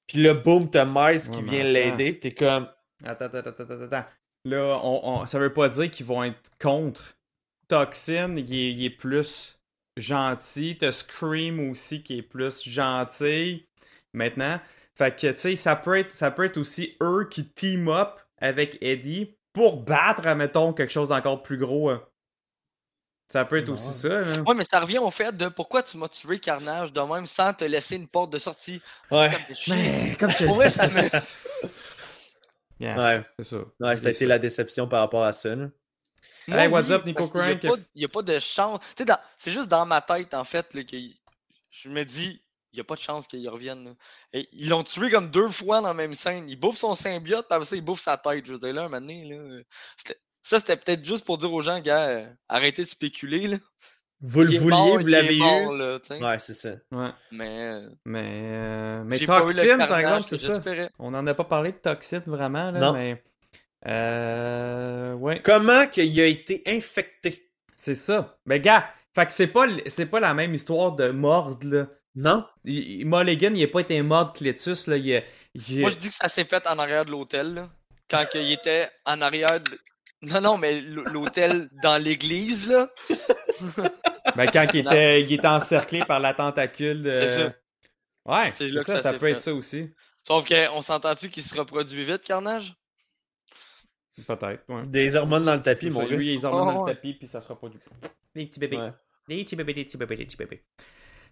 [0.07, 1.69] Puis là, boum, t'as Miles qui Ouais, vient attends.
[1.71, 2.69] l'aider, puis t'es comme.
[3.03, 4.05] Attends, attends, attends, attends, attends.
[4.45, 7.17] Là, on, on- ça veut pas dire qu'ils vont être contre.
[7.67, 9.56] Toxin, il est, il est plus
[9.99, 10.77] gentil.
[10.77, 13.67] T'as Scream aussi qui est plus gentil.
[14.13, 14.59] Maintenant.
[14.95, 18.19] Fait que, tu sais, ça peut être, ça peut être aussi eux qui team up
[18.39, 21.89] avec Eddie pour battre, mettons, quelque chose d'encore plus gros.
[21.89, 22.03] hein.
[23.29, 24.41] Ça peut être aussi ça, là.
[24.47, 27.53] Ouais, mais ça revient au fait de pourquoi tu m'as tué Carnage de même sans
[27.53, 28.81] te laisser une porte de sortie.
[29.11, 29.29] Ouais.
[29.67, 31.67] Mais, comme je vrai, dis, ça me-
[32.79, 33.57] Yeah, Ouais, c'est ça.
[33.79, 35.55] ouais ça a été la déception par rapport à ça.
[35.55, 35.67] là.
[36.47, 37.61] Moi, Hey, what's up, Nico Crank?
[37.61, 38.79] pas- Il n'y a, pas de chance.
[39.05, 40.97] Dans- c'est juste dans ma tête, en fait, là, que
[41.71, 42.41] je me dis,
[42.73, 43.85] il n'y a pas de chance qu'il revienne.
[43.85, 43.91] là.
[44.33, 46.49] Et ils l'ont tué comme deux fois dans la même scène.
[46.49, 48.45] Il bouffe son symbiote, puis après ça, il bouffe sa tête.
[48.45, 49.61] Je veux dire, là, un moment donné, là,
[50.41, 53.47] ça, c'était peut-être juste pour dire aux gens, gars, euh, arrêtez de spéculer.
[53.47, 53.57] Là.
[54.21, 55.39] Vous le vouliez, mort, vous l'avez eu.
[55.39, 55.99] là.
[56.09, 56.71] Ouais, c'est ça.
[56.91, 57.09] Ouais.
[57.31, 60.89] Mais, euh, Mais, euh, mais j'ai pas eu le Toxin, par exemple, c'est ça.
[60.99, 62.93] On n'en a pas parlé de Toxin vraiment, là, Non.
[62.93, 63.23] mais.
[63.87, 65.13] Euh.
[65.13, 65.41] Ouais.
[65.43, 67.49] Comment qu'il a été infecté?
[67.75, 68.37] C'est ça.
[68.45, 71.87] Mais gars, fait que c'est pas, c'est pas la même histoire de Mord, là.
[72.15, 72.45] Non?
[72.65, 74.97] Il- il- Mulligan, il a pas été mort de Cletus, là.
[74.97, 75.23] Il,
[75.67, 77.69] il Moi, je dis que ça s'est fait en arrière de l'hôtel, là.
[78.09, 79.69] Quand il était en arrière de...
[80.23, 82.87] Non, non, mais l'hôtel dans l'église, là.
[84.35, 87.03] Ben, quand il était, il était encerclé par la tentacule.
[87.03, 87.53] de- C'est ça.
[88.25, 89.89] Ouais, C'est ça, ça peut être ça aussi.
[90.27, 92.73] Sauf qu'on s'entend-tu qu'il se reproduit vite, Carnage?
[94.25, 94.81] Peut-être, ouais.
[94.87, 96.15] Des hormones dans le tapis, mon Lui, gars.
[96.15, 96.95] il les hormones dans le ouais.
[96.95, 97.79] tapis, puis ça se reproduit.
[98.33, 98.77] Des petits bébés.
[98.77, 98.93] Ouais.
[99.27, 100.63] Des petits bébés, des petits bébés, des petits bébés.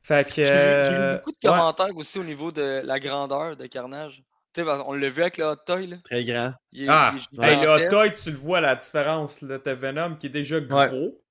[0.03, 0.35] Fait que.
[0.35, 1.55] J'ai j'ai lu beaucoup de ouais.
[1.55, 4.23] commentaires aussi au niveau de la grandeur de Carnage.
[4.53, 5.97] Tu sais, on l'a vu avec le hot toy, là.
[6.03, 6.53] Très grand.
[6.71, 9.41] Il Ah, il hey, le hot toy, tu le vois la différence.
[9.41, 11.21] Là, t'as Venom qui est déjà gros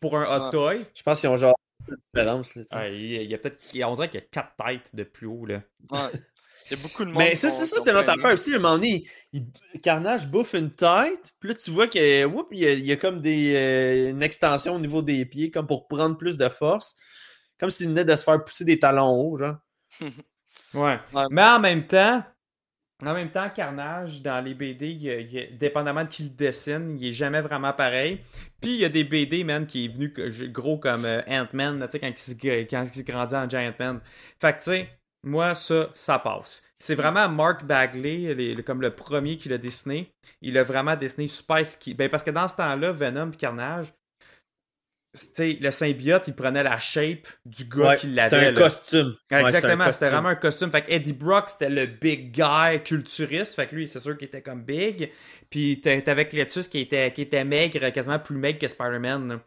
[0.00, 0.86] pour un hot toy.
[0.94, 1.56] Je pense qu'ils ont genre
[1.88, 2.54] une différence.
[2.54, 2.62] Là.
[2.70, 3.58] Ah, il y a, il y a peut-être.
[3.84, 5.44] On dirait qu'il y a quatre têtes de plus haut.
[5.44, 5.62] Là.
[5.90, 5.98] Ouais.
[6.70, 7.18] Il y a beaucoup de monde.
[7.18, 8.52] Mais ça, c'est ça, c'était notre affaire aussi.
[8.52, 9.46] À un moment donné, il-
[9.82, 12.92] Carnage bouffe une tête, puis là, tu vois que, whoop, il y a, il y
[12.92, 16.48] a comme des, euh, une extension au niveau des pieds, comme pour prendre plus de
[16.48, 16.96] force.
[17.58, 19.56] Comme s'il venait de se faire pousser des talons hauts, genre.
[20.74, 20.98] Ouais.
[21.12, 21.24] Ouais.
[21.30, 22.22] Mais en même temps,
[23.04, 26.08] en même temps, Carnage, dans les BD, il y a- il y a- dépendamment de
[26.08, 28.20] qui le dessine, il est jamais vraiment pareil.
[28.60, 30.12] Puis il y a des BD, man, qui est venu
[30.52, 32.32] gros comme euh, Ant-Man, tu sais, quand, il se
[32.70, 34.00] quand il se grandit en Giant Man.
[34.40, 34.88] Fait que, tu sais,
[35.22, 36.62] moi, ça, ça passe.
[36.78, 40.10] C'est vraiment Mark Bagley, les- comme le premier qui l'a dessiné.
[40.40, 41.92] Il a vraiment dessiné super ski.
[41.94, 43.92] Ben, parce que dans ce temps-là, Venom et Carnage,
[45.36, 48.46] le symbiote, il prenait la shape du gars Ouais, qui c'était l'avait.
[48.46, 48.60] un là.
[48.60, 49.08] costume.
[49.08, 50.08] Ouais, c'était un Exactement, c'était costume.
[50.08, 50.70] vraiment un costume.
[50.70, 53.56] Fait que Eddie Brock, c'était le big guy culturiste.
[53.56, 55.10] Fait que lui, c'est sûr qu'il était comme big.
[55.50, 59.40] Puis t'a- t'avais Cletus qui était, qui était maigre, quasiment plus maigre que Spider-Man.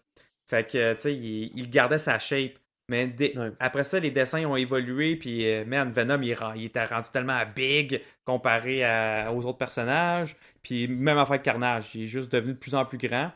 [0.50, 2.60] Fait que, tu sais, il, il gardait sa shape.
[2.90, 3.52] Mais Ouais.
[3.60, 5.16] après ça, les dessins ont évolué.
[5.16, 6.32] Puis, euh, man, Venom, il,
[6.66, 10.36] était rendu tellement big comparé à- aux autres personnages.
[10.62, 13.32] Puis, même en fait, Carnage, il est juste devenu de plus en plus grand.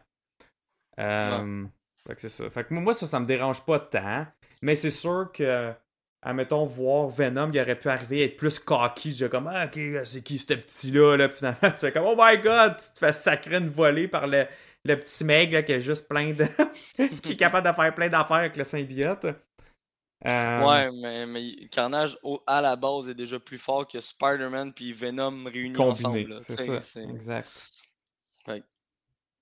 [0.99, 1.63] Euh,
[2.05, 2.49] Fait que c'est ça.
[2.49, 4.25] Fait que moi, moi, ça, ça me dérange pas tant.
[4.61, 5.71] Mais c'est sûr que,
[6.21, 9.13] admettons, voir Venom, il aurait pu arriver à être plus cocky.
[9.13, 11.15] Je comme, ah, ok, c'est qui ce petit-là?
[11.17, 11.27] Là?
[11.29, 14.27] Puis finalement, tu fais comme, oh my god, tu te fais sacrer une volée par
[14.27, 14.45] le,
[14.87, 16.45] le petit mec là, qui a juste plein de.
[17.21, 19.25] qui est capable de faire plein d'affaires avec le symbiote.
[20.25, 24.73] Euh, Ouais, mais, mais Carnage au- à la base est déjà plus fort que Spider-Man
[24.73, 26.37] puis Venom réunis Combiné, ensemble.
[26.41, 27.01] c'est ça.
[27.01, 27.49] Exact.
[28.45, 28.63] Fait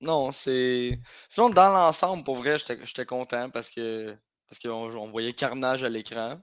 [0.01, 0.99] Non, c'est.
[1.29, 4.15] Sinon, dans l'ensemble, pour vrai, j'étais content parce que
[4.49, 6.41] parce qu'on on voyait Carnage à l'écran.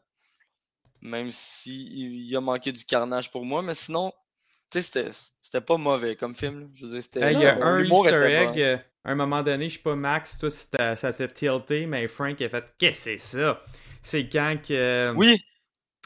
[1.02, 1.84] Même si
[2.28, 4.12] il a manqué du Carnage pour moi, mais sinon,
[4.70, 5.10] tu sais,
[5.42, 6.60] c'était- pas mauvais comme film.
[6.60, 6.66] là.
[6.74, 7.22] Je veux dire, c'était.
[7.24, 8.82] Euh, Il y a un Easter egg, bon.
[9.06, 11.86] Euh, à un moment donné, je sais pas, Max, toi, si t'as- ça t'a tilté,
[11.86, 13.62] mais Frank a fait Qu'est-ce que c'est ça?
[14.02, 15.12] C'est quand que.
[15.16, 15.40] Oui,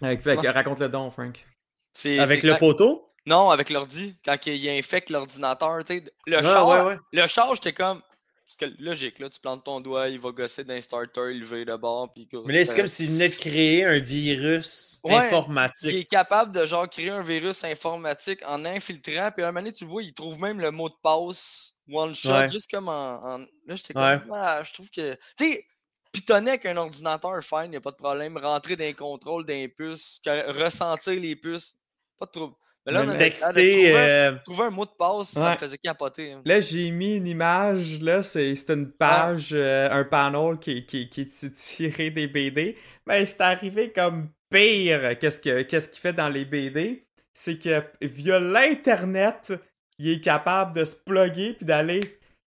[0.03, 1.45] Avec- avec- raconte le don, Frank.
[1.93, 2.19] c'est.
[2.19, 3.03] Avec c'est le quand- poteau?
[3.27, 4.17] Non, avec l'ordi.
[4.25, 6.05] Quand il infecte l'ordinateur, tu sais.
[6.27, 6.97] Le Ah, char, ouais, ouais.
[7.13, 8.01] le char, j'étais comme.
[8.47, 11.65] Parce que logique, là, tu plantes ton doigt, il va gosser d'un starter, il lever
[11.65, 15.91] de bord, puis Mais là, c'est comme s'il venait de créer un virus Ouais, informatique.
[15.91, 19.63] qui est capable de genre créer un virus informatique en infiltrant, puis à un moment
[19.63, 22.49] donné, tu vois, il trouve même le mot de passe one shot, Ouais.
[22.49, 23.14] juste comme en.
[23.24, 24.03] en- Là, j'étais comme.
[24.03, 24.18] Ouais.
[24.32, 25.14] Ah, je trouve que.
[25.37, 25.64] Tu sais,
[26.12, 28.37] pitonner avec un ordinateur, fine, y a pas de problème.
[28.39, 31.78] Rentrer dans les contrôles puces, que- ressentir les puces,
[32.18, 32.55] pas de trouble.
[32.87, 35.76] Mais là, on a- trouver, un- euh, trouver un mot de passe, ça me faisait
[35.76, 36.32] capoter.
[36.32, 36.43] hein.
[36.45, 41.22] Là, j'ai mis une image, là, c'est une page, euh, un panel qui, qui, qui
[41.22, 42.76] est tiré des BD.
[43.05, 45.18] Ben, c'est arrivé comme pire.
[45.18, 47.05] Qu'est-ce que- qu'est-ce qu'il fait dans les BD?
[47.32, 49.53] C'est que via l'Internet,
[49.99, 52.01] il est capable de se plugger puis d'aller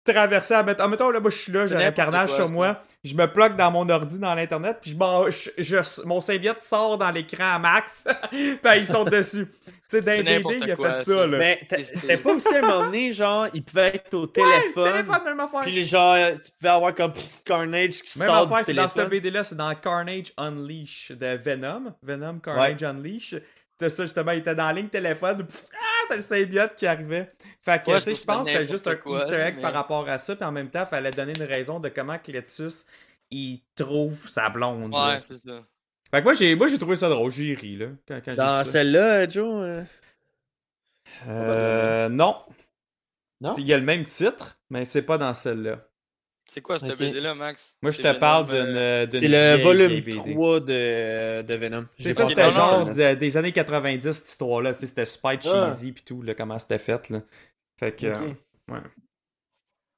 [0.05, 0.55] traverser.
[0.55, 0.87] À mettre...
[0.89, 2.83] mettons, là, moi, je suis là, j'ai un carnage quoi, sur moi.
[3.05, 6.61] Je me plug dans mon ordi dans l'Internet, puis je, m'en- je- je- mon symbiote
[6.61, 9.47] sort dans l'écran à max, puis ils sont dessus.
[9.91, 11.05] Tu sais, n'importe il a quoi, fait ça.
[11.15, 11.39] ça, là.
[11.39, 14.93] Mais c'était pas aussi un moment donné, genre, il pouvait être au Ouais, téléphone.
[14.93, 15.61] téléphone, même affaire.
[15.61, 18.83] Puis genre, tu pouvais avoir comme pff, Carnage qui Même sort affaire, du c'est dans
[18.83, 19.11] cette téléphone.
[19.11, 21.95] BD-là, c'est dans Carnage Unleash de Venom.
[22.03, 23.37] Venom Carnage Unleash.
[23.79, 25.47] T'as ça, justement, il était dans la ligne téléphone.
[25.47, 25.77] pff, ah,
[26.09, 27.33] t'as le symbiote qui arrivait.
[27.63, 29.63] Fait que, Ouais, tu sais, je pense que c'était juste un quoi, easter egg mais-
[29.63, 30.35] par rapport à ça.
[30.37, 32.87] Puis en même temps, il fallait donner une raison de comment Cletus,
[33.31, 34.95] il trouve sa blonde.
[34.95, 35.61] Ouais, c'est ça.
[36.11, 37.31] Fait que moi, j'ai, moi, j'ai trouvé ça drôle.
[37.31, 39.63] J'ai ri, là, quand, quand j'ai Dans celle-là, Joe.
[39.65, 39.85] euh,
[41.27, 42.37] Euh, non.
[43.41, 43.55] Non?
[43.57, 45.88] Il y a le même titre, mais c'est pas dans celle-là.
[46.51, 46.99] C'est quoi cette Ok.
[46.99, 47.77] BD-là, Max?
[47.83, 50.17] Moi, je te Venom, parle euh, d'une, d'une C'est le volume vieille BD.
[50.17, 51.87] 3 de, de Venom.
[51.99, 54.73] C'est ça, pas c'était genre de- des années 90, cette histoire-là.
[54.79, 55.71] C'était super Ah.
[55.75, 57.11] cheesy pis tout, là, comment c'était fait.
[57.11, 57.21] Là.
[57.79, 58.33] Fait que, euh,
[58.69, 58.79] ouais.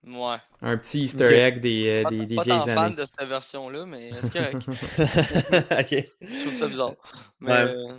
[0.06, 0.36] Ouais.
[0.62, 3.84] Un petit easter egg des, euh, Pas, des, des pas vieilles fan de cette version-là,
[3.86, 4.56] mais c'est correct.
[5.70, 6.04] ok.
[6.22, 6.94] Je trouve ça bizarre.
[7.40, 7.58] Mais, Ouais.
[7.58, 7.92] euh,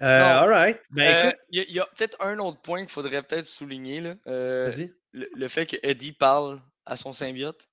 [0.00, 0.80] Euh, alright.
[0.90, 4.00] Ben euh, écoute, il y a, peut-être un autre point qu'il faudrait peut-être souligner.
[4.00, 4.14] Là.
[4.26, 4.92] Euh, vas-y.
[5.12, 7.68] le, le fait que Eddie parle à son symbiote.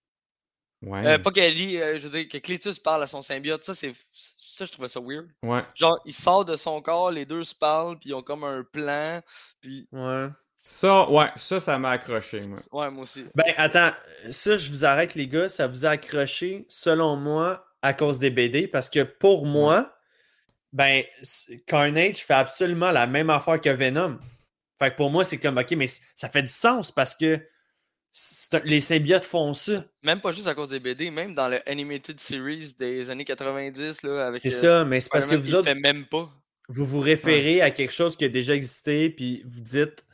[0.81, 1.05] Ouais.
[1.05, 3.63] Euh, pas qu'Eddie, euh, je veux dire, que Cletus parle à son symbiote.
[3.63, 5.27] Ça, c'est ça, je trouvais ça weird.
[5.43, 5.61] ouais.
[5.75, 8.63] Genre, il sort de son corps, les deux se parlent, puis ils ont comme un
[8.63, 9.21] plan.
[9.61, 10.27] Puis, Ouais.
[10.61, 12.59] Ça, ouais, ça, ça m'a accroché, moi.
[12.73, 13.23] ouais, moi aussi.
[13.33, 13.91] Ben attends,
[14.29, 18.29] ça je vous arrête les gars, ça vous a accroché selon moi à cause des
[18.29, 19.97] BD parce que pour moi,
[20.73, 21.05] ben
[21.65, 24.19] Carnage fait absolument la même affaire que Venom.
[24.77, 27.39] Fait que pour moi c'est comme ok mais ça fait du sens parce que
[28.63, 29.83] les symbiotes font ça.
[30.03, 34.03] Même pas juste à cause des BD, même dans le Animated Series des années 90,
[34.03, 34.41] là, avec.
[34.41, 36.29] C'est euh, ça, mais c'est parce que vous autres fait même pas.
[36.67, 40.05] vous vous référez à quelque chose qui a déjà existé puis vous dites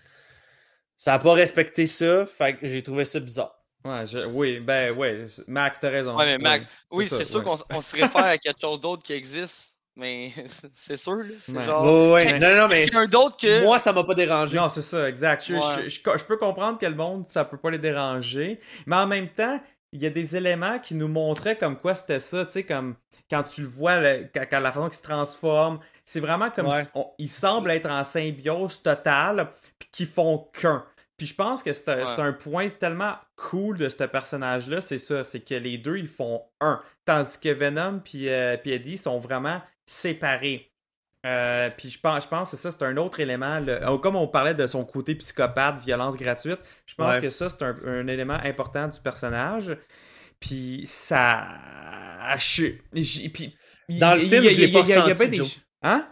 [0.97, 3.53] ça n'a pas respecté ça, fait que j'ai trouvé ça bizarre.
[3.83, 5.25] Ouais, je- oui, ben, ouais.
[5.47, 6.17] Max, t'as raison.
[6.17, 7.45] Ouais, mais Max, oui, c'est sûr ouais.
[7.45, 10.31] qu'on on se réfère à quelque chose d'autre qui existe, mais
[10.73, 11.23] c'est- sûr, là.
[11.39, 11.63] C'est Ouais.
[11.65, 12.11] genre.
[12.11, 13.63] Ouais, non non mais quelqu'un d'autre que.
[13.63, 14.57] moi ça m'a pas dérangé.
[14.57, 15.43] Non, c'est ça, exact.
[15.47, 15.61] Je, Ouais.
[15.85, 18.59] je- je- je peux comprendre que le monde, ça peut pas les déranger.
[18.85, 19.59] Mais en même temps,
[19.91, 22.95] il y a des éléments qui nous montraient comme quoi c'était ça, tu sais, comme
[23.29, 26.67] quand tu le vois, le- quand, quand la façon qu'il se transforme, c'est vraiment comme
[26.67, 26.83] Ouais.
[26.83, 29.47] si on- ils semblent être en symbiose totale,
[29.79, 30.85] puis qu'ils font qu'un.
[31.17, 32.21] Puis je pense que c'est un, Ouais.
[32.21, 36.41] un point tellement cool de ce personnage-là, c'est ça, c'est que les deux, ils font
[36.59, 36.81] un.
[37.05, 40.71] Tandis que Venom puis euh, puis Eddie sont vraiment séparés.
[41.25, 43.59] Euh, puis je pense, je pense que ça, c'est un autre élément.
[43.59, 47.21] le- oh, comme on parlait de son côté psychopathe, violence gratuite, je pense Ouais.
[47.21, 49.75] que ça, c'est un, un élément important du personnage.
[50.39, 51.47] Puis ça.
[52.37, 53.55] je- j'ai- puis,
[53.89, 55.57] Dans le il- film, il y a- je l'ai pas ressenti.
[55.81, 56.07] Hein?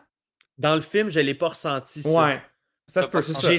[0.57, 2.09] Dans le film, je l'ai pas ressenti ça.
[2.09, 2.41] Ouais.
[2.87, 3.49] Ça se peut, ça.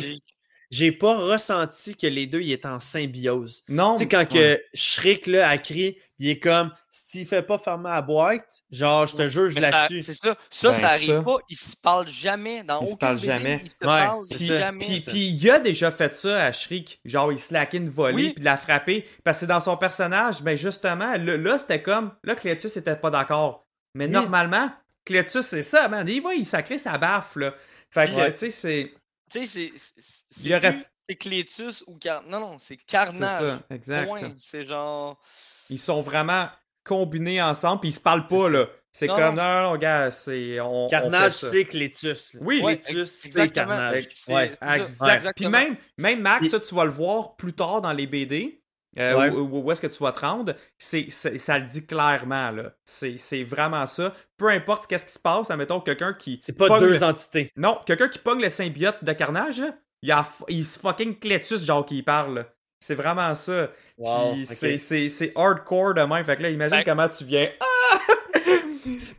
[0.71, 3.63] J'ai pas ressenti que les deux ils étaient en symbiose.
[3.69, 3.95] Non.
[3.95, 4.27] Tu sais, quand ouais.
[4.27, 9.07] que Shriek là, a crié, il est comme s'il fait pas fermer la boîte, genre
[9.07, 10.03] je te juge Mais ça- là-dessus.
[10.03, 10.37] C'est ça.
[10.51, 11.23] Ça, Ben, ça arrive ça.
[11.23, 11.37] pas.
[11.49, 12.65] Ils se parlent jamais.
[12.65, 13.61] Dans Ils se aucun BD, jamais.
[13.63, 14.85] Ils se Ouais, parlent jamais.
[15.07, 17.01] puis, il a déjà fait ça à Shriek.
[17.05, 18.31] Genre, il slackait une volée, Oui.
[18.31, 19.07] puis de la frapper.
[19.23, 22.13] Parce que c'est dans son personnage, ben justement, là, là, c'était comme.
[22.25, 23.67] Là, Cletus était pas d'accord.
[23.95, 24.11] Mais Oui.
[24.13, 24.71] normalement,
[25.05, 26.09] Cletus, c'est ça, man.
[26.09, 27.55] Il va, il sacrait sa baffe, là.
[27.91, 28.33] Fait que, Ouais.
[28.33, 28.95] tu sais, c'est.
[29.41, 29.93] Tu sais, c'est-
[30.31, 30.45] c'est.
[30.45, 30.77] Il y aurait-
[31.07, 32.23] C'est Cletus ou Car...
[32.23, 33.41] Non, non, c'est C'est Carnage.
[33.43, 34.11] ça, exact.
[34.39, 35.21] C'est genre.
[35.69, 36.49] Ils sont vraiment
[36.83, 38.67] combinés ensemble, puis ils se parlent pas, là.
[38.93, 39.63] C'est comme, non.
[39.73, 40.61] non, gars, c'est.
[40.61, 42.37] On, Carnage, c'est Clétus.
[42.41, 42.63] Oui.
[42.63, 43.67] Ouais, Clétus, c'est exactement.
[43.67, 44.07] Carnage.
[44.15, 44.53] C'est- Ouais.
[44.69, 45.15] c'est Exact.
[45.17, 45.33] exactement.
[45.35, 48.63] Puis même, même Max, ça, tu vas le voir plus tard dans les BD.
[48.99, 49.31] Euh, Ouais.
[49.31, 50.55] où, où- où est-ce que tu vas te rendre?
[50.79, 52.73] C'est, c'est- ça le dit clairement, là.
[52.85, 54.15] C'est, c'est vraiment ça.
[54.37, 56.41] Peu importe qu'est-ce qui se passe, admettons quelqu'un qui.
[56.43, 57.51] C'est pas deux le- entités.
[57.57, 61.65] Non, quelqu'un qui pogne le symbiote de carnage, là, il, a, il se fucking Clétus,
[61.65, 62.35] genre, qui parle.
[62.37, 62.45] là.
[62.81, 63.71] C'est vraiment ça.
[63.97, 66.23] Wow, Puis c'est, c'est, c'est hardcore de même.
[66.25, 67.49] Fait que là, imagine Ben- comment tu viens.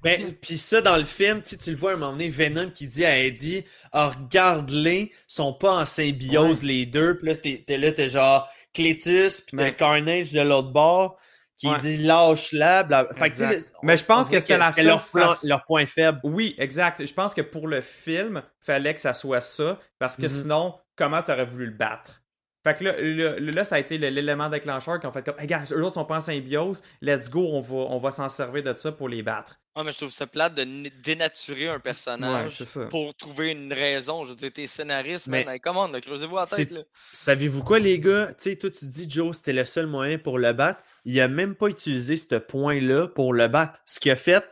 [0.04, 2.88] Ben, puis ça, dans le film, tu le vois à un moment donné, Venom qui
[2.88, 7.18] dit à Eddie, ah, regarde-les, sont pas en symbiose les deux.
[7.18, 9.74] Puis là, t'es, t'es là, t'es genre Clétus, puis t'as Ouais.
[9.74, 11.18] Carnage de l'autre bord,
[11.58, 11.80] qui Ouais.
[11.80, 12.84] dit lâche-la.
[12.84, 13.36] bla- Fait que.
[13.84, 16.20] Mais je pense que c'était leur, plan- leur point faible.
[16.24, 17.06] Oui, exact.
[17.06, 20.30] Je pense que pour le film, fallait que ça soit ça, parce que Mhm.
[20.42, 22.22] sinon, comment t'aurais voulu le battre?
[22.66, 25.46] Fait que là, là, là, ça a été l'élément déclencheur qui ont fait comme, hey,
[25.46, 28.64] gars, eux autres sont pas en symbiose, let's go, on va, on va s'en servir
[28.64, 29.60] de ça pour les battre.
[29.76, 30.64] Ah, mais je trouve ça plate de
[31.04, 34.24] dénaturer un personnage pour trouver une raison.
[34.26, 35.60] Je veux dire, t'es scénariste, Mais- man.
[35.76, 36.80] On, là, creusez-vous la tête, là.
[37.14, 38.28] Savez-vous quoi, les gars?
[38.30, 40.82] Tu sais, toi, tu dis, Joe, c'était le seul moyen pour le battre.
[41.04, 43.82] Il a même pas utilisé ce point-là pour le battre.
[43.86, 44.44] Ce qu'il a fait,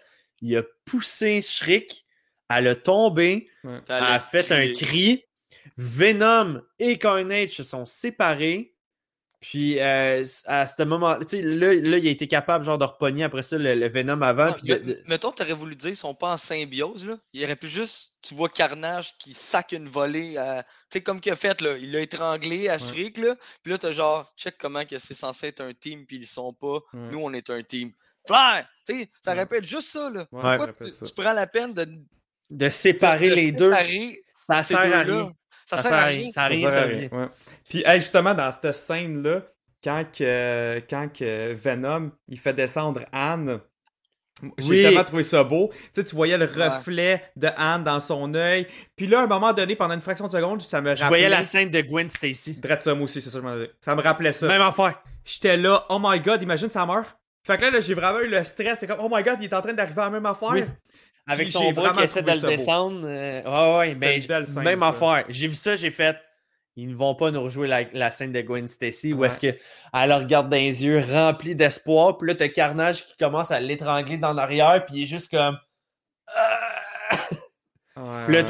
[0.42, 2.06] il a poussé Shriek,
[2.50, 3.80] elle a tombé, Ouais.
[3.88, 5.24] elle a fait un cri.
[5.78, 8.70] Venom et Carnage se sont séparés.
[9.42, 12.86] Puis euh, à ce moment tu sais, là, là, il a été capable genre de
[12.86, 14.52] repogner après ça le, le Venom avant.
[14.52, 17.18] Ah, puis de- me- de- Mettons, t'aurais voulu dire, ils sont pas en symbiose, là.
[17.34, 20.64] Il aurait pu juste, tu vois Carnage qui sac une volée à.
[20.64, 21.76] Tu sais, comme qu'il a fait, là.
[21.78, 23.36] Il l'a étranglé à Shriek, là.
[23.64, 26.54] Puis là, t'as genre, check comment que c'est censé être un team, puis ils sont
[26.54, 26.76] pas.
[26.94, 27.10] Ouais.
[27.12, 27.92] Nous, on est un team.
[28.26, 28.66] Flair!
[28.88, 29.40] Tu sais, ça Ouais.
[29.40, 30.22] répète juste ça, là.
[30.32, 31.06] Ouais, Pourquoi ça tu, répète ça.
[31.06, 31.86] tu prends la peine de.
[32.50, 33.74] de séparer de les deux,
[34.48, 35.32] ça sert à rien.
[35.78, 36.30] Ça, sert à rien.
[36.30, 37.28] Ça Ça rien ouais.
[37.70, 39.42] Puis hey, justement, dans cette scène-là,
[39.84, 43.60] quand, que, quand que Venom il fait descendre Anne,
[44.58, 44.82] j'ai Oui.
[44.82, 45.72] tellement trouvé ça beau.
[45.74, 48.68] Tu sais, tu voyais le reflet de Anne dans son œil.
[48.96, 51.04] Puis là, à un moment donné, pendant une fraction de seconde, ça me rappelait.
[51.04, 52.60] Je voyais la scène de Gwen Stacy.
[52.88, 53.72] Moi aussi, c'est ça que je m'en disais.
[53.80, 54.48] Ça me rappelait ça.
[54.48, 55.02] Même affaire.
[55.24, 57.18] J'étais là, oh my god, imagine ça meurt.
[57.46, 58.80] Fait que là, là, j'ai vraiment eu le stress.
[58.80, 60.50] C'est comme, oh my god, il est en train d'arriver à la même affaire.
[60.52, 60.64] Oui.
[61.28, 63.02] Avec son bras qui essaie de le descendre.
[63.06, 64.88] euh, ouais, ben, scène, même ça.
[64.90, 65.26] affaire.
[65.30, 66.18] J'ai vu ça, j'ai fait.
[66.76, 69.58] Ils ne vont pas nous rejouer la, la scène de Gwen Stacy où est-ce qu'elle
[69.94, 72.18] le regarde dans les yeux remplis d'espoir.
[72.18, 74.84] Puis là, t'as Carnage qui commence à l'étrangler dans l'arrière.
[74.86, 75.58] Puis il est juste comme.
[76.28, 78.26] Ah!
[78.26, 78.44] Puis là.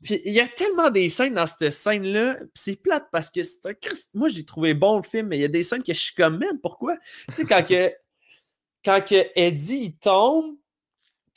[0.00, 2.34] Puis il y a tellement des scènes dans cette scène-là.
[2.36, 5.38] Puis c'est plate parce que c'est un Christ- Moi, j'ai trouvé bon le film, mais
[5.38, 6.96] il y a des scènes que je suis comme, man, pourquoi?
[7.30, 7.92] Tu sais, quand que.
[8.84, 10.54] Quand que Eddie il tombe,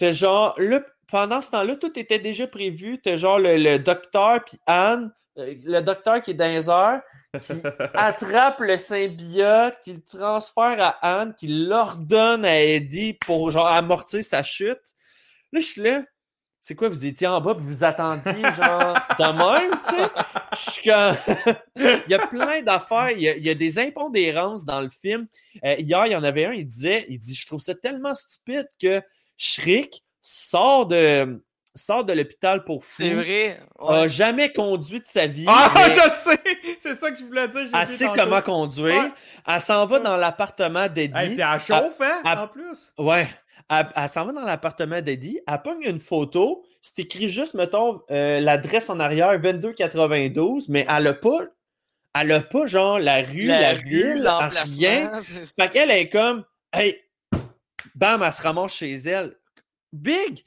[0.02, 0.56] t'as genre.
[0.58, 3.00] Là, pendant ce temps-là, tout était déjà prévu.
[3.02, 5.12] T'as genre le, le docteur puis Anne.
[5.38, 7.02] euh, Le docteur qui est dans les heures,
[7.40, 7.54] qui
[7.94, 10.90] attrape le symbiote, qui le transfère à
[11.22, 14.82] Anne, qui l'ordonne à Eddie pour genre amortir sa chute.
[15.52, 16.02] Là, je suis là.
[16.64, 20.10] C'est quoi, vous étiez en bas puis vous attendiez, genre, de même, tu sais?
[20.54, 21.56] Je suis comme.
[22.08, 23.12] il y a plein d'affaires.
[23.12, 25.28] Il y a, il y a des impondérances dans le film.
[25.66, 28.14] Euh, hier, il y en avait un, il disait il dit, Je trouve ça tellement
[28.14, 29.02] stupide que
[29.44, 33.02] Shriek sort de, sort de l'hôpital pour fou.
[33.02, 33.60] C'est vrai.
[33.80, 35.46] A jamais conduit de sa vie.
[35.48, 36.58] Ah, je le sais!
[36.80, 37.62] C'est ça que je voulais dire.
[37.74, 39.04] elle sait comment conduire.
[39.04, 39.12] Ouais.
[39.48, 41.18] Elle s'en va dans l'appartement d'Eddie.
[41.18, 42.94] Hey, puis elle chauffe, hein, elle- en plus.
[43.00, 43.28] Ouais.
[43.68, 48.02] Elle, elle s'en va dans l'appartement d'Eddie, elle pogne une photo, c'est écrit juste, mettons,
[48.12, 51.40] euh, l'adresse en arrière, 2292, mais elle a pas,
[52.20, 55.22] elle a pas, genre, la rue, la, ville, l'emplacement, rien.
[55.22, 57.01] c'est- Fait qu'elle est comme, hey,
[57.96, 59.36] bam, elle se ramasse chez elle.
[59.94, 60.44] Big,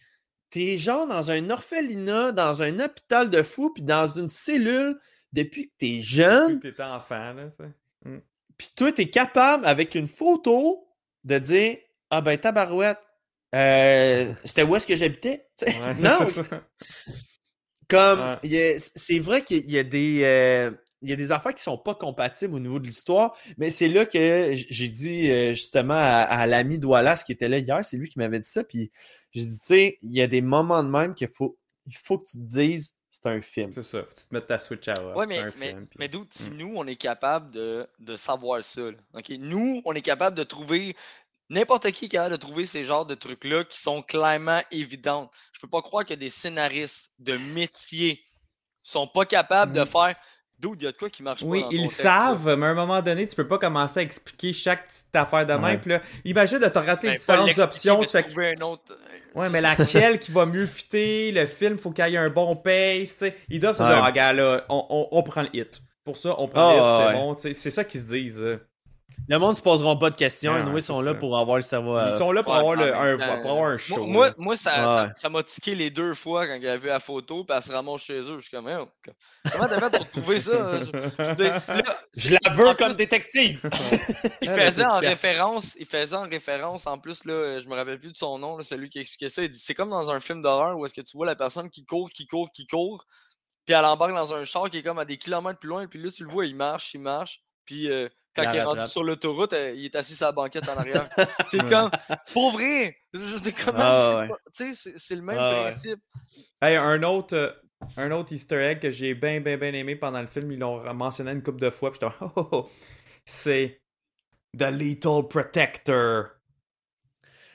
[0.50, 4.98] t'es genre dans un orphelinat, dans un hôpital de fous, puis dans une cellule
[5.32, 8.22] depuis que t'es jeune, T'étais enfant, là, tu sais.
[8.56, 10.88] puis toi, t'es capable, avec une photo,
[11.24, 11.76] de dire,
[12.10, 13.00] ah ben, tabarouette,
[13.54, 15.46] euh, c'était où est-ce que j'habitais?
[15.62, 16.62] Ouais, non, c'est ça.
[17.88, 18.76] comme, Ouais.
[18.78, 20.20] c'est vrai qu'il y a des...
[20.22, 20.70] euh,
[21.04, 23.88] il y a des affaires qui sont pas compatibles au niveau de l'histoire, mais c'est
[23.88, 27.96] là que j'ai dit euh, justement à, à l'ami Doualas qui était là hier, c'est
[27.96, 28.90] lui qui m'avait dit ça, puis
[29.32, 31.56] j'ai dit, tu sais, il y a des moments de même qu'il faut,
[31.86, 33.70] il faut que tu te dises, c'est un film.
[33.72, 35.14] C'est ça, faut que tu te mettes ta Switch à off.
[35.16, 36.56] Ouais, mais, mais, film, puis- mais d'où, si Mm.
[36.56, 39.30] nous, on est capable de, de savoir ça, là, OK?
[39.38, 40.96] Nous, on est capable de trouver.
[41.50, 45.30] N'importe qui est capable de trouver ces genres de trucs-là qui sont clairement évidents.
[45.52, 48.24] Je peux pas croire que des scénaristes de métier
[48.82, 49.86] sont pas capables de Mm.
[49.86, 50.16] faire.
[50.60, 51.88] D'où il y a de quoi qui marche pas Oui, ils là.
[51.88, 55.44] savent, mais à un moment donné, tu peux pas commencer à expliquer chaque petite affaire
[55.44, 55.62] de même.
[55.64, 55.76] Ouais.
[55.78, 58.00] Puis là, imagine de te rater Ben, différentes options.
[58.00, 58.92] mais tu trouver un autre.
[58.92, 62.30] euh, Ouais, mais laquelle qui va mieux fitter, le film, faut qu'il y ait un
[62.30, 63.36] bon pace, tu sais.
[63.48, 63.88] Ils doivent se Ouais.
[63.88, 65.82] dire, ah, gars, là, on, on, on prend le hit.
[66.04, 67.20] Pour ça, on prend Ah, le hit, c'est ouais.
[67.24, 67.54] bon, tu sais.
[67.54, 68.58] C'est ça qu'ils se disent.
[69.28, 70.52] Le monde se poseront pas de questions.
[70.54, 71.18] Ah, et nous, ouais, ils sont là ça.
[71.18, 71.98] pour avoir le cerveau.
[71.98, 74.06] Ils sont là pour Ouais, avoir, le, un, pour avoir un Moi, show.
[74.06, 74.34] moi, là.
[74.38, 75.10] moi, ça, ça, Ouais.
[75.16, 77.72] ça m'a tiqué les deux fois quand il a vu la photo, puis elle se
[77.72, 78.36] ramasse chez eux.
[78.36, 78.76] Je suis comme, Hey,
[79.52, 80.76] comment t'as fait pour trouver ça?
[80.84, 81.82] Je- je veux dire, là,
[82.16, 83.70] Je la veux plus, comme détective.
[84.42, 87.98] Il Ah, faisait en référence, il faisait en référence, en plus, là, je me rappelle
[87.98, 89.42] plus de son nom, là, celui qui expliquait ça.
[89.42, 91.70] Il dit c'est comme dans un film d'horreur où est-ce que tu vois la personne
[91.70, 93.04] qui court, qui court, qui court,
[93.64, 96.02] puis elle embarque dans un char qui est comme à des kilomètres plus loin, puis
[96.02, 98.82] là, tu le vois, il marche, il marche, puis euh, quand Il il est rendu
[98.86, 101.08] sur l'autoroute, euh, il est assis sur la banquette en arrière.
[101.50, 101.90] c'est comme,
[102.32, 102.96] pour vrai!
[103.12, 104.28] Je sais comment, Ah, c'est ouais.
[104.28, 105.60] pas- tu sais, c'est- c'est le même Ah, ouais.
[105.62, 106.00] principe.
[106.60, 107.50] Hey, un autre, euh,
[107.96, 110.82] un autre Easter egg que j'ai bien, bien, bien aimé pendant le film, ils l'ont
[110.94, 112.70] mentionné une couple de fois, puis j'étais oh, oh, oh.
[113.24, 113.80] c'est
[114.58, 116.26] The Lethal Protector.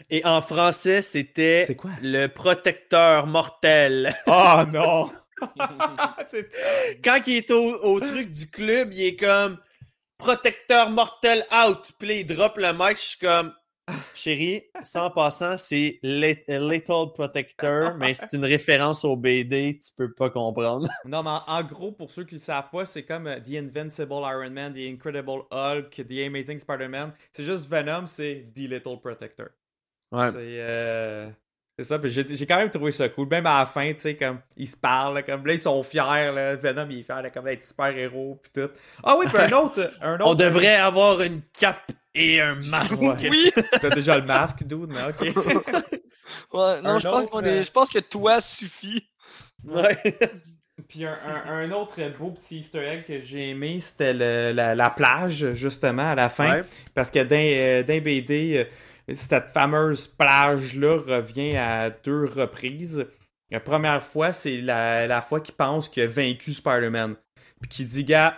[0.10, 1.92] Et en français, c'était C'est quoi?
[2.02, 4.16] le protecteur mortel.
[4.28, 5.12] Oh non!
[6.32, 6.50] C'est-
[7.04, 9.58] Quand il est au, au truc du club, il est comme
[10.20, 11.92] protecteur mortel out.
[11.98, 12.98] Puis là, il drop le mic.
[12.98, 13.54] Je suis comme
[14.14, 19.80] chérie, sans passant, c'est Lethal Protector, mais c'est une référence au BD.
[19.84, 20.88] Tu peux pas comprendre.
[21.06, 23.56] non, mais en, en gros, pour ceux qui le savent pas, c'est comme euh, The
[23.56, 27.14] Invincible Iron Man, The Incredible Hulk, The Amazing Spider-Man.
[27.32, 29.48] C'est juste Venom, c'est The Little Protector.
[30.12, 30.32] Ouais.
[30.32, 31.30] C'est euh,
[31.84, 33.28] c'est ça, puis j'ai quand même trouvé ça cool.
[33.30, 35.82] Même à la fin, tu sais, comme ils se parlent, là, comme là, ils sont
[35.82, 36.02] fiers,
[36.34, 38.70] là, Venom, il est fier comme être super-héros, puis tout.
[39.02, 40.28] Ah oui, puis un autre, un autre.
[40.28, 43.02] On devrait avoir une cape et un masque.
[43.02, 43.30] Ouais.
[43.30, 43.52] Oui!
[43.82, 45.34] T'as déjà le masque, dude, mais ok.
[46.54, 49.08] Ouais, non, Un je pense, autre, qu'on euh, est, je pense que toi suffit.
[49.66, 49.98] Ouais.
[50.88, 54.76] Puis un, un- un autre beau petit easter egg que j'ai aimé, c'était le- la,
[54.76, 56.58] la plage, justement, à la fin.
[56.60, 56.64] Ouais.
[56.94, 58.64] Parce que dans, euh, BD, euh,
[59.14, 63.06] cette fameuse plage-là revient à deux reprises.
[63.52, 67.16] La première fois, c'est la, la fois qu'il pense qu'il a vaincu Spider-Man.
[67.62, 68.38] Puis qu'il dit, gars,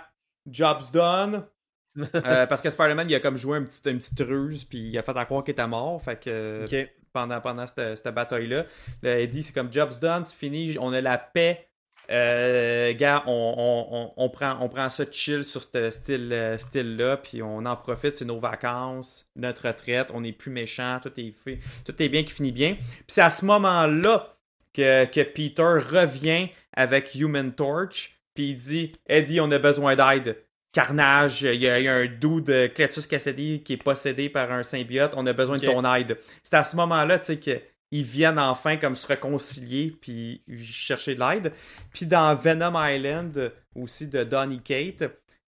[0.50, 1.46] job's done.
[1.98, 4.98] Euh, parce que Spider-Man, il a comme joué un petit, une petite ruse, puis il
[4.98, 6.02] a fait à croire qu'il était mort.
[6.02, 6.64] Fait que
[7.12, 8.66] pendant, pendant cette, cette bataille-là.
[9.02, 11.68] Là, il dit c'est comme job's done, c'est fini, on a la paix.
[12.12, 16.58] Euh, gars, on, on, on, on prend, on prend ça chill sur ce style, euh,
[16.58, 21.12] style-là, puis on en profite, c'est nos vacances, notre retraite, on est plus méchant, tout
[21.18, 22.76] est fait, tout est bien qui finit bien.
[22.76, 24.36] Puis c'est à ce moment-là
[24.74, 30.38] que, que Peter revient avec Human Torch, puis il dit Eddie, on a besoin d'aide.
[30.74, 34.30] Carnage, il y, a, il y a un dude de Cletus Cassidy qui est possédé
[34.30, 36.18] par un symbiote, on a besoin de ton aide.
[36.44, 41.20] C'est à ce moment-là, tu sais, qu'ils viennent enfin comme se réconcilier puis chercher de
[41.20, 41.54] l'aide.
[41.94, 45.02] Puis dans Venom Island, aussi de Donny Kate,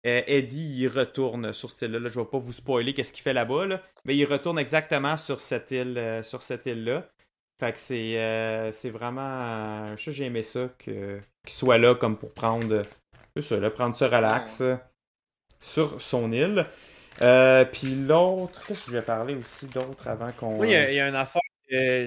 [0.05, 1.99] euh, Eddie, il retourne sur cette île-là.
[1.99, 5.15] Là, je vais pas vous spoiler qu'est-ce qu'il fait là-bas, là, mais il retourne exactement
[5.15, 7.07] sur cette île, euh, sur cette île-là.
[7.59, 11.95] Fait que c'est, euh, c'est vraiment, euh, ça j'ai aimé ça que qu'il soit là
[11.95, 12.83] comme pour prendre,
[13.35, 14.75] c'est ça, là, prendre ça relax euh,
[15.61, 16.65] sur son île.
[17.21, 20.57] Euh, puis l'autre, qu'est-ce que je vais parler aussi d'autre avant qu'on.
[20.59, 21.41] Oui, il y, a- il y a une affaire.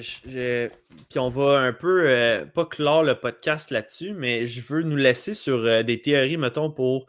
[0.01, 0.69] Je- je-
[1.11, 4.97] Puis on va un peu, euh, pas clore le podcast là-dessus, mais je veux nous
[4.97, 7.07] laisser sur euh, des théories, mettons, pour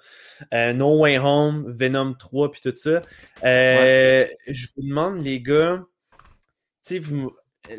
[0.54, 3.02] euh, No Way Home, Venom 3, puis tout ça.
[3.44, 5.84] Euh, Je vous demande, les gars,
[6.86, 7.32] tu sais, vous.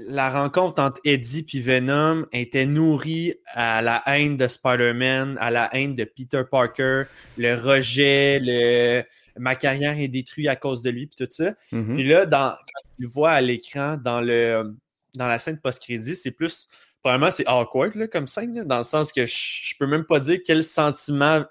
[0.07, 5.75] La rencontre entre Eddie et Venom était nourrie à la haine de Spider-Man, à la
[5.75, 7.05] haine de Peter Parker,
[7.39, 9.03] le rejet, le
[9.39, 11.53] ma carrière est détruite à cause de lui, puis tout ça.
[11.73, 11.95] Mhm.
[11.95, 14.75] Puis là, dans, quand tu le vois à l'écran, dans le
[15.15, 16.69] dans la scène post-crédit, c'est plus.
[17.03, 20.05] Probablement, c'est awkward là, comme scène, là, dans le sens que je, je peux même
[20.05, 21.45] pas dire quel sentiment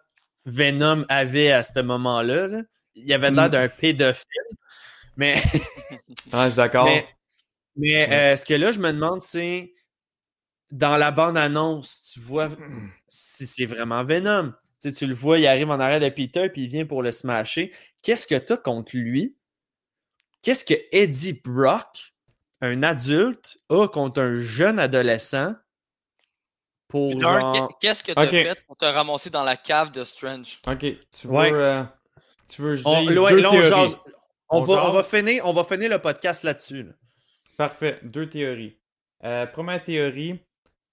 [0.45, 2.47] Venom avait à ce moment-là.
[2.47, 2.61] là.
[2.95, 3.49] Il avait l'air Mm.
[3.49, 4.25] d'un pédophile.
[5.17, 5.35] Mais,
[6.31, 6.85] Ah, je suis d'accord.
[6.85, 7.07] mais,
[7.75, 9.73] mais, euh, ce que là, je me demande, c'est
[10.71, 12.49] dans la bande-annonce, tu vois
[13.07, 14.53] si c'est vraiment Venom.
[14.89, 17.01] Tu, sais, tu le vois, il arrive en arrière de Peter, puis il vient pour
[17.03, 17.73] le smasher.
[18.03, 19.35] Qu'est-ce que tu as contre lui?
[20.41, 22.13] Qu'est-ce que Eddie Brock,
[22.61, 25.53] un adulte, a contre un jeune adolescent
[26.87, 27.67] pour Peter, genre...
[27.67, 28.29] qu'est- qu'est-ce que t'as Ok.
[28.31, 30.59] fait pour te ramasser dans la cave de Strange?
[30.67, 31.51] Ok, tu veux, Ouais.
[31.53, 31.83] euh,
[32.47, 33.69] tu veux On, dise là, deux là, on théories.
[33.69, 33.97] jase.
[34.49, 34.93] On, On va, on, jase?
[34.95, 36.83] va finir, on va finir le podcast là-dessus.
[36.83, 36.93] là.
[37.57, 38.77] Parfait, deux théories.
[39.25, 40.39] Euh, première théorie,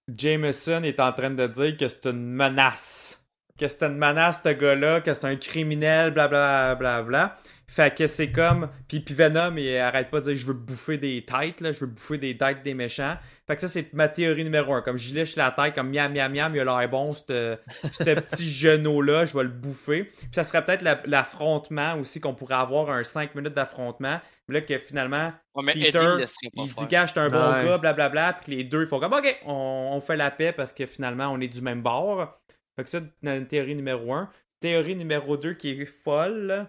[0.08, 3.23] Jameson est en train de dire que c'est une menace.
[3.56, 6.74] Que c'est une menace, ce gars-là, que c'est un criminel, blablabla.
[6.74, 7.34] Bla, bla, bla.
[7.68, 8.68] Fait que c'est comme.
[8.88, 11.80] Puis, puis Venom, il arrête pas de dire je veux bouffer des têtes, là, je
[11.80, 13.16] veux bouffer des têtes des méchants.
[13.46, 14.82] Fait que ça, c'est ma théorie numéro un.
[14.82, 17.56] Comme je lèche la tête, comme miam, miam, miam, il a l'air bon, ce
[18.04, 20.04] petit genou-là, je vais le bouffer.
[20.04, 24.20] Puis ça serait peut-être la- l'affrontement aussi, qu'on pourrait avoir un 5 minutes d'affrontement.
[24.48, 27.52] Mais là, que finalement, Ouais, mais Peter, Eddie il dit gars, je suis un bon
[27.52, 27.64] Ouais.
[27.64, 30.72] gars, blablabla, puis les deux ils font comme ok, on, on fait la paix parce
[30.72, 32.36] que finalement on est du même bord.
[32.76, 34.30] Fait que ça, une théorie numéro un.
[34.60, 36.66] Théorie numéro 2 qui est folle,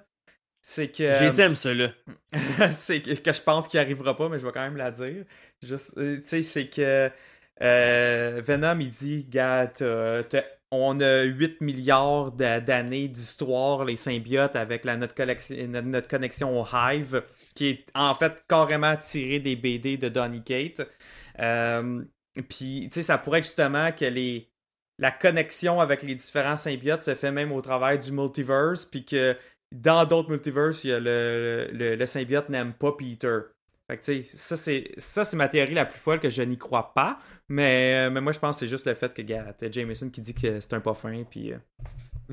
[0.62, 1.14] c'est que.
[1.14, 1.90] Je les aime, ceux-là.
[2.72, 5.26] c'est que, que je pense qu'il arrivera pas, mais je vais quand même la dire.
[5.62, 7.10] Juste, euh, tu sais, c'est que
[7.62, 10.24] euh, Venom, il dit, gars, t'as-
[10.72, 16.60] on a 8 milliards d'a- d'années d'histoire, les symbiotes, avec la, notre, notre, notre connexion
[16.62, 17.24] au Hive,
[17.54, 20.82] qui est en fait carrément tiré des BD de Donny Kate.
[21.40, 22.04] Euh,
[22.50, 24.52] Puis, tu sais, ça pourrait être justement que les,
[25.00, 29.36] la connexion avec les différents symbiotes se fait même au travers du multiverse, puis que
[29.72, 33.40] dans d'autres multiverses, il y a le, le, le symbiote n'aime pas Peter.
[33.88, 36.42] Fait que, tu sais, ça, c'est, ça, c'est ma théorie la plus folle que je
[36.42, 37.20] n'y crois pas.
[37.50, 40.10] Mais, euh, mais moi, je pense que c'est juste le fait que, gars, t'as Jameson
[40.10, 41.58] qui dit que c'est un pas fin, puis euh,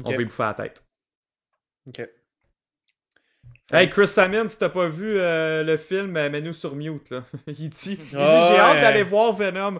[0.02, 0.84] on veut lui bouffer la tête.
[1.86, 2.08] Ok.
[3.74, 7.24] Hey, Chris Sammon, si t'as pas vu euh, le film, euh, mets-nous sur mute, là.
[7.46, 8.80] il dit, il dit, Ah j'ai hâte ouais.
[8.82, 9.78] d'aller voir Venom.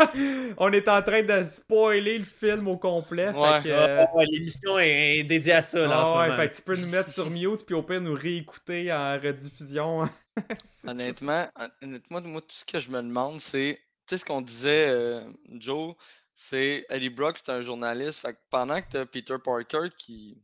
[0.56, 3.28] on est en train de spoiler le film au complet.
[3.28, 3.60] Ouais.
[3.60, 6.26] Fait que, euh, Ah, ouais, L'émission est dédiée à ça, là, en ah ce ouais,
[6.28, 6.36] moment.
[6.38, 10.08] fait que tu peux nous mettre sur mute, puis au pire nous réécouter en rediffusion.
[10.88, 11.46] Honnêtement,
[11.82, 15.20] honnêtement, moi, tout ce que je me demande, c'est, tu sais, ce qu'on disait, euh,
[15.58, 15.94] Joe,
[16.34, 18.20] c'est Eddie Brock, c'est un journaliste.
[18.20, 20.42] Fait que pendant que t'as Peter Parker qui,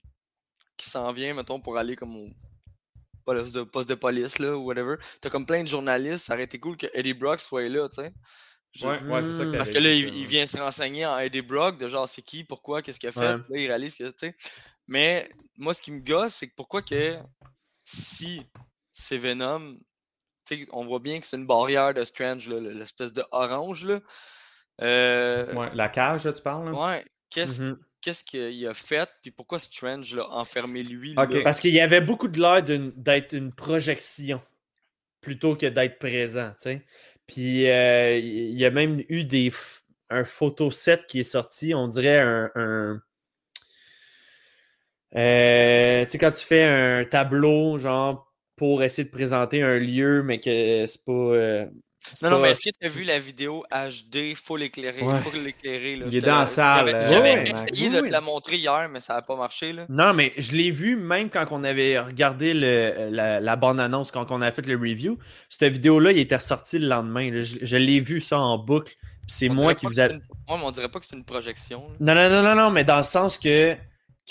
[0.77, 2.29] qui s'en vient, mettons, pour aller comme au
[3.35, 6.27] poste de, poste de police, là, ou whatever, t'as comme plein de journalistes.
[6.27, 8.13] Ça aurait été cool que Eddie Brock soit là, tu sais.
[8.83, 11.79] Ouais, ouais, c'est ça que Parce que là, il, vient se renseigner en Eddie Brock,
[11.79, 13.21] de genre c'est qui, pourquoi, qu'est-ce qu'il a fait.
[13.21, 13.37] Ouais.
[13.37, 14.37] Là, il réalise que, tu sais.
[14.87, 17.17] Mais moi, ce qui me gosse, c'est que pourquoi que
[17.85, 18.43] si
[18.93, 19.77] c'est Venom,
[20.47, 24.01] tu sais, on voit bien que c'est une barrière de Strange, l'espèce de orange, là.
[24.83, 26.71] Euh, Ouais, la cage, là, tu parles?
[26.71, 26.87] là?
[26.87, 27.79] ouais, qu'est-ce Mhm.
[28.01, 31.27] Qu'est-ce qu'il a fait, puis pourquoi Strange l'a enfermé lui, là?
[31.45, 34.41] Parce qu'il y avait beaucoup de l'air d'être une projection
[35.21, 36.53] plutôt que d'être présent.
[37.27, 39.53] Puis euh, il y a même eu des
[40.09, 42.51] un photo set qui est sorti, on dirait un.
[42.55, 43.03] un-
[45.17, 50.23] Euh, tu sais, quand tu fais un tableau, genre, pour essayer de présenter un lieu,
[50.23, 51.13] mais que c'est pas.
[51.13, 51.67] euh,
[52.23, 55.03] Non, non, mais est-ce que tu as vu la vidéo HD full éclairée?
[55.03, 55.19] Ouais.
[55.19, 56.07] Full éclairée, là.
[56.11, 58.01] Il est dans la- salle, J'avais euh, ouais, essayé ouais.
[58.03, 59.85] de te la montrer hier, mais ça n'a pas marché, là.
[59.89, 64.31] Non, mais je l'ai vu même quand on avait regardé le, la, la bande-annonce, quand
[64.31, 65.19] on a fait le review.
[65.51, 67.31] Cette vidéo-là, il était ressorti le lendemain.
[67.31, 67.41] là.
[67.43, 68.95] Je, je l'ai vu ça en boucle.
[69.27, 70.09] C'est moi qui vous a...
[70.09, 70.19] Ouais,
[70.49, 71.85] mais on dirait pas que c'est une projection.
[72.01, 72.15] là.
[72.15, 73.77] Non, non, non, non, non, mais dans le sens que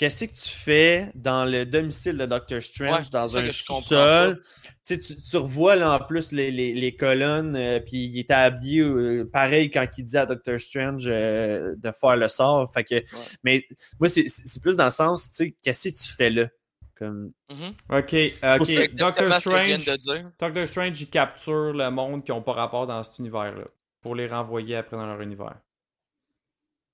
[0.00, 4.42] qu'est-ce que tu fais dans le domicile de Doctor Strange, Ouais, dans un sous-sol?
[4.64, 8.18] Tu, sais, tu, tu revois là, en plus les, les, les colonnes, euh, puis il
[8.18, 12.72] était habillé euh, pareil quand il dit à Doctor Strange euh, de faire le sort.
[12.72, 13.04] Fait que,
[13.44, 13.66] Mais
[13.98, 14.24] moi, c'est-
[14.62, 16.46] plus dans le sens, tu sais, qu'est-ce que tu fais là?
[16.94, 17.32] Comme...
[17.50, 17.98] Mhm.
[17.98, 20.30] Ok, Doctor Strange, de dire.
[20.40, 23.64] Doctor Strange, il capture le monde qui n'ont pas rapport dans cet univers-là
[24.00, 25.56] pour les renvoyer après dans leur univers.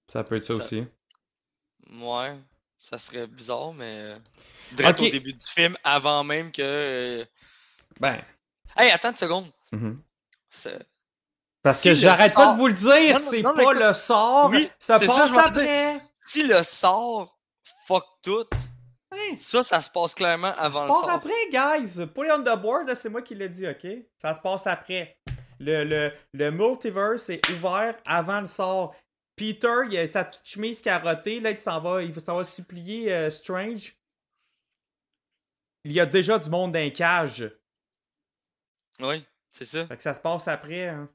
[0.08, 0.84] Ça peut être ça Ça- aussi.
[2.00, 2.32] Ouais,
[2.88, 3.84] ça serait bizarre, mais.
[4.02, 4.18] euh,
[4.72, 6.62] Direct au début du film, avant même que.
[6.62, 7.24] euh,
[8.00, 8.20] Ben.
[8.76, 9.46] Hey, attends une seconde.
[9.72, 10.00] mhm.
[10.50, 10.86] C'est-
[11.62, 14.98] Parce Si que j'arrête pas de vous le dire, c'est pas le sort, Oui, ça
[15.00, 15.98] passe après.
[16.24, 17.36] Si le sort
[17.86, 18.44] fuck tout,
[19.12, 19.34] Hein?
[19.36, 21.10] ça, ça se passe clairement avant Ça le sort.
[21.10, 22.06] après, guys.
[22.14, 23.86] Put it on the board, c'est moi qui l'ai dit, ok?
[24.20, 25.16] Ça se passe après.
[25.58, 28.94] Le, le, le multiverse est ouvert avant le sort.
[29.36, 33.12] Peter, il a sa petite chemise carottée, là, il s'en va, il s'en va supplier
[33.12, 33.94] euh, Strange.
[35.84, 37.48] Il y a déjà du monde dans les cages.
[39.00, 39.86] Oui, c'est ça.
[39.86, 40.88] Fait que ça se passe après.
[40.88, 41.08] hein.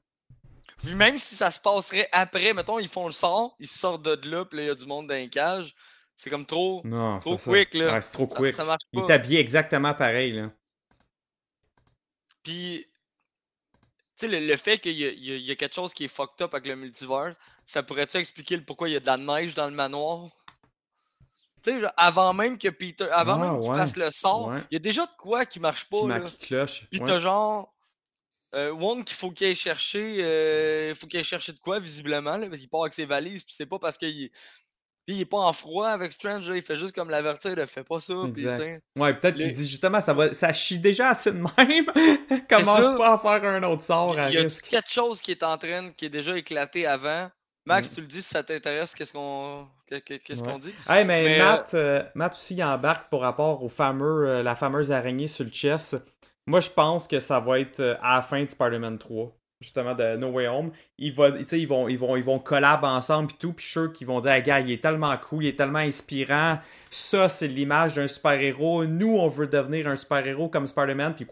[0.78, 4.28] Puis même si ça se passerait après, mettons, ils font le sort, ils sortent de
[4.30, 5.74] là, puis là, il y a du monde dans les cages.
[6.16, 6.80] C'est comme trop.
[6.84, 7.50] Non, Trop ça.
[7.50, 7.92] quick, là.
[7.94, 8.54] Ouais, c'est trop Ça- quick.
[8.54, 10.44] ça marche Il est habillé exactement pareil, là.
[12.42, 12.86] Puis,
[14.26, 16.08] sais, le, le fait qu'il y, y a- il y a quelque chose qui est
[16.08, 17.34] fucked up avec le multivers,
[17.64, 20.28] ça pourrait-tu expliquer le pourquoi il y a de la neige dans le manoir?
[21.62, 23.76] Tu sais, avant même que Peter, avant Ah, même qu'il ouais.
[23.76, 24.60] fasse le sort, Ouais.
[24.70, 26.28] il y a déjà de quoi qui marche Qui pas, m'a là.
[26.28, 26.82] qui cloche.
[26.90, 27.06] Puis Ouais.
[27.06, 27.72] t'as genre
[28.54, 32.36] euh, Wong qu'il faut qu'il aille chercher, euh, faut qu'il aille chercher de quoi visiblement
[32.36, 34.30] là, parce qu'il part avec ses valises, puis c'est pas parce qu'il
[35.06, 37.82] puis il est pas en froid avec Strange, il fait juste comme l'avertir, de fais
[37.84, 38.14] pas ça.
[38.14, 41.86] Ouais, peut-être Les- qu'il dit justement, ça va, ça chie déjà assez de même.
[42.48, 42.94] Commence ça.
[42.96, 45.90] pas à faire un autre sort Il y a quelque chose qui est en train,
[45.96, 47.28] qui est déjà éclaté avant.
[47.66, 47.94] Max, Mm.
[47.94, 50.52] tu le dis si ça t'intéresse, qu'est-ce qu'on qu'est- qu'est- qu'est-ce Ouais.
[50.52, 50.74] qu'on dit?
[50.88, 54.42] Hey, mais, Mais, euh, Matt, euh, Matt aussi il embarque pour rapport au fameux, euh,
[54.42, 55.96] la fameuse araignée sur le chest.
[56.46, 60.16] Moi, je pense que ça va être à la fin de Spider-Man 3, justement de
[60.16, 60.72] No Way Home.
[60.98, 64.06] Ils, va, ils, vont, ils, vont, ils vont collab ensemble puis tout, puis sûr qu'ils
[64.06, 66.58] vont dire, hey, gars, il est tellement cool, il est tellement inspirant.
[66.90, 68.84] Ça, c'est l'image d'un super-héros.
[68.84, 71.26] Nous, on veut devenir un super-héros comme Spider-Man, puis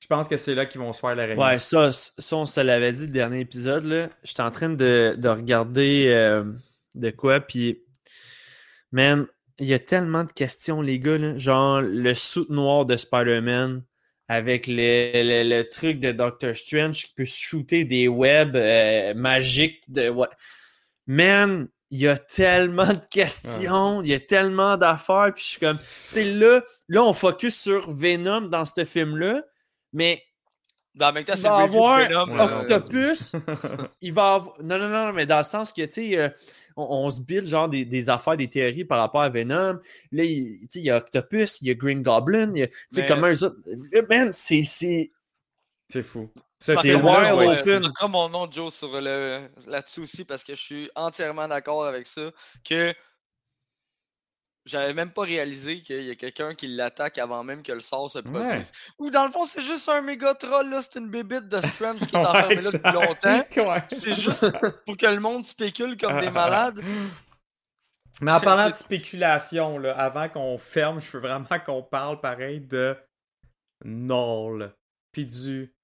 [0.00, 1.42] je pense que c'est là qu'ils vont se faire l'araignée.
[1.42, 3.84] Ouais, ça, ça, on se l'avait dit le dernier épisode.
[3.84, 4.08] là.
[4.22, 6.44] J'étais en train de, de regarder euh,
[6.94, 7.82] de quoi, puis,
[8.92, 9.26] man,
[9.58, 11.18] il y a tellement de questions, les gars.
[11.18, 11.36] là.
[11.36, 13.82] Genre, le soute noir de Spider-Man
[14.28, 14.74] avec le,
[15.14, 19.82] le- le truc de Doctor Strange qui peut shooter des webs euh, magiques.
[19.88, 20.10] De...
[20.10, 20.28] ouais.
[21.06, 25.32] Man, il y a tellement de questions, il y a tellement d'affaires.
[25.34, 29.42] Puis je suis comme, tu sais, là, là, on focus sur Venom dans ce film-là,
[29.94, 30.22] mais
[30.98, 32.38] Dans même temps, il c'est va avoir Venom.
[32.40, 33.32] Octopus.
[34.02, 34.62] il va avoir...
[34.62, 36.28] Non, non, non, mais dans le sens que, tu sais, euh,
[36.76, 39.78] on, on se build genre des, des affaires, des théories par rapport à Venom.
[40.12, 43.08] Là, il tu sais, il y a Octopus, il y a Green Goblin, tu sais,
[43.08, 43.56] eux autres...
[43.94, 44.62] Euh, Man, c'est...
[44.64, 45.12] c'est-
[45.90, 46.28] C'est fou.
[46.60, 47.60] C'est c'est wild ouais.
[47.60, 47.82] open.
[47.84, 51.86] Je mettrai mon nom, Joe, sur le là-dessus aussi parce que je suis entièrement d'accord
[51.86, 52.32] avec ça.
[52.68, 52.92] Que
[54.68, 58.10] j'avais même pas réalisé qu'il y a quelqu'un qui l'attaque avant même que le sort
[58.10, 58.70] se produise.
[58.98, 60.82] Ou dans le fond, c'est juste un méga troll, là.
[60.82, 63.44] C'est une bébite de Strange qui est enfermée là depuis longtemps.
[63.68, 63.82] Ouais.
[63.90, 64.52] C'est juste
[64.86, 66.80] pour que le monde spécule comme des malades.
[68.20, 72.60] Mais en parlant de spéculation, là, avant qu'on ferme, je veux vraiment qu'on parle pareil
[72.60, 72.96] de
[73.84, 74.72] Null.
[75.12, 75.74] Puis du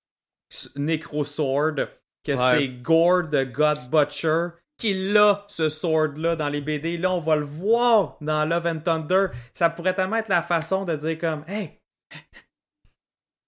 [0.76, 1.88] Necrosword,
[2.24, 6.96] que c'est Gore de God Butcher qui l'a ce sword-là dans les BD.
[6.98, 9.26] Là, on va le voir dans Love and Thunder.
[9.52, 11.80] Ça pourrait tellement être la façon de dire comme Hey!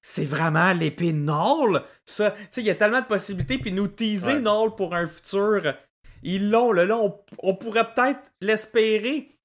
[0.03, 1.83] C'est vraiment l'épée Null?
[2.05, 4.71] Ça, tu sais, il y a tellement de possibilités, puis nous teaser Ouais.
[4.77, 5.75] Pour un futur.
[6.23, 9.37] Ils l'ont, là, là, on, on pourrait peut-être l'espérer.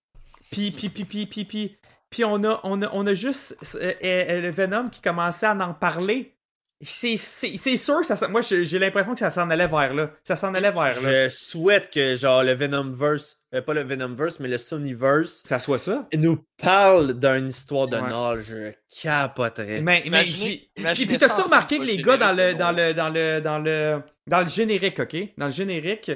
[0.51, 1.77] Puis, puis, puis, puis, puis, puis,
[2.11, 5.55] puis on a, on a, on a juste euh, euh, le Venom qui commençait à
[5.55, 6.35] en parler.
[6.83, 9.93] C'est, c'est, c'est sûr que ça, s'en- moi j'ai l'impression que ça s'en allait vers
[9.93, 10.11] là.
[10.23, 11.27] Ça s'en allait vers là.
[11.27, 15.77] Je souhaite que, genre, le Venomverse, euh, pas le Venomverse, mais le Sonyverse, Ça soit
[15.79, 16.07] ça.
[16.17, 18.09] nous parle d'une histoire de Ouais.
[18.09, 18.41] Null.
[18.41, 19.81] Je capoterais.
[19.81, 22.37] Mais, mais Imaginez- j'ai- puis, imaginez puis ça t'as-tu remarqué que les gars dans le,
[22.37, 25.15] générique, dans le, dans le, dans le, dans le générique, ok?
[25.37, 26.11] Dans le générique,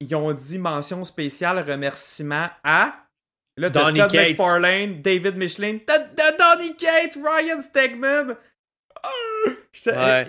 [0.00, 2.94] ils ont dit mention spéciale, remerciement à
[3.56, 4.14] là, Donny Todd.
[4.14, 8.36] McFarlane, David Michelin, Donny Cates, Ryan Stegman.
[9.92, 10.26] Ouais.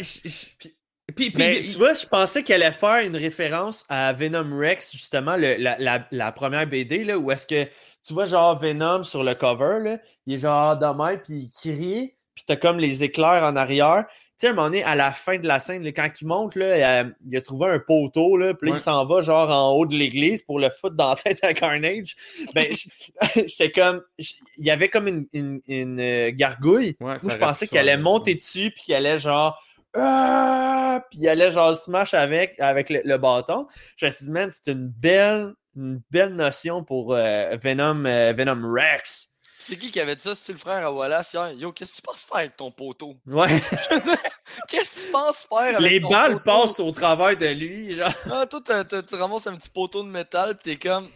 [1.16, 4.92] Puis, Mais il- tu vois, je pensais qu'elle allait faire une référence à Venom Rex,
[4.92, 7.64] justement, le- la, la- la première BD, là, où est-ce que
[8.06, 12.16] tu vois, genre, Venom sur le cover, là, il est genre même, puis il crie,
[12.34, 14.06] puis t'as comme les éclairs en arrière.
[14.38, 16.28] Tu sais, à un moment donné, à la fin de la scène, là, quand il
[16.28, 18.78] monte, là, euh, il a trouvé un poteau, là, puis Ouais.
[18.78, 21.54] il s'en va, genre, en haut de l'église pour le foutre dans la tête à
[21.54, 22.16] Carnage.
[22.54, 22.68] Ben,
[23.36, 24.02] j'étais comme...
[24.18, 26.98] Il y avait comme une, une- une, euh, gargouille.
[27.00, 28.36] Ouais, Moi, je pensais qu'elle allait monter ouais.
[28.36, 29.58] dessus, puis qu'elle allait genre.
[29.96, 31.02] Ah!
[31.10, 33.68] Puis il allait genre smash avec, avec le, le bâton.
[33.96, 38.34] Je me suis dit, man, c'est une belle, une belle notion pour euh, Venom, euh,
[38.38, 39.30] Venom Rex.
[39.58, 40.36] C'est qui qui avait dit ça?
[40.36, 41.52] C'était le frère à Wallace hier?
[41.54, 43.16] Yo, qu'est-ce que tu penses faire avec ton poteau?
[43.26, 43.48] Ouais.
[44.68, 46.44] Qu'est-ce que tu penses faire avec Les ton balles poteau?
[46.44, 48.12] passent au travers de lui, genre.
[48.30, 51.08] Ah, toi, t'as- t'as- tu ramasses un petit poteau de métal, pis t'es comme,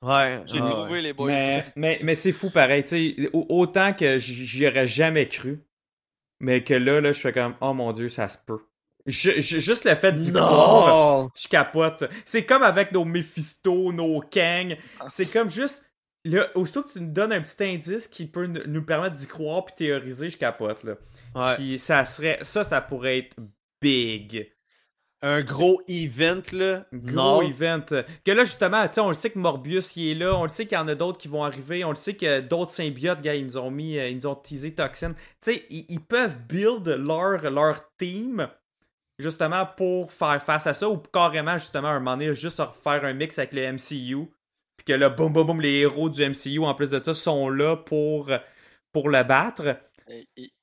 [0.00, 0.40] Ouais.
[0.46, 1.00] j'ai ah, trouvé ouais.
[1.02, 1.26] les boys.
[1.30, 5.62] Mais, mais, mais c'est fou pareil, tu sais, au- autant que j'y aurais jamais cru,
[6.40, 8.60] mais que là, là, je fais comme, oh mon dieu, ça se peut.
[9.06, 11.30] Je- je- juste le fait d'y croire, Non!
[11.36, 12.04] je capote.
[12.24, 14.76] C'est comme avec nos Mephisto, nos Kang,
[15.08, 15.84] c'est comme juste,
[16.24, 19.64] là, aussitôt que tu nous donnes un petit indice qui peut nous permettre d'y croire
[19.64, 20.94] puis théoriser, je capote, là.
[21.34, 21.54] Ouais.
[21.56, 23.36] Puis ça serait, ça, ça pourrait être
[23.80, 24.52] big.
[25.24, 26.84] Un gros event, là.
[26.92, 27.42] Gros non?
[27.42, 27.84] event.
[28.24, 30.34] Que là, justement, on le sait que Morbius, il est là.
[30.36, 31.84] On le sait qu'il y en a d'autres qui vont arriver.
[31.84, 34.34] On le sait que d'autres symbiotes, gars, ils nous ont mis, euh, ils nous ont
[34.34, 35.12] teasé Toxin.
[35.12, 38.48] Tu sais, ils, ils peuvent build leur, leur team,
[39.16, 40.88] justement, pour faire face à ça.
[40.88, 44.28] Ou carrément, justement, à un moment donné, juste faire un mix avec le MCU.
[44.84, 47.48] Puis que là, boum, boum, boum, les héros du MCU, en plus de ça, sont
[47.48, 48.30] là pour,
[48.92, 49.76] pour le battre.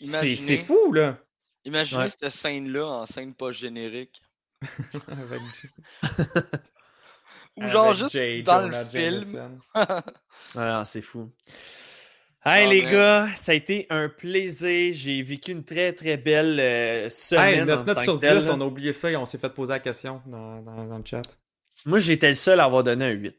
[0.02, 1.18] C'est fou, là.
[1.66, 2.10] imaginez Ouais.
[2.10, 4.22] cette scène-là en scène post-générique.
[5.10, 5.42] Avec,
[7.58, 8.44] Ou genre avec juste J.
[8.44, 9.26] dans Jonah le film.
[9.32, 9.60] Jameson.
[10.56, 11.32] Ah, c'est fou.
[12.46, 12.92] Hey Ah, les man.
[12.92, 14.94] gars, ça a été un plaisir.
[14.96, 17.60] J'ai vécu une très très belle euh, semaine.
[17.60, 18.54] Hey, notre note sur que telle, 10, là.
[18.56, 21.04] on a oublié ça et on s'est fait poser la question dans, dans- dans le
[21.06, 21.22] chat.
[21.86, 23.36] Moi, j'étais le seul à avoir donné un 8.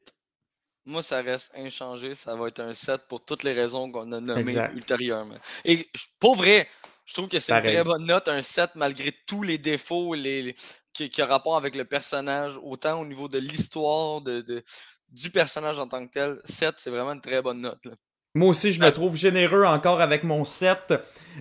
[0.86, 2.14] Moi, ça reste inchangé.
[2.14, 4.74] Ça va être un 7 pour toutes les raisons qu'on a nommées Exact.
[4.74, 5.34] ultérieurement.
[5.64, 5.88] Et
[6.18, 6.68] pour vrai,
[7.04, 10.42] je trouve que c'est une très bonne note, un 7, malgré tous les défauts les,
[10.42, 10.54] les-
[10.92, 14.62] qui, qui ont rapport avec le personnage, autant au niveau de l'histoire, de, de-
[15.10, 16.38] du personnage en tant que tel.
[16.44, 17.84] 7, c'est vraiment une très bonne note.
[17.84, 17.92] là.
[18.36, 18.92] Moi aussi, je me Ah.
[18.92, 20.94] trouve généreux encore avec mon 7.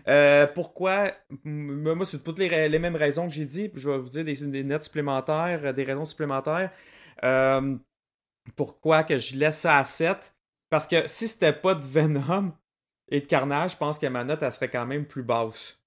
[0.07, 1.11] Euh, pourquoi?
[1.43, 3.69] Moi, c'est toutes les, mêmes raisons que j'ai dit.
[3.75, 6.71] Je vais vous dire des, des notes supplémentaires, euh, des raisons supplémentaires.
[7.23, 7.75] Euh,
[8.55, 10.33] pourquoi que je laisse ça à 7
[10.69, 12.51] Parce que si c'était pas de Venom
[13.09, 15.79] et de Carnage, je pense que ma note, elle serait quand même plus basse.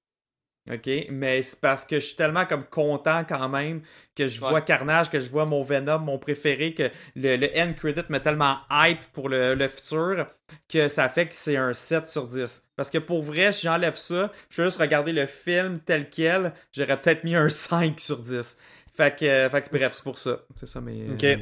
[0.71, 0.89] OK?
[1.11, 3.83] Mais c'est parce que je suis tellement comme content quand même
[4.15, 4.61] que je vois.
[4.61, 8.59] Carnage, que je vois mon Venom, mon préféré, que le, le end credit me tellement
[8.71, 10.27] hype pour le, le futur
[10.69, 12.65] que ça fait que c'est un 7 sur 10.
[12.77, 16.53] Parce que pour vrai, si j'enlève ça, je fais juste regarder le film tel quel,
[16.71, 18.57] j'aurais peut-être mis un 5 sur 10.
[18.95, 20.43] Fait que, fait que bref, c'est pour ça.
[20.55, 21.11] C'est ça, mais.
[21.11, 21.25] Ok.
[21.25, 21.37] euh,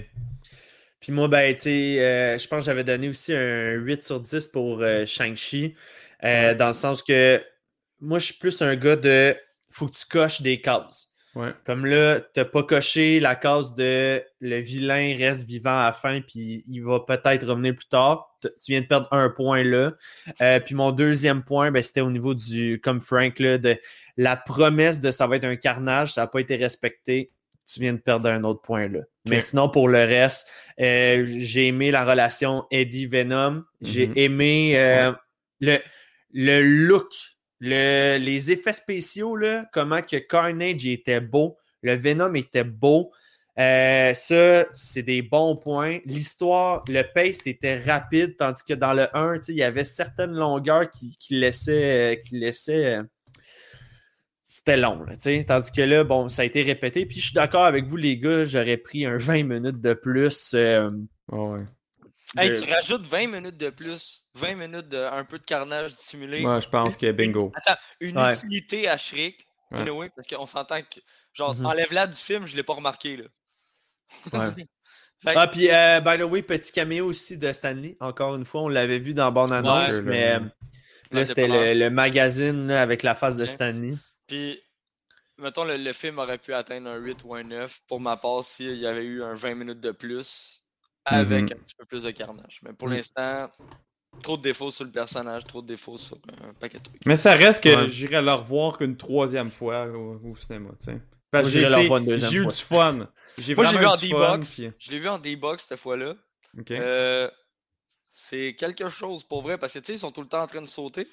[1.00, 4.20] Puis moi, ben, tu sais, euh, je pense que j'avais donné aussi un 8 sur
[4.20, 5.74] 10 pour euh, Shang-Chi.
[6.24, 7.42] euh, Dans le sens que
[8.00, 9.34] moi, je suis plus un gars de
[9.72, 11.08] faut que tu coches des cases.
[11.36, 11.50] Ouais.
[11.64, 16.20] Comme là, t'as pas coché la case de le vilain reste vivant à la fin,
[16.20, 18.36] puis il va peut-être revenir plus tard.
[18.42, 19.92] T- Tu viens de perdre un point là.
[20.42, 23.78] Euh, puis mon deuxième point, ben, c'était au niveau du, comme Frank, là, de
[24.16, 27.30] la promesse de ça va être un carnage, ça n'a pas été respecté.
[27.72, 29.00] Tu viens de perdre un autre point là.
[29.26, 33.62] Mais sinon, pour le reste, euh, j'ai aimé la relation Eddie Venom.
[33.80, 34.12] J'ai Mhm.
[34.16, 35.12] aimé euh,
[35.60, 35.78] le,
[36.32, 37.12] le look,
[37.60, 43.12] le- les effets spéciaux, là, comment que Carnage était beau, le Venom était beau.
[43.58, 45.98] Euh, ça, c'est des bons points.
[46.06, 49.84] L'histoire, le pace était rapide, tandis que dans le 1, tu sais, il y avait
[49.84, 52.20] certaines longueurs qui, qui laissaient.
[52.26, 53.00] Qui laissaient
[54.52, 55.44] c'était long, là, tu sais.
[55.46, 57.06] Tandis que là, bon, ça a été répété.
[57.06, 60.52] Puis je suis d'accord avec vous, les gars, j'aurais pris un 20 minutes de plus.
[60.54, 60.90] euh,
[61.30, 61.60] ouais.
[62.36, 66.40] Hey, tu rajoutes 20 minutes de plus, 20 minutes de un peu de carnage dissimulé.
[66.40, 67.52] Moi, je pense que bingo.
[67.54, 68.32] Attends, une Ouais.
[68.34, 69.34] utilité à Ouais.
[69.72, 71.00] anyway, parce qu'on s'entend que,
[71.32, 71.66] genre, Mhm.
[71.66, 73.24] enlève-la du film, je l'ai pas remarqué, là.
[74.32, 74.40] Ouais.
[75.22, 77.94] Que- Ah, puis, euh, by the way, petit caméo aussi de Stanley.
[78.00, 80.00] Encore une fois, on l'avait vu dans Bonne Annonce, Ouais.
[80.02, 80.46] mais euh, Ouais,
[81.12, 83.46] là, c'était le, le magazine là, avec la face de Ouais.
[83.46, 83.94] Stanley.
[84.30, 84.60] Puis,
[85.38, 88.44] mettons, le, le film aurait pu atteindre un 8 ou un 9 pour ma part
[88.44, 90.62] s'il y avait eu un 20 minutes de plus
[91.04, 91.58] avec Mhm.
[91.58, 92.60] un petit peu plus de carnage.
[92.62, 92.92] Mais pour Mm.
[92.94, 93.50] l'instant,
[94.22, 97.04] trop de défauts sur le personnage, trop de défauts sur un paquet de trucs.
[97.06, 97.88] Mais ça reste que Ouais.
[97.88, 101.00] j'irai le revoir qu'une troisième fois au, au cinéma, tu sais.
[101.32, 102.52] Parce Moi, que j'ai j'ai eu fois.
[102.52, 103.08] du fun.
[103.38, 104.54] J'ai Moi, je l'ai vu en D-Box.
[104.60, 106.14] puis- Je l'ai vu en D-Box cette fois-là.
[106.58, 106.70] Ok.
[106.72, 107.30] Euh,
[108.10, 110.46] c'est quelque chose pour vrai parce que tu sais, ils sont tout le temps en
[110.48, 111.08] train de sauter.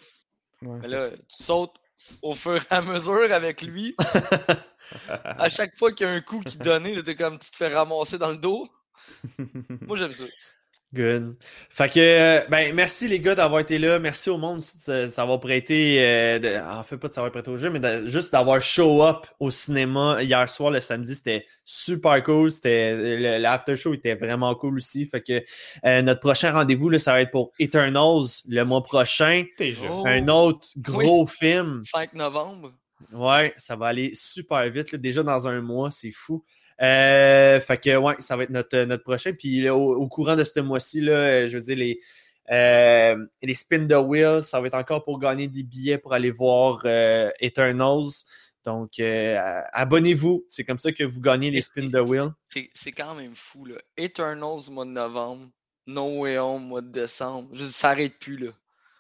[0.64, 0.80] Ouais.
[0.82, 1.76] Mais là, tu sautes
[2.22, 3.96] au fur et à mesure avec lui.
[5.24, 8.18] à chaque fois qu'il y a un coup qui t'es comme tu te fais ramasser
[8.18, 8.68] dans le dos.
[9.82, 10.26] Moi, j'aime ça.
[10.94, 11.36] Good.
[11.70, 14.00] Fait que, euh, ben, merci les gars d'avoir été là.
[14.00, 17.58] Merci au monde de savoir prêté, euh, de- en fait pas de savoir prêté au
[17.58, 21.14] jeu, mais de- juste d'avoir show up au cinéma hier soir, le samedi.
[21.14, 22.52] C'était super cool.
[22.52, 25.06] C'était, l'after show était vraiment cool aussi.
[25.06, 25.44] Fait que,
[25.86, 29.44] euh, notre prochain rendez-vous, là, ça va être pour Eternals le mois prochain.
[29.92, 31.82] Oh, Un autre gros film.
[31.84, 32.72] 5 novembre.
[33.12, 34.94] Ouais, ça va aller super vite.
[34.94, 34.98] là.
[34.98, 36.44] Déjà dans un mois, c'est fou.
[36.82, 39.34] Euh, fait que, ouais, ça va être notre, notre prochain.
[39.34, 42.00] Puis là, au, au courant de ce mois-ci, là, euh, je veux dire, les,
[42.52, 46.32] euh, les spin the wheel, ça va être encore pour gagner des billets pour aller
[46.32, 46.86] voir
[47.40, 48.24] Eternals.
[48.64, 50.46] Donc, abonnez-vous.
[50.50, 52.30] C'est comme ça que vous gagnez les spin the wheel.
[52.74, 53.76] C'est quand même fou, là.
[53.98, 55.48] Eternals, mois de novembre.
[55.88, 57.48] No Way Home, mois de décembre.
[57.54, 58.52] Je, ça arrête plus, là.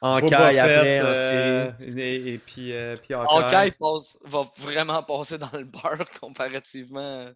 [0.02, 2.00] En caille après, en euh, série.
[2.02, 3.16] et, et puis, euh, puis
[4.26, 7.28] va vraiment passer dans le beurre comparativement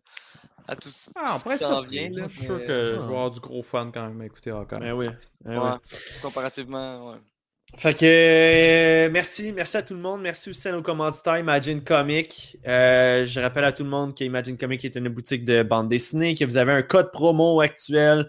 [0.67, 2.09] à tout ce Ah, on ce qui être s'en vient.
[2.11, 4.25] Là, Je suis sûr mais- que je vais avoir du gros fun quand même à
[4.25, 4.91] écouter Hawkeye.
[4.91, 5.07] Oui.
[5.43, 5.97] ben Ouais, oui.
[6.21, 7.17] comparativement, ouais.
[7.77, 10.21] Fait que euh, merci, merci à tout le monde.
[10.21, 12.57] Merci aussi à nos commanditaires Imagine Comic.
[12.67, 16.35] Euh, je rappelle à tout le monde qu'Imagine Comic est une boutique de bande dessinée,
[16.35, 18.27] que vous avez un code promo actuel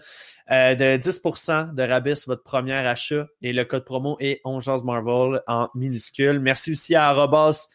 [0.51, 3.27] euh, de 10% de rabais sur votre premier achat.
[3.41, 6.39] Et le code promo est Ongeance Marvel en minuscule.
[6.39, 7.67] Merci aussi à Arobas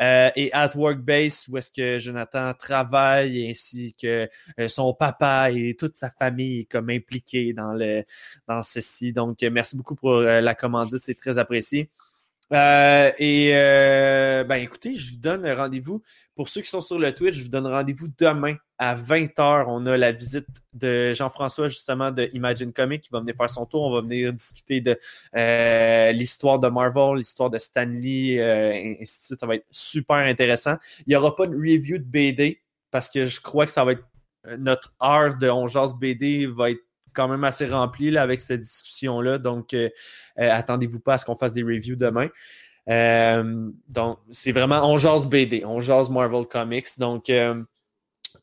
[0.00, 4.28] euh, et at Workbase où est-ce que Jonathan travaille ainsi que
[4.58, 8.04] euh, son papa et toute sa famille comme impliquée dans le
[8.48, 9.12] dans ceci.
[9.12, 11.90] Donc, euh, merci beaucoup pour la commandite, c'est très apprécié.
[12.52, 16.02] Euh, et euh, ben écoutez, je vous donne rendez-vous.
[16.34, 19.64] Pour ceux qui sont sur le Twitch, je vous donne rendez-vous demain à 20h.
[19.68, 23.64] On a la visite de Jean-François, justement, de Imagine Comics qui va venir faire son
[23.64, 23.82] tour.
[23.82, 24.98] On va venir discuter de
[25.36, 29.40] euh, l'histoire de Marvel, l'histoire de Stanley, et ainsi de suite.
[29.40, 30.76] Ça va être super intéressant.
[31.00, 32.60] Il n'y aura pas de review de BD
[32.90, 34.04] parce que je crois que ça va être
[34.58, 36.82] notre heure de On Jase BD va être
[37.14, 39.38] quand même assez rempli là, avec cette discussion-là.
[39.38, 39.88] Donc, euh,
[40.38, 42.28] euh, attendez-vous pas à ce qu'on fasse des reviews demain.
[42.88, 46.98] Euh, donc, c'est vraiment on jase BD, on jase Marvel Comics.
[46.98, 47.62] Donc, euh,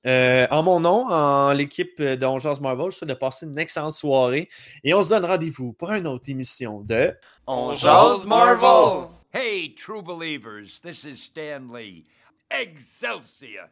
[0.06, 3.60] euh, en mon nom, en l'équipe de On jase Marvel, je souhaite de passer une
[3.60, 4.48] excellente soirée
[4.84, 7.14] et on se donne rendez-vous pour une autre émission de
[7.48, 9.10] On jase Marvel!
[9.34, 12.06] Hey, true believers, this is Stan Lee.
[12.50, 13.68] Excelsior!